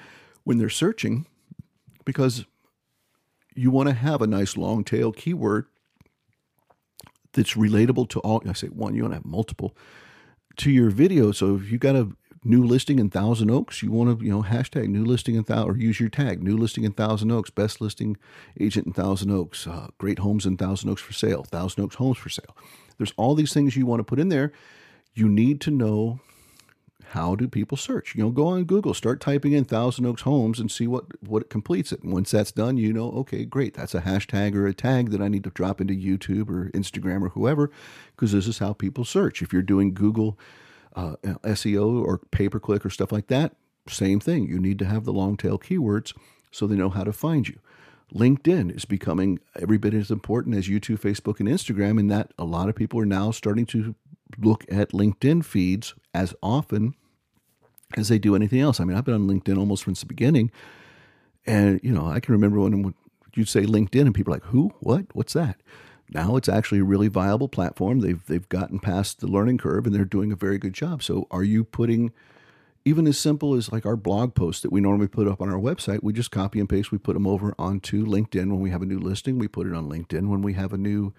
When 0.44 0.58
they're 0.58 0.70
searching 0.70 1.26
because 2.06 2.46
you 3.56 3.72
want 3.72 3.90
to 3.90 3.96
have 3.96 4.22
a 4.22 4.28
nice 4.28 4.58
long 4.58 4.84
tail 4.84 5.12
keyword 5.12 5.66
that's 7.34 7.54
relatable 7.54 8.10
to 8.10 8.20
all 8.20 8.42
i 8.48 8.54
say 8.54 8.68
one 8.68 8.96
you 8.96 9.04
want 9.04 9.12
to 9.12 9.18
have 9.18 9.26
multiple 9.26 9.76
to 10.60 10.72
your 10.72 10.90
video. 10.90 11.32
So 11.32 11.56
if 11.56 11.72
you 11.72 11.78
got 11.78 11.96
a 11.96 12.10
new 12.44 12.64
listing 12.64 13.00
in 13.00 13.10
Thousand 13.10 13.50
Oaks, 13.50 13.82
you 13.82 13.92
want 13.92 14.20
to 14.20 14.26
you 14.26 14.32
know 14.32 14.44
hashtag 14.44 14.88
new 14.88 15.04
listing 15.04 15.36
in 15.36 15.44
Thousand 15.44 15.70
or 15.70 15.78
use 15.78 16.00
your 16.00 16.10
tag 16.10 16.44
new 16.44 16.58
listing 16.58 16.84
in 16.84 16.92
Thousand 16.92 17.32
Oaks, 17.32 17.50
best 17.50 17.82
listing 17.82 18.18
agent 18.60 18.86
in 18.86 18.94
Thousand 18.94 19.32
Oaks, 19.32 19.66
uh, 19.66 19.88
great 19.98 20.20
homes 20.20 20.46
in 20.46 20.58
Thousand 20.58 20.90
Oaks 20.90 21.02
for 21.02 21.14
sale, 21.14 21.44
Thousand 21.44 21.84
Oaks 21.84 21.96
homes 21.96 22.18
for 22.18 22.30
sale. 22.30 22.56
There's 22.98 23.14
all 23.18 23.36
these 23.36 23.54
things 23.54 23.76
you 23.76 23.86
want 23.86 24.02
to 24.02 24.04
put 24.04 24.20
in 24.20 24.30
there. 24.30 24.52
You 25.14 25.28
need 25.28 25.62
to 25.62 25.72
know 25.72 26.20
how 27.10 27.36
do 27.36 27.48
people 27.48 27.78
search? 27.78 28.14
You 28.16 28.24
know, 28.24 28.30
go 28.30 28.48
on 28.48 28.66
Google, 28.66 28.94
start 28.94 29.20
typing 29.20 29.54
in 29.54 29.66
Thousand 29.66 30.06
Oaks 30.06 30.22
Homes 30.22 30.60
and 30.60 30.70
see 30.70 30.86
what 30.86 31.06
what 31.26 31.44
it 31.44 31.50
completes 31.50 31.92
it. 31.92 32.04
And 32.04 32.14
once 32.14 32.32
that's 32.32 32.52
done, 32.52 32.78
you 32.78 32.94
know, 32.94 33.12
okay, 33.12 33.46
great, 33.46 33.74
that's 33.74 33.96
a 33.96 34.02
hashtag 34.02 34.56
or 34.56 34.68
a 34.68 34.74
tag 34.74 35.10
that 35.10 35.22
I 35.22 35.28
need 35.28 35.44
to 35.46 35.50
drop 35.50 35.82
into 35.82 35.94
YouTube 35.94 36.50
or 36.50 36.70
Instagram 36.72 37.24
or 37.24 37.30
whoever, 37.30 37.72
because 38.16 38.32
this 38.32 38.48
is 38.48 38.60
how 38.60 38.74
people 38.74 39.06
search. 39.06 39.42
If 39.42 39.52
you're 39.52 39.62
doing 39.64 39.94
Google 39.94 40.38
uh, 40.96 41.16
SEO 41.24 42.04
or 42.06 42.20
pay 42.32 42.48
per 42.48 42.60
click 42.60 42.86
or 42.86 42.90
stuff 42.90 43.12
like 43.12 43.28
that, 43.28 43.56
same 43.88 44.20
thing. 44.20 44.48
You 44.48 44.60
need 44.60 44.78
to 44.80 44.86
have 44.86 45.06
the 45.06 45.14
long 45.14 45.36
tail 45.36 45.58
keywords 45.58 46.14
so 46.52 46.68
they 46.68 46.76
know 46.76 46.90
how 46.90 47.04
to 47.04 47.14
find 47.14 47.48
you. 47.48 47.60
LinkedIn 48.14 48.76
is 48.76 48.86
becoming 48.86 49.40
every 49.60 49.78
bit 49.78 49.94
as 49.94 50.12
important 50.12 50.56
as 50.56 50.68
YouTube, 50.68 51.00
Facebook, 51.00 51.40
and 51.40 51.50
Instagram, 51.50 52.00
in 52.00 52.08
that 52.08 52.34
a 52.38 52.44
lot 52.44 52.70
of 52.70 52.76
people 52.76 53.00
are 53.00 53.06
now 53.06 53.32
starting 53.32 53.66
to 53.68 53.96
look 54.38 54.66
at 54.70 54.92
LinkedIn 54.92 55.44
feeds 55.44 55.96
as 56.14 56.34
often 56.42 56.96
as 57.98 58.10
they 58.10 58.20
do 58.20 58.36
anything 58.36 58.60
else. 58.60 58.80
I 58.80 58.84
mean, 58.84 58.98
I've 58.98 59.06
been 59.06 59.16
on 59.16 59.28
LinkedIn 59.28 59.58
almost 59.58 59.86
since 59.86 60.02
the 60.02 60.06
beginning. 60.06 60.52
And, 61.46 61.80
you 61.84 61.92
know, 61.92 62.08
I 62.08 62.20
can 62.20 62.34
remember 62.34 62.60
when 62.60 62.94
you'd 63.36 63.50
say 63.50 63.62
LinkedIn 63.62 64.02
and 64.02 64.14
people 64.14 64.34
are 64.34 64.38
like, 64.38 64.46
who? 64.46 64.74
What? 64.80 65.06
What's 65.14 65.34
that? 65.34 65.60
Now 66.12 66.36
it's 66.36 66.50
actually 66.50 66.80
a 66.80 66.84
really 66.84 67.08
viable 67.08 67.48
platform. 67.48 68.00
They've, 68.00 68.24
they've 68.26 68.48
gotten 68.50 68.80
past 68.80 69.20
the 69.20 69.28
learning 69.28 69.60
curve 69.60 69.86
and 69.86 69.96
they're 69.96 70.06
doing 70.06 70.32
a 70.32 70.36
very 70.36 70.58
good 70.58 70.74
job. 70.74 71.04
So 71.04 71.28
are 71.32 71.44
you 71.44 71.64
putting, 71.64 72.12
even 72.86 73.08
as 73.08 73.20
simple 73.20 73.54
as 73.56 73.72
like 73.72 73.86
our 73.86 73.96
blog 73.96 74.36
posts 74.36 74.62
that 74.64 74.72
we 74.72 74.82
normally 74.82 75.08
put 75.08 75.28
up 75.28 75.42
on 75.42 75.50
our 75.50 75.60
website, 75.60 76.02
we 76.02 76.14
just 76.14 76.32
copy 76.32 76.60
and 76.60 76.70
paste. 76.70 76.92
We 76.92 76.98
put 76.98 77.14
them 77.14 77.28
over 77.28 77.54
onto 77.60 78.06
LinkedIn 78.06 78.50
when 78.50 78.60
we 78.60 78.72
have 78.72 78.82
a 78.82 78.88
new 78.88 79.00
listing. 79.00 79.38
We 79.38 79.48
put 79.48 79.68
it 79.68 79.74
on 79.74 79.90
LinkedIn 79.90 80.28
when 80.28 80.42
we 80.42 80.54
have 80.54 80.74
a 80.74 80.78
new, 80.78 81.14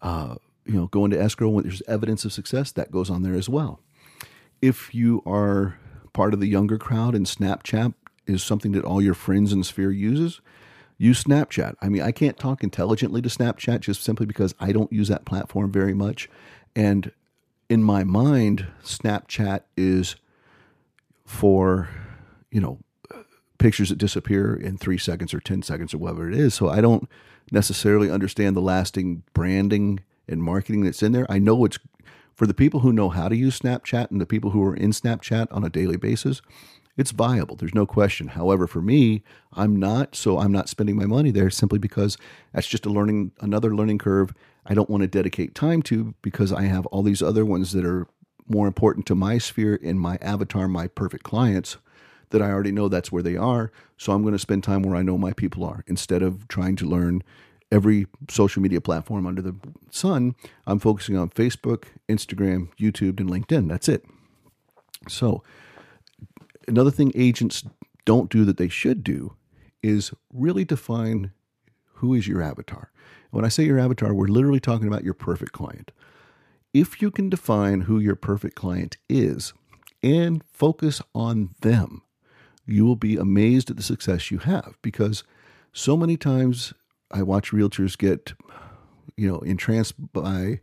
uh, 0.00 0.36
you 0.64 0.74
know, 0.74 0.86
go 0.86 1.04
into 1.04 1.20
escrow 1.20 1.48
when 1.48 1.64
there's 1.64 1.82
evidence 1.86 2.24
of 2.24 2.32
success, 2.32 2.72
that 2.72 2.90
goes 2.90 3.10
on 3.10 3.22
there 3.22 3.34
as 3.34 3.48
well. 3.48 3.80
If 4.62 4.94
you 4.94 5.22
are 5.26 5.78
part 6.12 6.34
of 6.34 6.40
the 6.40 6.46
younger 6.46 6.78
crowd 6.78 7.14
and 7.14 7.26
Snapchat 7.26 7.94
is 8.26 8.42
something 8.42 8.72
that 8.72 8.84
all 8.84 9.02
your 9.02 9.14
friends 9.14 9.52
in 9.52 9.64
Sphere 9.64 9.90
uses, 9.90 10.40
use 10.98 11.24
Snapchat. 11.24 11.74
I 11.82 11.88
mean, 11.88 12.02
I 12.02 12.12
can't 12.12 12.38
talk 12.38 12.62
intelligently 12.62 13.20
to 13.22 13.28
Snapchat 13.28 13.80
just 13.80 14.02
simply 14.02 14.26
because 14.26 14.54
I 14.60 14.72
don't 14.72 14.92
use 14.92 15.08
that 15.08 15.24
platform 15.24 15.72
very 15.72 15.94
much. 15.94 16.28
And 16.76 17.10
in 17.68 17.82
my 17.82 18.04
mind, 18.04 18.66
Snapchat 18.84 19.62
is 19.76 20.16
for, 21.24 21.88
you 22.50 22.60
know, 22.60 22.78
pictures 23.58 23.88
that 23.88 23.98
disappear 23.98 24.54
in 24.54 24.76
three 24.76 24.98
seconds 24.98 25.32
or 25.32 25.40
10 25.40 25.62
seconds 25.62 25.94
or 25.94 25.98
whatever 25.98 26.28
it 26.28 26.36
is. 26.36 26.54
So 26.54 26.68
I 26.68 26.80
don't 26.80 27.08
necessarily 27.50 28.10
understand 28.10 28.56
the 28.56 28.60
lasting 28.60 29.22
branding 29.34 30.00
and 30.28 30.42
marketing 30.42 30.82
that's 30.84 31.02
in 31.02 31.12
there. 31.12 31.26
I 31.30 31.38
know 31.38 31.64
it's 31.64 31.78
for 32.34 32.46
the 32.46 32.54
people 32.54 32.80
who 32.80 32.92
know 32.92 33.08
how 33.08 33.28
to 33.28 33.36
use 33.36 33.58
Snapchat 33.58 34.10
and 34.10 34.20
the 34.20 34.26
people 34.26 34.50
who 34.50 34.62
are 34.64 34.74
in 34.74 34.90
Snapchat 34.90 35.48
on 35.50 35.64
a 35.64 35.70
daily 35.70 35.96
basis, 35.96 36.42
it's 36.96 37.10
viable. 37.10 37.56
There's 37.56 37.74
no 37.74 37.86
question. 37.86 38.28
However, 38.28 38.66
for 38.66 38.82
me, 38.82 39.22
I'm 39.52 39.76
not, 39.76 40.14
so 40.14 40.38
I'm 40.38 40.52
not 40.52 40.68
spending 40.68 40.96
my 40.96 41.06
money 41.06 41.30
there 41.30 41.50
simply 41.50 41.78
because 41.78 42.18
that's 42.52 42.66
just 42.66 42.86
a 42.86 42.90
learning, 42.90 43.32
another 43.40 43.74
learning 43.74 43.98
curve 43.98 44.34
I 44.64 44.74
don't 44.74 44.90
want 44.90 45.02
to 45.02 45.08
dedicate 45.08 45.54
time 45.54 45.82
to 45.82 46.14
because 46.22 46.52
I 46.52 46.62
have 46.62 46.86
all 46.86 47.02
these 47.02 47.22
other 47.22 47.44
ones 47.44 47.72
that 47.72 47.84
are 47.84 48.06
more 48.46 48.66
important 48.66 49.06
to 49.06 49.14
my 49.14 49.38
sphere 49.38 49.74
in 49.74 49.98
my 49.98 50.18
avatar, 50.20 50.68
my 50.68 50.86
perfect 50.86 51.24
clients 51.24 51.78
that 52.30 52.42
I 52.42 52.50
already 52.50 52.72
know 52.72 52.88
that's 52.88 53.12
where 53.12 53.22
they 53.22 53.36
are. 53.36 53.72
So 53.96 54.12
I'm 54.12 54.22
going 54.22 54.32
to 54.32 54.38
spend 54.38 54.64
time 54.64 54.82
where 54.82 54.96
I 54.96 55.02
know 55.02 55.18
my 55.18 55.32
people 55.32 55.64
are 55.64 55.84
instead 55.86 56.22
of 56.22 56.48
trying 56.48 56.76
to 56.76 56.86
learn 56.86 57.22
every 57.72 58.06
social 58.28 58.62
media 58.62 58.80
platform 58.80 59.26
under 59.26 59.42
the 59.42 59.56
sun. 59.90 60.36
I'm 60.66 60.78
focusing 60.78 61.16
on 61.16 61.30
Facebook, 61.30 61.84
Instagram, 62.08 62.68
YouTube, 62.78 63.18
and 63.18 63.30
LinkedIn. 63.30 63.68
That's 63.68 63.88
it. 63.88 64.04
So, 65.08 65.42
another 66.68 66.90
thing 66.90 67.10
agents 67.16 67.64
don't 68.04 68.30
do 68.30 68.44
that 68.44 68.58
they 68.58 68.68
should 68.68 69.02
do 69.02 69.34
is 69.82 70.12
really 70.32 70.64
define 70.64 71.32
who 71.94 72.14
is 72.14 72.28
your 72.28 72.42
avatar. 72.42 72.92
When 73.30 73.44
I 73.44 73.48
say 73.48 73.64
your 73.64 73.78
avatar, 73.78 74.12
we're 74.12 74.26
literally 74.26 74.60
talking 74.60 74.86
about 74.86 75.04
your 75.04 75.14
perfect 75.14 75.52
client. 75.52 75.90
If 76.74 77.00
you 77.00 77.10
can 77.10 77.30
define 77.30 77.82
who 77.82 77.98
your 77.98 78.16
perfect 78.16 78.54
client 78.54 78.96
is 79.08 79.54
and 80.02 80.44
focus 80.52 81.00
on 81.14 81.54
them, 81.62 82.02
you 82.66 82.84
will 82.84 82.96
be 82.96 83.16
amazed 83.16 83.70
at 83.70 83.76
the 83.76 83.82
success 83.82 84.30
you 84.30 84.38
have 84.38 84.76
because 84.82 85.24
so 85.72 85.96
many 85.96 86.16
times 86.16 86.74
I 87.12 87.22
watch 87.22 87.52
realtors 87.52 87.96
get, 87.96 88.32
you 89.16 89.28
know, 89.30 89.38
entranced 89.40 89.94
by 90.12 90.60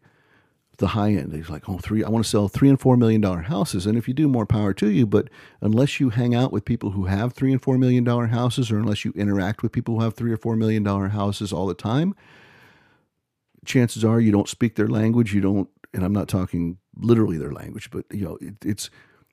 the 0.80 0.88
high 0.88 1.12
end. 1.12 1.34
He's 1.34 1.50
like, 1.50 1.70
oh, 1.70 1.78
three, 1.78 2.04
I 2.04 2.10
want 2.10 2.24
to 2.24 2.30
sell 2.30 2.48
three 2.48 2.70
and 2.70 2.80
four 2.80 2.98
million 2.98 3.22
dollar 3.22 3.42
houses. 3.42 3.86
And 3.86 3.98
if 3.98 4.08
you 4.08 4.14
do, 4.14 4.28
more 4.28 4.46
power 4.46 4.74
to 4.76 4.90
you. 4.90 5.06
But 5.06 5.30
unless 5.62 6.00
you 6.00 6.10
hang 6.10 6.34
out 6.34 6.52
with 6.52 6.66
people 6.66 6.92
who 6.92 7.06
have 7.06 7.34
three 7.34 7.52
and 7.52 7.62
four 7.62 7.78
million 7.78 8.04
dollar 8.04 8.28
houses, 8.28 8.72
or 8.72 8.80
unless 8.80 9.06
you 9.06 9.14
interact 9.16 9.62
with 9.62 9.72
people 9.72 9.96
who 9.96 10.04
have 10.04 10.16
three 10.16 10.32
or 10.32 10.38
four 10.38 10.56
million 10.56 10.84
dollar 10.84 11.10
houses 11.10 11.54
all 11.54 11.68
the 11.68 11.74
time, 11.74 12.16
chances 13.66 14.04
are 14.04 14.20
you 14.20 14.32
don't 14.32 14.50
speak 14.50 14.76
their 14.76 14.88
language. 14.88 15.34
You 15.34 15.42
don't, 15.42 15.70
and 15.94 16.04
I'm 16.04 16.14
not 16.14 16.28
talking 16.28 16.78
literally 16.96 17.38
their 17.38 17.52
language, 17.52 17.92
but 17.92 18.06
you 18.12 18.26
know, 18.26 18.38
it, 18.42 18.56
it's 18.66 18.90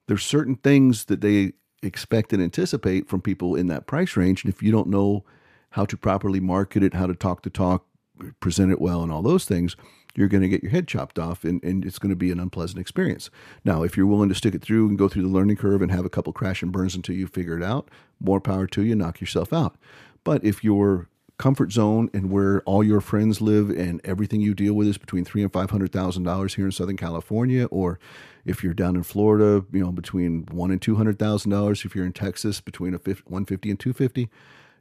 there's 0.09 0.25
certain 0.25 0.57
things 0.57 1.07
that 1.07 1.21
they 1.21 1.53
expect 1.83 2.33
and 2.33 2.43
anticipate 2.43 3.09
from 3.09 3.21
people 3.21 3.55
in 3.55 3.69
that 3.69 3.87
price 3.87 4.17
range. 4.17 4.45
And 4.45 4.53
if 4.53 4.63
you 4.63 4.73
don't 4.73 4.89
know 4.89 5.25
how 5.77 5.85
to 5.85 5.97
properly 5.97 6.41
market 6.41 6.83
it, 6.83 6.95
how 6.95 7.07
to 7.07 7.15
talk 7.15 7.43
the 7.43 7.51
talk, 7.51 7.85
present 8.41 8.73
it 8.73 8.81
well, 8.81 9.03
and 9.03 9.13
all 9.13 9.21
those 9.21 9.45
things, 9.45 9.77
you're 10.15 10.27
going 10.27 10.43
to 10.43 10.49
get 10.49 10.63
your 10.63 10.73
head 10.73 10.89
chopped 10.89 11.19
off 11.19 11.45
and, 11.45 11.63
and 11.63 11.85
it's 11.85 11.99
going 11.99 12.09
to 12.09 12.17
be 12.17 12.31
an 12.31 12.41
unpleasant 12.41 12.81
experience. 12.81 13.29
Now, 13.63 13.83
if 13.83 13.95
you're 13.95 14.07
willing 14.07 14.31
to 14.31 14.35
stick 14.35 14.55
it 14.55 14.63
through 14.63 14.89
and 14.89 14.97
go 14.97 15.07
through 15.07 15.25
the 15.25 15.29
learning 15.29 15.57
curve 15.57 15.83
and 15.83 15.93
have 15.93 16.07
a 16.07 16.09
couple 16.09 16.33
crash 16.33 16.63
and 16.63 16.73
burns 16.73 16.95
until 16.95 17.15
you 17.15 17.27
figure 17.27 17.59
it 17.59 17.63
out, 17.63 17.91
more 18.19 18.41
power 18.41 18.67
to 18.69 18.83
you, 18.83 18.95
knock 18.95 19.21
yourself 19.21 19.53
out. 19.53 19.77
But 20.25 20.43
if 20.43 20.65
your 20.65 21.09
comfort 21.37 21.73
zone 21.73 22.09
and 22.15 22.31
where 22.31 22.63
all 22.63 22.83
your 22.83 23.03
friends 23.03 23.43
live 23.43 23.69
and 23.69 24.01
everything 24.03 24.41
you 24.41 24.55
deal 24.55 24.73
with 24.73 24.89
is 24.89 24.97
between 24.97 25.27
three 25.27 25.43
and 25.43 25.53
five 25.53 25.69
hundred 25.69 25.93
thousand 25.93 26.23
dollars 26.23 26.55
here 26.55 26.65
in 26.65 26.73
Southern 26.73 26.97
California, 26.97 27.67
or 27.67 27.99
if 28.47 28.65
you're 28.65 28.73
down 28.73 28.97
in 28.97 29.03
Florida, 29.03 29.63
you 29.71 29.81
know, 29.81 29.93
between 29.93 30.47
one 30.51 30.71
and 30.71 30.81
two 30.81 30.95
hundred 30.97 31.19
thousand 31.19 31.51
dollars. 31.51 31.85
If 31.85 31.95
you're 31.95 32.07
in 32.07 32.15
Texas, 32.15 32.63
between 32.63 32.95
a 32.95 32.99
50, 32.99 33.25
150 33.27 33.69
and 33.69 33.79
two 33.79 33.93
fifty, 33.93 34.31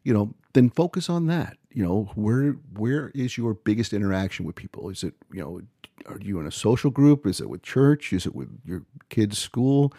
you 0.05 0.13
know, 0.13 0.33
then 0.53 0.69
focus 0.69 1.09
on 1.09 1.25
that. 1.25 1.57
You 1.71 1.83
know, 1.83 2.11
where 2.15 2.51
where 2.77 3.11
is 3.13 3.37
your 3.37 3.53
biggest 3.53 3.91
interaction 3.91 4.45
with 4.45 4.55
people? 4.55 4.89
Is 4.89 5.03
it 5.03 5.15
you 5.33 5.41
know, 5.41 5.61
are 6.05 6.19
you 6.21 6.39
in 6.39 6.47
a 6.47 6.51
social 6.51 6.91
group? 6.91 7.25
Is 7.25 7.41
it 7.41 7.49
with 7.49 7.63
church? 7.63 8.13
Is 8.13 8.25
it 8.25 8.33
with 8.33 8.47
your 8.63 8.83
kids' 9.09 9.37
school? 9.37 9.91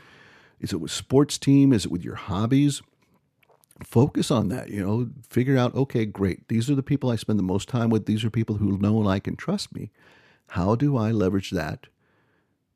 Is 0.58 0.72
it 0.72 0.80
with 0.80 0.90
sports 0.90 1.36
team? 1.36 1.74
Is 1.74 1.84
it 1.84 1.92
with 1.92 2.02
your 2.02 2.14
hobbies? 2.14 2.80
Focus 3.84 4.30
on 4.30 4.48
that. 4.48 4.70
You 4.70 4.80
know, 4.86 5.10
figure 5.28 5.58
out. 5.58 5.74
Okay, 5.74 6.06
great. 6.06 6.48
These 6.48 6.70
are 6.70 6.74
the 6.74 6.82
people 6.82 7.10
I 7.10 7.16
spend 7.16 7.38
the 7.38 7.42
most 7.42 7.68
time 7.68 7.90
with. 7.90 8.06
These 8.06 8.24
are 8.24 8.30
people 8.30 8.56
who 8.56 8.78
know, 8.78 8.94
like, 8.94 9.26
and 9.26 9.38
trust 9.38 9.74
me. 9.74 9.90
How 10.50 10.76
do 10.76 10.96
I 10.96 11.10
leverage 11.10 11.50
that 11.50 11.88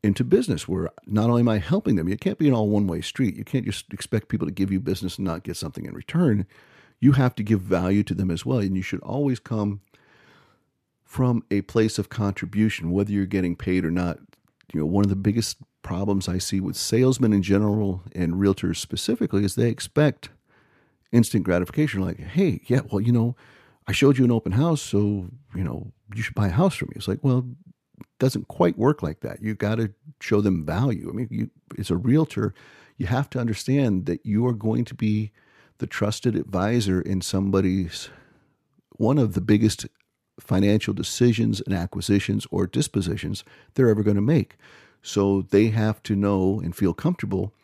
into 0.02 0.24
business 0.24 0.66
where 0.66 0.90
not 1.06 1.30
only 1.30 1.40
am 1.40 1.48
I 1.48 1.58
helping 1.58 1.94
them, 1.94 2.08
it 2.08 2.20
can't 2.20 2.38
be 2.38 2.48
an 2.48 2.54
all 2.54 2.68
one 2.68 2.86
way 2.86 3.00
street. 3.00 3.36
You 3.36 3.44
can't 3.44 3.64
just 3.64 3.92
expect 3.92 4.28
people 4.28 4.46
to 4.46 4.52
give 4.52 4.72
you 4.72 4.80
business 4.80 5.16
and 5.16 5.26
not 5.26 5.44
get 5.44 5.56
something 5.56 5.86
in 5.86 5.94
return 5.94 6.46
you 7.00 7.12
have 7.12 7.34
to 7.36 7.42
give 7.42 7.60
value 7.60 8.02
to 8.04 8.14
them 8.14 8.30
as 8.30 8.44
well. 8.44 8.58
And 8.58 8.76
you 8.76 8.82
should 8.82 9.00
always 9.00 9.40
come 9.40 9.80
from 11.04 11.42
a 11.50 11.62
place 11.62 11.98
of 11.98 12.08
contribution, 12.08 12.92
whether 12.92 13.10
you're 13.10 13.26
getting 13.26 13.56
paid 13.56 13.84
or 13.84 13.90
not. 13.90 14.18
You 14.72 14.80
know, 14.80 14.86
one 14.86 15.04
of 15.04 15.10
the 15.10 15.16
biggest 15.16 15.56
problems 15.82 16.28
I 16.28 16.38
see 16.38 16.60
with 16.60 16.76
salesmen 16.76 17.32
in 17.32 17.42
general 17.42 18.02
and 18.14 18.34
realtors 18.34 18.76
specifically 18.76 19.44
is 19.44 19.54
they 19.54 19.68
expect 19.68 20.28
instant 21.10 21.44
gratification. 21.44 22.02
Like, 22.02 22.20
hey, 22.20 22.60
yeah, 22.66 22.80
well, 22.90 23.00
you 23.00 23.12
know, 23.12 23.34
I 23.88 23.92
showed 23.92 24.18
you 24.18 24.24
an 24.24 24.30
open 24.30 24.52
house, 24.52 24.80
so, 24.80 25.26
you 25.54 25.64
know, 25.64 25.92
you 26.14 26.22
should 26.22 26.34
buy 26.34 26.48
a 26.48 26.52
house 26.52 26.76
from 26.76 26.88
me. 26.88 26.94
It's 26.96 27.08
like, 27.08 27.24
well, 27.24 27.44
it 27.98 28.06
doesn't 28.20 28.46
quite 28.46 28.78
work 28.78 29.02
like 29.02 29.20
that. 29.20 29.42
You 29.42 29.54
got 29.54 29.76
to 29.76 29.92
show 30.20 30.40
them 30.40 30.64
value. 30.64 31.08
I 31.10 31.12
mean, 31.12 31.28
you, 31.30 31.50
as 31.78 31.90
a 31.90 31.96
realtor, 31.96 32.54
you 32.98 33.06
have 33.06 33.30
to 33.30 33.40
understand 33.40 34.06
that 34.06 34.24
you 34.24 34.46
are 34.46 34.52
going 34.52 34.84
to 34.84 34.94
be 34.94 35.32
the 35.80 35.86
trusted 35.86 36.36
advisor 36.36 37.00
in 37.00 37.20
somebody's 37.20 38.10
one 38.96 39.18
of 39.18 39.32
the 39.32 39.40
biggest 39.40 39.86
financial 40.38 40.94
decisions 40.94 41.60
and 41.62 41.74
acquisitions 41.74 42.46
or 42.50 42.66
dispositions 42.66 43.44
they're 43.74 43.88
ever 43.88 44.02
going 44.02 44.16
to 44.16 44.22
make. 44.22 44.56
So 45.02 45.42
they 45.42 45.68
have 45.68 46.02
to 46.04 46.14
know 46.14 46.60
and 46.62 46.76
feel 46.76 46.94
comfortable 46.94 47.54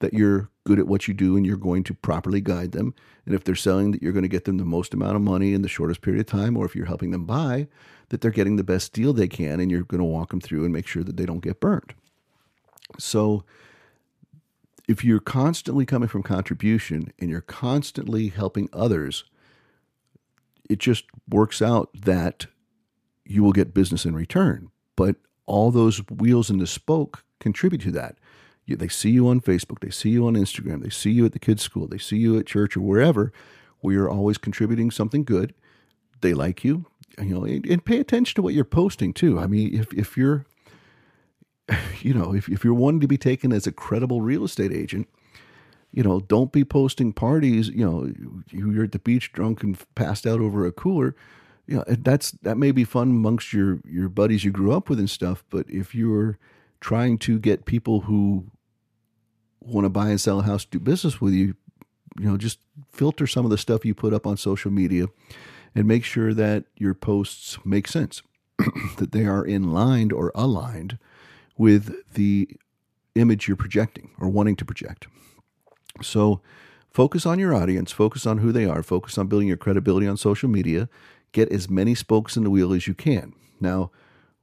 that 0.00 0.12
you're 0.12 0.50
good 0.64 0.80
at 0.80 0.88
what 0.88 1.06
you 1.06 1.14
do 1.14 1.36
and 1.36 1.46
you're 1.46 1.56
going 1.56 1.84
to 1.84 1.94
properly 1.94 2.40
guide 2.40 2.72
them. 2.72 2.94
And 3.24 3.34
if 3.34 3.44
they're 3.44 3.54
selling, 3.54 3.92
that 3.92 4.02
you're 4.02 4.12
going 4.12 4.24
to 4.24 4.28
get 4.28 4.44
them 4.44 4.58
the 4.58 4.64
most 4.64 4.92
amount 4.92 5.14
of 5.14 5.22
money 5.22 5.54
in 5.54 5.62
the 5.62 5.68
shortest 5.68 6.02
period 6.02 6.20
of 6.20 6.26
time, 6.26 6.56
or 6.56 6.66
if 6.66 6.74
you're 6.74 6.86
helping 6.86 7.12
them 7.12 7.24
buy, 7.24 7.68
that 8.08 8.20
they're 8.20 8.32
getting 8.32 8.56
the 8.56 8.64
best 8.64 8.92
deal 8.92 9.12
they 9.12 9.28
can 9.28 9.60
and 9.60 9.70
you're 9.70 9.84
going 9.84 10.00
to 10.00 10.04
walk 10.04 10.30
them 10.30 10.40
through 10.40 10.64
and 10.64 10.72
make 10.72 10.88
sure 10.88 11.04
that 11.04 11.16
they 11.16 11.26
don't 11.26 11.44
get 11.44 11.60
burned. 11.60 11.94
So 12.98 13.44
if 14.88 15.04
you're 15.04 15.20
constantly 15.20 15.86
coming 15.86 16.08
from 16.08 16.22
contribution 16.22 17.12
and 17.18 17.30
you're 17.30 17.40
constantly 17.40 18.28
helping 18.28 18.68
others, 18.72 19.24
it 20.68 20.78
just 20.78 21.04
works 21.28 21.62
out 21.62 21.90
that 21.94 22.46
you 23.24 23.42
will 23.42 23.52
get 23.52 23.74
business 23.74 24.04
in 24.04 24.14
return. 24.14 24.70
But 24.96 25.16
all 25.46 25.70
those 25.70 25.98
wheels 26.08 26.50
in 26.50 26.58
the 26.58 26.66
spoke 26.66 27.24
contribute 27.40 27.82
to 27.82 27.92
that. 27.92 28.16
They 28.66 28.88
see 28.88 29.10
you 29.10 29.28
on 29.28 29.40
Facebook, 29.40 29.80
they 29.80 29.90
see 29.90 30.10
you 30.10 30.26
on 30.26 30.34
Instagram, 30.34 30.82
they 30.82 30.88
see 30.88 31.10
you 31.10 31.26
at 31.26 31.32
the 31.32 31.38
kids' 31.38 31.62
school, 31.62 31.86
they 31.86 31.98
see 31.98 32.16
you 32.16 32.38
at 32.38 32.46
church 32.46 32.74
or 32.74 32.80
wherever, 32.80 33.30
where 33.80 33.94
you're 33.94 34.10
always 34.10 34.38
contributing 34.38 34.90
something 34.90 35.24
good. 35.24 35.52
They 36.22 36.32
like 36.32 36.64
you, 36.64 36.86
you 37.18 37.34
know, 37.34 37.44
and, 37.44 37.66
and 37.66 37.84
pay 37.84 37.98
attention 37.98 38.34
to 38.36 38.42
what 38.42 38.54
you're 38.54 38.64
posting 38.64 39.12
too. 39.12 39.38
I 39.38 39.46
mean, 39.46 39.74
if 39.74 39.92
if 39.92 40.16
you're 40.16 40.46
you 42.00 42.14
know, 42.14 42.34
if, 42.34 42.48
if 42.48 42.64
you're 42.64 42.74
wanting 42.74 43.00
to 43.00 43.08
be 43.08 43.18
taken 43.18 43.52
as 43.52 43.66
a 43.66 43.72
credible 43.72 44.20
real 44.20 44.44
estate 44.44 44.72
agent, 44.72 45.08
you 45.92 46.02
know, 46.02 46.20
don't 46.20 46.52
be 46.52 46.64
posting 46.64 47.12
parties. 47.12 47.68
You 47.68 47.84
know, 47.88 48.12
you're 48.50 48.84
at 48.84 48.92
the 48.92 48.98
beach 48.98 49.32
drunk 49.32 49.62
and 49.62 49.78
passed 49.94 50.26
out 50.26 50.40
over 50.40 50.66
a 50.66 50.72
cooler. 50.72 51.14
You 51.66 51.76
know, 51.76 51.84
that's 51.86 52.32
that 52.42 52.56
may 52.56 52.72
be 52.72 52.84
fun 52.84 53.10
amongst 53.10 53.52
your 53.52 53.80
your 53.84 54.08
buddies 54.08 54.42
you 54.42 54.50
grew 54.50 54.72
up 54.72 54.88
with 54.88 54.98
and 54.98 55.08
stuff. 55.08 55.44
But 55.50 55.68
if 55.68 55.94
you're 55.94 56.38
trying 56.80 57.18
to 57.18 57.38
get 57.38 57.66
people 57.66 58.00
who 58.00 58.46
want 59.60 59.84
to 59.84 59.90
buy 59.90 60.08
and 60.08 60.20
sell 60.20 60.40
a 60.40 60.42
house, 60.42 60.64
do 60.64 60.80
business 60.80 61.20
with 61.20 61.34
you, 61.34 61.54
you 62.18 62.24
know, 62.24 62.36
just 62.36 62.58
filter 62.90 63.26
some 63.26 63.44
of 63.44 63.50
the 63.50 63.58
stuff 63.58 63.84
you 63.84 63.94
put 63.94 64.14
up 64.14 64.26
on 64.26 64.36
social 64.36 64.70
media, 64.70 65.06
and 65.74 65.86
make 65.86 66.04
sure 66.04 66.34
that 66.34 66.64
your 66.76 66.94
posts 66.94 67.58
make 67.64 67.86
sense, 67.86 68.22
that 68.96 69.12
they 69.12 69.26
are 69.26 69.44
in 69.44 69.72
line 69.72 70.10
or 70.10 70.32
aligned 70.34 70.98
with 71.62 71.94
the 72.14 72.48
image 73.14 73.46
you're 73.46 73.56
projecting 73.56 74.10
or 74.18 74.28
wanting 74.28 74.56
to 74.56 74.64
project. 74.64 75.06
So 76.02 76.40
focus 76.90 77.24
on 77.24 77.38
your 77.38 77.54
audience, 77.54 77.92
focus 77.92 78.26
on 78.26 78.38
who 78.38 78.50
they 78.50 78.64
are, 78.64 78.82
focus 78.82 79.16
on 79.16 79.28
building 79.28 79.46
your 79.46 79.56
credibility 79.56 80.08
on 80.08 80.16
social 80.16 80.48
media, 80.48 80.88
get 81.30 81.52
as 81.52 81.70
many 81.70 81.94
spokes 81.94 82.36
in 82.36 82.42
the 82.42 82.50
wheel 82.50 82.72
as 82.72 82.88
you 82.88 82.94
can. 82.94 83.32
Now, 83.60 83.92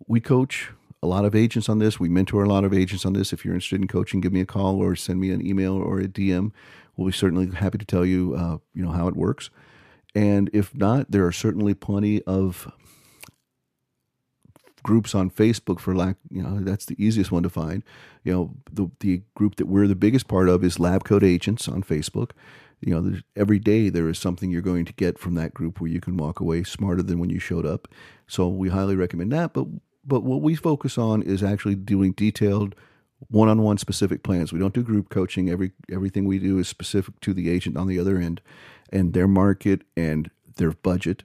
we 0.08 0.21
coach 0.21 0.71
a 1.03 1.08
lot 1.08 1.25
of 1.25 1.36
agents 1.36 1.67
on 1.67 1.79
this. 1.79 1.99
We 1.99 2.08
mentor 2.08 2.45
a 2.45 2.47
lot 2.47 2.63
of 2.63 2.73
agents 2.73 3.05
on 3.05 3.12
this. 3.12 3.34
If 3.34 3.43
you're 3.43 3.53
interested 3.53 3.82
in 3.82 3.89
coaching, 3.89 4.21
give 4.21 4.32
me 4.32 4.39
a 4.39 4.45
call 4.45 4.82
or 4.82 4.95
send 4.95 5.19
me 5.19 5.32
an 5.32 5.45
email 5.45 5.73
or 5.73 5.99
a 5.99 6.08
DM. 6.08 6.53
We'll 6.95 7.08
be 7.08 7.12
certainly 7.12 7.53
happy 7.53 7.79
to 7.79 7.86
tell 7.86 8.05
you, 8.05 8.34
uh, 8.36 8.60
you 8.73 8.82
know, 8.82 8.91
how 8.91 9.10
it 9.10 9.17
works. 9.17 9.49
And 10.15 10.49
if 10.53 10.73
not, 10.73 11.12
there 11.12 11.25
are 11.25 11.34
certainly 11.34 11.73
plenty 11.73 12.23
of 12.23 12.71
groups 14.84 15.15
on 15.15 15.30
Facebook 15.30 15.80
for 15.80 15.96
lack, 15.96 16.18
you 16.30 16.42
know, 16.42 16.60
that's 16.62 16.86
the 16.86 17.02
easiest 17.04 17.32
one 17.32 17.44
to 17.44 17.50
find. 17.50 17.84
You 18.24 18.34
know, 18.34 18.56
the 18.72 18.92
the 19.00 19.22
group 19.36 19.56
that 19.56 19.68
we're 19.68 19.88
the 19.88 19.96
biggest 19.96 20.28
part 20.28 20.50
of 20.50 20.63
is 20.63 20.80
Lab 20.80 21.04
Coat 21.04 21.24
Agents 21.24 21.68
on 21.68 21.84
Facebook. 21.84 22.32
You 22.82 22.94
know, 22.94 23.20
every 23.36 23.60
day 23.60 23.89
there 23.89 24.08
is 24.08 24.18
something 24.18 24.50
you're 24.50 24.62
going 24.62 24.86
to 24.86 24.94
get 24.94 25.20
from 25.20 25.36
that 25.36 25.54
group 25.54 25.82
where 25.82 25.89
you 25.89 26.00
can 26.00 26.15
walk 26.15 26.39
away 26.39 26.63
smarter 26.63 27.04
than 27.04 27.20
when 27.20 27.30
you 27.30 27.39
showed 27.39 27.65
up. 27.65 27.88
So 28.28 28.48
we 28.48 28.70
highly 28.70 28.96
recommend 28.96 29.32
that. 29.34 29.54
But 29.54 29.68
but 30.06 30.24
what 30.24 30.42
we 30.42 30.56
focus 30.56 30.98
on 30.98 31.22
is 31.22 31.44
actually 31.44 31.76
doing 31.76 32.13
detailed 32.13 32.76
one-on-one 33.28 33.78
specific 33.78 34.24
plans. 34.24 34.54
We 34.54 34.60
don't 34.60 34.74
do 34.74 34.82
group 34.82 35.10
coaching. 35.10 35.50
Every 35.50 35.72
everything 35.92 36.26
we 36.26 36.39
do 36.39 36.58
is 36.58 36.68
specific 36.68 37.20
to 37.22 37.34
the 37.34 37.50
agent 37.50 37.76
on 37.78 37.88
the 37.88 38.00
other 38.00 38.18
end 38.18 38.42
and 38.92 39.13
their 39.13 39.28
market 39.28 39.82
and 39.98 40.32
their 40.56 40.72
budget. 40.72 41.24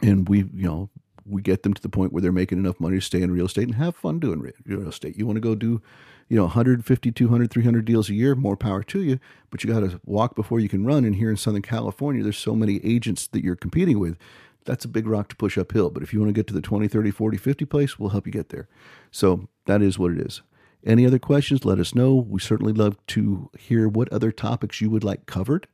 And 0.00 0.28
we, 0.28 0.38
you 0.38 0.66
know, 0.66 0.90
we 1.26 1.42
get 1.42 1.62
them 1.62 1.74
to 1.74 1.82
the 1.82 1.88
point 1.88 2.12
where 2.12 2.22
they're 2.22 2.32
making 2.32 2.58
enough 2.58 2.80
money 2.80 2.96
to 2.96 3.00
stay 3.00 3.22
in 3.22 3.30
real 3.30 3.46
estate 3.46 3.64
and 3.64 3.76
have 3.76 3.96
fun 3.96 4.18
doing 4.18 4.52
real 4.64 4.88
estate. 4.88 5.16
You 5.16 5.26
want 5.26 5.36
to 5.36 5.40
go 5.40 5.54
do, 5.54 5.82
you 6.28 6.36
know, 6.36 6.44
150, 6.44 7.12
200, 7.12 7.50
300 7.50 7.84
deals 7.84 8.08
a 8.08 8.14
year, 8.14 8.34
more 8.34 8.56
power 8.56 8.82
to 8.82 9.02
you, 9.02 9.18
but 9.50 9.62
you 9.62 9.72
got 9.72 9.80
to 9.80 10.00
walk 10.04 10.34
before 10.34 10.60
you 10.60 10.68
can 10.68 10.84
run. 10.84 11.04
And 11.04 11.16
here 11.16 11.30
in 11.30 11.36
Southern 11.36 11.62
California, 11.62 12.22
there's 12.22 12.38
so 12.38 12.54
many 12.54 12.80
agents 12.84 13.26
that 13.28 13.44
you're 13.44 13.56
competing 13.56 13.98
with. 13.98 14.16
That's 14.64 14.84
a 14.84 14.88
big 14.88 15.06
rock 15.06 15.28
to 15.28 15.36
push 15.36 15.58
uphill. 15.58 15.90
But 15.90 16.02
if 16.02 16.12
you 16.12 16.20
want 16.20 16.30
to 16.30 16.38
get 16.38 16.46
to 16.48 16.54
the 16.54 16.60
20, 16.60 16.88
30, 16.88 17.10
40, 17.10 17.36
50 17.36 17.64
place, 17.64 17.98
we'll 17.98 18.10
help 18.10 18.26
you 18.26 18.32
get 18.32 18.50
there. 18.50 18.68
So 19.10 19.48
that 19.66 19.82
is 19.82 19.98
what 19.98 20.12
it 20.12 20.18
is. 20.18 20.42
Any 20.84 21.06
other 21.06 21.18
questions, 21.18 21.64
let 21.64 21.78
us 21.78 21.94
know. 21.94 22.14
We 22.14 22.40
certainly 22.40 22.72
love 22.72 22.96
to 23.08 23.50
hear 23.58 23.88
what 23.88 24.12
other 24.12 24.32
topics 24.32 24.80
you 24.80 24.90
would 24.90 25.04
like 25.04 25.26
covered. 25.26 25.68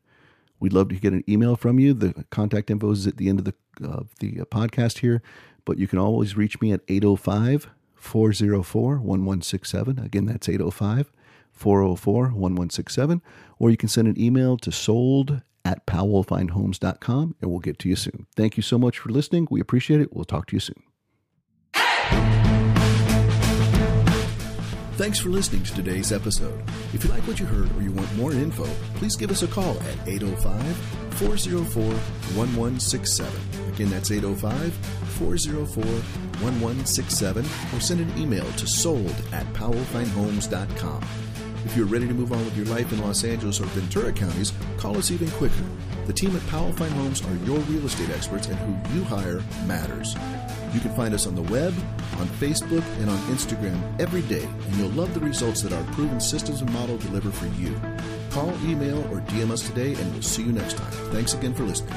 We'd 0.61 0.72
love 0.72 0.88
to 0.88 0.96
get 0.96 1.12
an 1.12 1.24
email 1.28 1.56
from 1.56 1.78
you. 1.78 1.94
The 1.94 2.24
contact 2.30 2.70
info 2.70 2.90
is 2.90 3.06
at 3.06 3.16
the 3.16 3.28
end 3.28 3.38
of 3.40 3.44
the, 3.44 3.54
uh, 3.86 4.02
the 4.20 4.32
podcast 4.46 4.98
here, 4.98 5.22
but 5.64 5.78
you 5.78 5.86
can 5.86 5.98
always 5.98 6.36
reach 6.36 6.61
me 6.61 6.72
at 6.72 6.80
805 6.88 7.70
404 7.94 8.98
1167. 8.98 9.98
Again, 9.98 10.26
that's 10.26 10.48
805 10.48 11.12
404 11.52 12.14
1167. 12.22 13.22
Or 13.59 13.70
you 13.70 13.76
can 13.76 13.88
send 13.88 14.09
an 14.09 14.20
email 14.20 14.56
to 14.59 14.72
sold 14.72 15.42
at 15.64 15.84
powellfinehomes.com, 15.86 17.36
and 17.40 17.50
we'll 17.50 17.61
get 17.61 17.78
to 17.80 17.88
you 17.88 17.96
soon. 17.96 18.26
Thank 18.36 18.56
you 18.56 18.62
so 18.62 18.78
much 18.78 18.98
for 18.98 19.11
listening. 19.11 19.48
We 19.50 19.61
appreciate 19.61 20.00
it. 20.00 20.14
We'll 20.14 20.24
talk 20.24 20.46
to 20.46 20.56
you 20.56 20.61
soon. 20.61 20.88
Thanks 24.99 25.20
for 25.20 25.28
listening 25.28 25.62
to 25.62 25.74
today's 25.76 26.11
episode. 26.11 26.61
If 26.92 27.05
you 27.05 27.11
like 27.11 27.22
what 27.28 27.38
you 27.38 27.46
heard 27.46 27.70
or 27.76 27.82
you 27.82 27.92
want 27.92 28.12
more 28.16 28.32
info, 28.32 28.64
please 28.96 29.14
give 29.14 29.30
us 29.30 29.44
a 29.44 29.46
call 29.46 29.78
at 29.78 30.09
805 30.09 30.76
404 31.14 31.84
1167. 31.84 33.32
Again, 33.72 33.90
that's 33.90 34.11
805 34.11 34.74
404 34.74 35.84
1167 35.84 37.44
or 37.44 37.80
send 37.80 38.01
an 38.01 38.18
email 38.18 38.44
to 38.55 38.66
sold 38.66 39.14
at 39.32 39.46
powellfinehomes.com. 39.53 41.05
If 41.64 41.76
you're 41.76 41.86
ready 41.86 42.09
to 42.09 42.14
move 42.14 42.32
on 42.32 42.44
with 42.44 42.57
your 42.57 42.66
life 42.66 42.92
in 42.92 43.01
Los 43.01 43.22
Angeles 43.22 43.61
or 43.61 43.66
Ventura 43.66 44.12
counties, 44.12 44.53
call 44.78 44.99
us 44.99 45.12
even 45.12 45.30
quicker. 45.30 45.64
The 46.07 46.12
team 46.12 46.34
at 46.34 46.44
Powell 46.49 46.72
Fine 46.72 46.90
Homes 46.90 47.24
are 47.24 47.36
your 47.46 47.61
real 47.61 47.86
estate 47.86 48.11
experts, 48.11 48.49
and 48.49 48.59
who 48.59 48.99
you 48.99 49.05
hire 49.05 49.44
matters. 49.64 50.16
You 50.73 50.81
can 50.81 50.95
find 50.95 51.14
us 51.14 51.27
on 51.27 51.35
the 51.35 51.43
web, 51.43 51.75
on 52.19 52.27
Facebook, 52.27 52.85
and 53.01 53.09
on 53.09 53.19
Instagram 53.29 53.81
every 54.01 54.23
day, 54.23 54.45
and 54.45 54.75
you'll 54.77 54.91
love 54.91 55.14
the 55.14 55.21
results 55.21 55.62
that 55.62 55.73
our 55.73 55.85
proven 55.95 56.21
systems 56.21 56.61
and 56.61 56.73
model 56.73 56.99
deliver 56.99 57.31
for 57.31 57.47
you. 57.61 57.81
Call, 58.31 58.53
email, 58.64 58.99
or 59.12 59.21
DM 59.23 59.51
us 59.51 59.62
today, 59.62 59.95
and 59.95 60.12
we'll 60.12 60.23
see 60.23 60.43
you 60.43 60.53
next 60.53 60.77
time. 60.77 60.93
Thanks 61.12 61.35
again 61.35 61.55
for 61.55 61.64
listening. 61.64 61.97